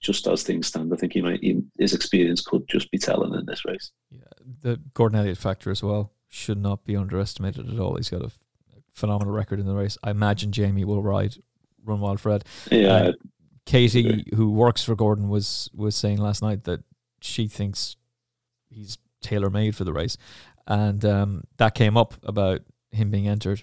[0.00, 3.34] just as things stand, I think he might he, his experience could just be telling
[3.34, 3.92] in this race.
[4.10, 4.20] Yeah,
[4.60, 7.96] the Gordon Elliott factor as well should not be underestimated at all.
[7.96, 8.30] He's got a
[8.92, 9.98] phenomenal record in the race.
[10.02, 11.36] I imagine Jamie will ride
[11.84, 12.44] Run Wild Fred.
[12.70, 12.88] Yeah.
[12.88, 13.12] Uh,
[13.64, 16.80] Katie, who works for Gordon, was was saying last night that
[17.20, 17.96] she thinks
[18.68, 20.16] he's tailor made for the race,
[20.66, 23.62] and um, that came up about him being entered.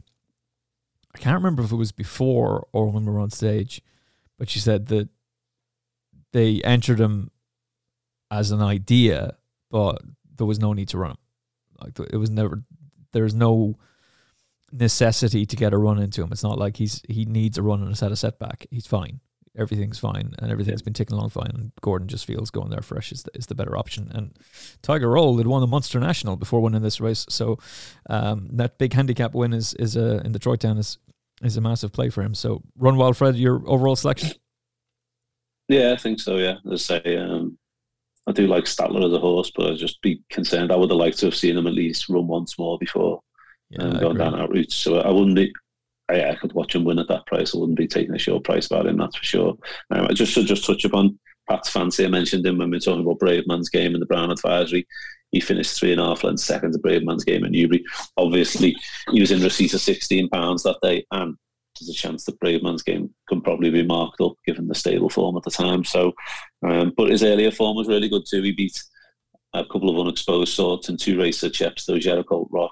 [1.13, 3.81] I can't remember if it was before or when we were on stage,
[4.37, 5.09] but she said that
[6.31, 7.31] they entered him
[8.31, 9.35] as an idea,
[9.71, 10.01] but
[10.37, 11.17] there was no need to run him.
[11.81, 12.63] Like it was never.
[13.11, 13.77] There's no
[14.71, 16.31] necessity to get a run into him.
[16.31, 18.65] It's not like he's he needs a run and a set a setback.
[18.69, 19.19] He's fine.
[19.57, 21.51] Everything's fine, and everything's been ticking along fine.
[21.53, 24.11] And Gordon just feels going there fresh is the, is the better option.
[24.13, 24.37] And
[24.81, 27.57] Tiger Roll had won the Munster National before winning this race, so
[28.09, 30.97] um, that big handicap win is is a in the Troytown is
[31.41, 32.35] is a massive play for him.
[32.35, 33.35] So run wild, Fred.
[33.35, 34.31] Your overall selection?
[35.67, 36.37] Yeah, I think so.
[36.37, 37.57] Yeah, as I say, um,
[38.27, 40.71] I do like Statler as a horse, but I'd just be concerned.
[40.71, 43.21] I would have liked to have seen him at least run once more before
[43.69, 44.71] yeah, um, going down that route.
[44.71, 45.53] So I wouldn't be.
[46.09, 47.53] I, I, could watch him win at that price.
[47.53, 49.57] I wouldn't be taking a short price about him, that's for sure.
[49.91, 52.03] Um, I just should just touch upon Pat's fancy.
[52.03, 54.87] I mentioned him when we were talking about Bravemansgame and the Brown Advisory.
[55.31, 57.83] He finished three and a half lengths second to Bravemansgame in Newbury.
[58.17, 58.75] Obviously,
[59.11, 61.35] he was in receipt of sixteen pounds that day, and
[61.79, 65.43] there's a chance that Bravemansgame can probably be marked up given the stable form at
[65.43, 65.83] the time.
[65.83, 66.13] So,
[66.67, 68.41] um, but his earlier form was really good too.
[68.41, 68.81] He beat
[69.53, 72.71] a couple of unexposed sorts and two races at Chepstow, Jericho Rock,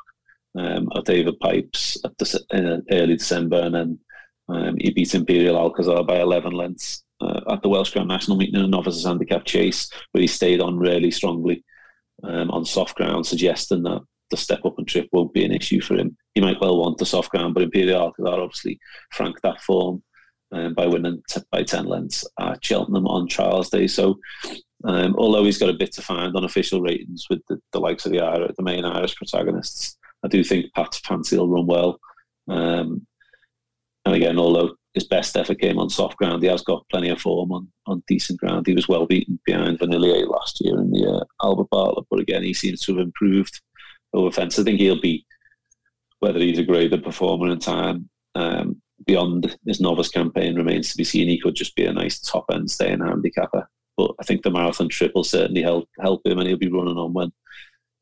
[0.58, 4.00] um, at David Pipes at the, in early December, and then
[4.50, 8.56] um, he beat Imperial Alcazar by 11 lengths uh, at the Welsh Grand National meeting
[8.56, 11.64] in an officers handicap chase, where he stayed on really strongly
[12.24, 15.82] um, on soft ground, suggesting that the step up and trip won't be an issue
[15.82, 16.18] for him.
[16.34, 18.80] He might well want the soft ground, but Imperial Alcazar obviously
[19.12, 20.04] franked that form
[20.52, 23.88] um, by winning t- by 10 lengths at Cheltenham on trials day.
[23.88, 24.20] So,
[24.84, 28.06] um, although he's got a bit to find on official ratings with the, the likes
[28.06, 32.00] of the, the main Irish protagonists, I do think Pat Fancy will run well.
[32.48, 33.06] Um,
[34.06, 37.22] and again, although his best effort came on soft ground, he has got plenty of
[37.22, 38.66] form on, on decent ground.
[38.66, 42.42] He was well beaten behind Vanillier last year in the uh, Albert Bartlett, but again,
[42.42, 43.62] he seems to have improved
[44.14, 44.58] over fence.
[44.58, 45.26] I think he'll be,
[46.20, 51.04] whether he's a graded performer in time um, beyond his novice campaign remains to be
[51.04, 51.28] seen.
[51.28, 53.70] He could just be a nice top end staying handicapper.
[53.98, 56.98] But I think the marathon trip will certainly help help him, and he'll be running
[56.98, 57.32] on when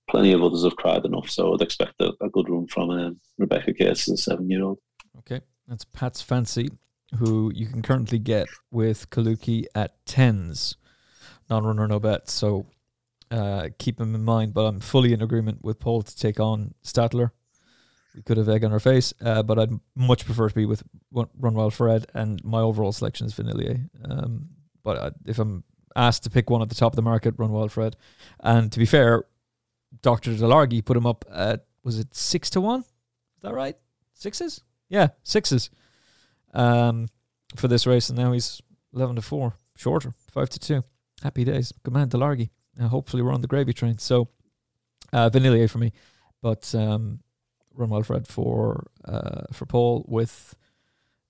[0.09, 1.29] plenty of others have cried enough.
[1.29, 4.79] So I'd expect a, a good run from um, Rebecca Cates, a seven year old.
[5.19, 6.69] Okay, that's Pat's Fancy,
[7.17, 10.75] who you can currently get with Kalooki at tens,
[11.49, 12.29] non runner, no bet.
[12.29, 12.67] So
[13.31, 14.53] uh, keep him in mind.
[14.53, 17.31] But I'm fully in agreement with Paul to take on Statler.
[18.15, 20.83] we could have egg on our face, uh, but I'd much prefer to be with
[21.11, 23.89] Run Wild Fred, and my overall selection is Vanillier.
[24.03, 24.49] Um,
[24.83, 25.63] but uh, if I'm
[25.95, 27.95] asked to pick one at the top of the market, Run Wild Fred.
[28.41, 29.23] And to be fair,
[30.01, 30.31] Dr.
[30.31, 32.81] Delargy put him up at, was it six to one?
[32.81, 33.75] Is that right?
[34.13, 34.61] Sixes?
[34.89, 35.69] Yeah, sixes
[36.53, 37.07] um,
[37.55, 38.09] for this race.
[38.09, 38.61] And now he's
[38.93, 40.83] 11 to four, shorter, five to two.
[41.23, 41.73] Happy days.
[41.83, 42.49] Good man, Delargy.
[42.79, 43.97] Uh, hopefully we're on the gravy train.
[43.97, 44.29] So,
[45.13, 45.93] uh, Vanillier for me.
[46.41, 47.19] But um,
[47.73, 50.55] Run Wild Fred for, uh, for Paul with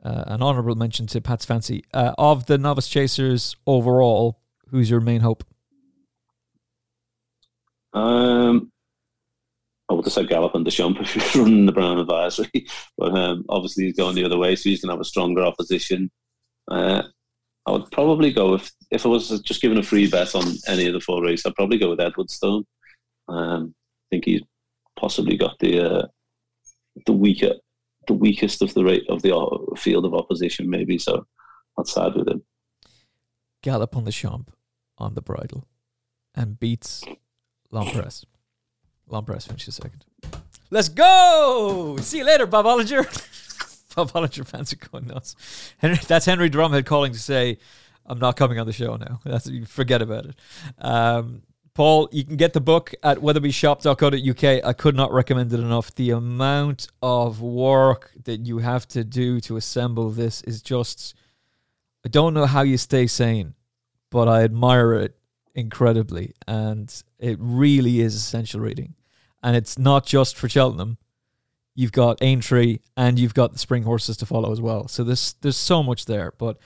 [0.04, 1.84] uh, an honourable mention to Pat's Fancy.
[1.94, 4.40] Uh, of the novice chasers overall,
[4.70, 5.44] who's your main hope?
[7.96, 8.72] Um,
[9.90, 12.68] I would have said Galopin Des Champs if he's running the Brown Advisory,
[12.98, 15.42] but um, obviously he's going the other way, so he's going to have a stronger
[15.42, 16.12] opposition.
[16.70, 17.04] Uh,
[17.66, 20.86] I would probably go if if I was just given a free bet on any
[20.86, 22.64] of the four races, I'd probably go with Edwardstone.
[23.28, 24.42] Um, I think he's
[25.00, 26.08] possibly got the uh,
[27.06, 27.54] the weaker
[28.08, 31.00] the weakest of the rate of the uh, field of opposition, maybe.
[31.00, 31.26] So
[31.80, 32.44] I'd side with him.
[33.64, 34.52] Galopin Des Champs
[34.98, 35.68] on the bridle
[36.36, 37.04] and beats
[37.76, 38.26] L'Homme Presse.
[39.12, 40.06] Lompress finishes second.
[40.72, 41.98] Let's go!
[42.00, 43.04] See you later, Bob Olinger.
[43.96, 45.36] Bob Olinger fans are going nuts.
[45.78, 47.58] Henry, that's Henry de Bromhead calling to say,
[48.06, 49.20] I'm not coming on the show now.
[49.26, 50.36] That's Forget about it.
[50.78, 51.42] Um,
[51.74, 54.64] Paul, you can get the book at weatherbyshop.co.uk.
[54.64, 55.94] I could not recommend it enough.
[55.96, 61.16] The amount of work that you have to do to assemble this is just.
[62.06, 63.56] I don't know how you stay sane,
[64.12, 65.16] but I admire it
[65.56, 66.34] incredibly.
[66.48, 68.96] And it really is essential reading.
[69.42, 70.98] And it's not just for Cheltenham.
[71.74, 74.88] You've got Aintree and you've got the spring horses to follow as well.
[74.88, 76.34] So there's there's so much there.
[76.38, 76.58] But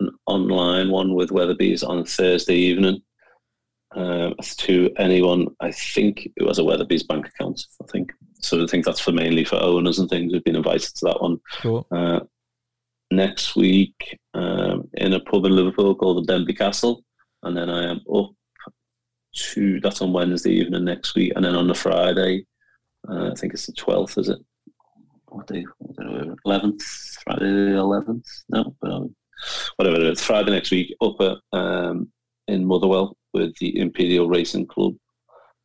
[0.01, 3.03] an online one with Weatherbys on Thursday evening.
[3.95, 7.65] Uh, to anyone, I think it was a Weatherbys bank account.
[7.83, 8.63] I think so.
[8.63, 10.33] I think that's for mainly for owners and things.
[10.33, 11.39] We've been invited to that one.
[11.61, 11.87] Cool.
[11.91, 12.21] Uh,
[13.11, 17.05] next week, um, in a pub in Liverpool called the Denby Castle,
[17.43, 18.31] and then I am up
[19.53, 22.47] to that's on Wednesday evening next week, and then on the Friday,
[23.09, 24.39] uh, I think it's the twelfth, is it?
[25.31, 25.65] what day?
[26.45, 26.83] Eleventh,
[27.25, 28.27] Friday the eleventh.
[28.49, 29.15] No, um,
[29.77, 30.23] whatever it is.
[30.23, 32.11] Friday next week up at, um,
[32.49, 34.95] in Motherwell with the Imperial Racing Club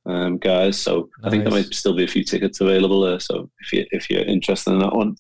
[0.06, 0.80] um, guys.
[0.80, 1.28] So nice.
[1.28, 3.20] I think there might still be a few tickets available there.
[3.20, 5.16] So if you if you're interested in that one,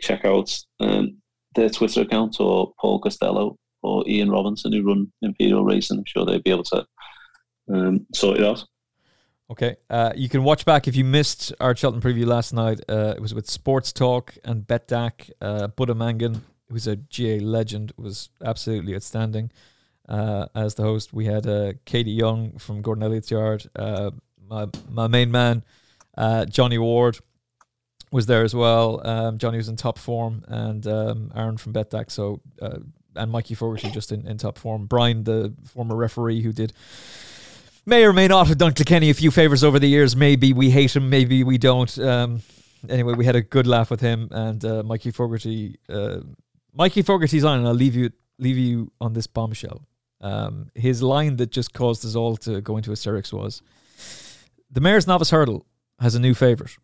[0.00, 1.18] check out um,
[1.54, 5.98] their Twitter account or Paul Costello or Ian Robinson who run Imperial Racing.
[5.98, 6.86] I'm sure they'd be able to
[7.72, 8.64] um, sort it out.
[9.50, 9.76] Okay.
[9.88, 12.80] Uh, you can watch back if you missed our Cheltenham preview last night.
[12.88, 15.30] Uh, it was with Sports Talk and Betdaq.
[15.40, 19.50] Uh, Buddha Mangan, who's a GA legend, was absolutely outstanding
[20.08, 21.14] uh, as the host.
[21.14, 23.68] We had uh, Katie Young from Gordon Elliott's Yard.
[23.74, 24.10] Uh,
[24.48, 25.62] my, my main man,
[26.16, 27.18] uh, Johnny Ward,
[28.10, 29.06] was there as well.
[29.06, 32.10] Um, Johnny was in top form, and um, Aaron from Betdaq.
[32.10, 32.40] So,
[33.18, 34.86] and Mikey Fogarty just in, in top form.
[34.86, 36.72] Brian, the former referee who did
[37.84, 40.14] may or may not have done Kilkenny a few favours over the years.
[40.14, 41.98] Maybe we hate him, maybe we don't.
[41.98, 42.42] Um,
[42.88, 45.78] anyway, we had a good laugh with him and uh, Mikey Fogarty.
[45.88, 46.18] Uh,
[46.74, 49.82] Mikey Fogarty's on, and I'll leave you leave you on this bombshell.
[50.20, 53.62] Um, his line that just caused us all to go into hysterics was,
[54.70, 55.66] "The Mares' Novice Hurdle
[55.98, 56.76] has a new favourite.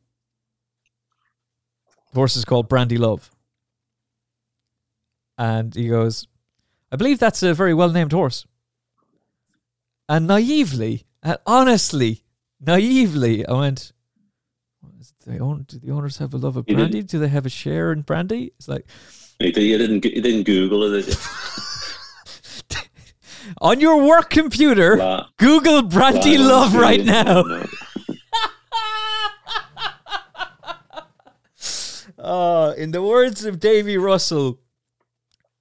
[2.13, 3.31] The horse is called Brandy Love.
[5.37, 6.29] And he goes,
[6.93, 8.47] I believe that's a very well named horse.
[10.09, 12.23] And naively, and honestly,
[12.61, 13.93] naively, I went,
[15.25, 17.03] do, they own, do the owners have a love of brandy?
[17.03, 18.53] Do they have a share in brandy?
[18.59, 18.87] It's like,
[19.41, 21.17] You did- you didn't you didn't Google it, did?
[23.61, 27.43] on your work computer, La- Google brandy la- love right now.
[27.43, 27.67] No.
[32.19, 34.59] Uh, in the words of Davy Russell,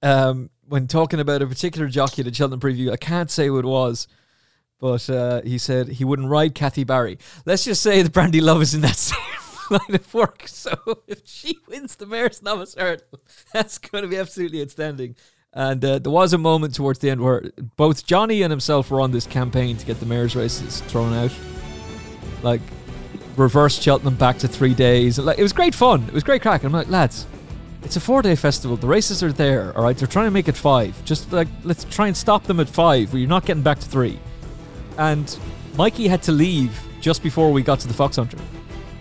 [0.02, 3.58] um, when talking about a particular jockey at the Cheltenham preview, I can't say who
[3.58, 4.08] it was,
[4.80, 7.18] but uh, he said he wouldn't ride Kathy Barry.
[7.44, 9.18] Let's just say that Brandy Love is in that same
[9.70, 10.44] line of work.
[10.46, 10.74] So
[11.06, 13.20] if she wins the Mares' Novice Hurdle,
[13.52, 15.16] that's going to be absolutely outstanding.
[15.54, 17.42] And uh, there was a moment towards the end where
[17.76, 21.32] both Johnny and himself were on this campaign to get the Mares' races thrown out.
[22.42, 22.60] Like,
[23.36, 25.18] reversed Cheltenham back to three days.
[25.18, 26.02] Like, it was great fun.
[26.08, 26.64] It was great crack.
[26.64, 27.26] I'm like, lads,
[27.84, 28.76] it's a four day festival.
[28.76, 29.96] The races are there, all right?
[29.96, 31.02] They're trying to make it five.
[31.04, 33.86] Just like, let's try and stop them at five where you're not getting back to
[33.86, 34.18] three.
[34.98, 35.38] And
[35.76, 38.38] Mikey had to leave just before we got to the Fox Hunter.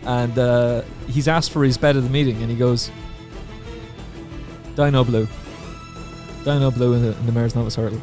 [0.04, 2.92] And uh, he's asked for his bed at the meeting, and he goes,
[4.76, 5.28] Dinoblue.
[6.44, 8.02] Dinoblue in the, the Mares' Novice Hurdle.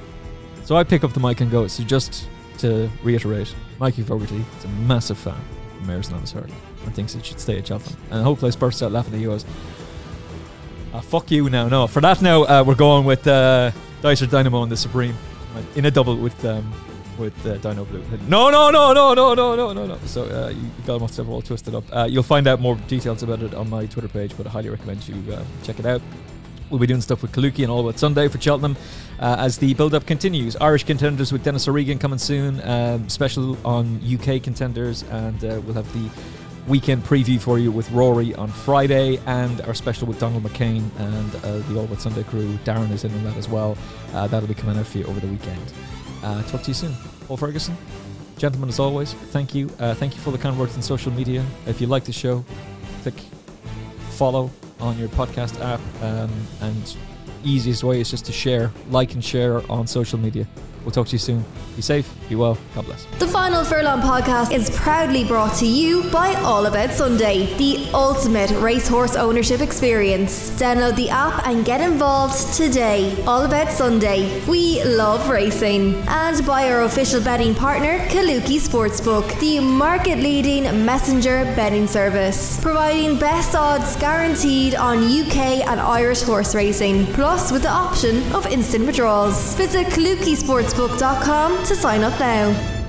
[0.64, 4.64] So I pick up the mic and go, so just to reiterate, Mikey Fogarty is
[4.64, 6.54] a massive fan of the Mares' Novice Hurdle
[6.84, 7.98] and thinks it should stay at Cheltenham.
[8.10, 9.14] And the whole place bursts out laughing.
[9.14, 9.44] At he goes,
[10.94, 11.68] ah, fuck you now.
[11.68, 13.70] No, for that now, uh, we're going with uh,
[14.02, 15.16] Dysart Dynamo and the Supreme
[15.74, 16.72] in a double with um,
[17.18, 18.28] with uh, Dinoblue.
[18.28, 19.98] No, no, no, no, no, no, no, no, no.
[20.06, 21.84] So uh, you you got myself all twisted up.
[21.92, 24.70] Uh, you'll find out more details about it on my Twitter page, but I highly
[24.70, 26.00] recommend you uh, check it out.
[26.70, 28.76] We'll be doing stuff with Kalooki and All About Sunday for Cheltenham
[29.18, 30.54] uh, as the build up continues.
[30.56, 35.74] Irish contenders with Denis O'Regan coming soon, um, special on UK contenders, and uh, we'll
[35.74, 36.08] have the
[36.68, 41.34] weekend preview for you with Rory on Friday, and our special with Donald McCain and
[41.44, 42.56] uh, the All About Sunday crew.
[42.64, 43.76] Darren is in on that as well.
[44.14, 45.72] Uh, that'll be coming out for you over the weekend.
[46.22, 46.94] Uh, talk to you soon.
[47.26, 47.76] Paul Ferguson,
[48.38, 49.68] gentlemen, as always, thank you.
[49.80, 51.44] Uh, thank you for the kind words on social media.
[51.66, 52.44] If you like the show,
[53.02, 53.16] click
[54.10, 56.30] follow on your podcast app, um,
[56.60, 56.96] and
[57.44, 60.46] easiest way is just to share, like, and share on social media.
[60.84, 61.44] We'll talk to you soon.
[61.76, 63.04] Be safe, be well, God bless.
[63.18, 68.50] The Final Furlong podcast is proudly brought to you by All About Sunday, the ultimate
[68.60, 70.50] racehorse ownership experience.
[70.60, 73.16] Download the app and get involved today.
[73.24, 74.44] All About Sunday.
[74.46, 75.94] We love racing.
[76.08, 83.18] And by our official betting partner, Kalooki Sportsbook, the market leading messenger betting service, providing
[83.18, 88.86] best odds guaranteed on UK and Irish horse racing, plus with the option of instant
[88.86, 89.54] withdrawals.
[89.54, 89.86] Visit
[90.72, 92.79] kalookisportsbook.com to sign up now.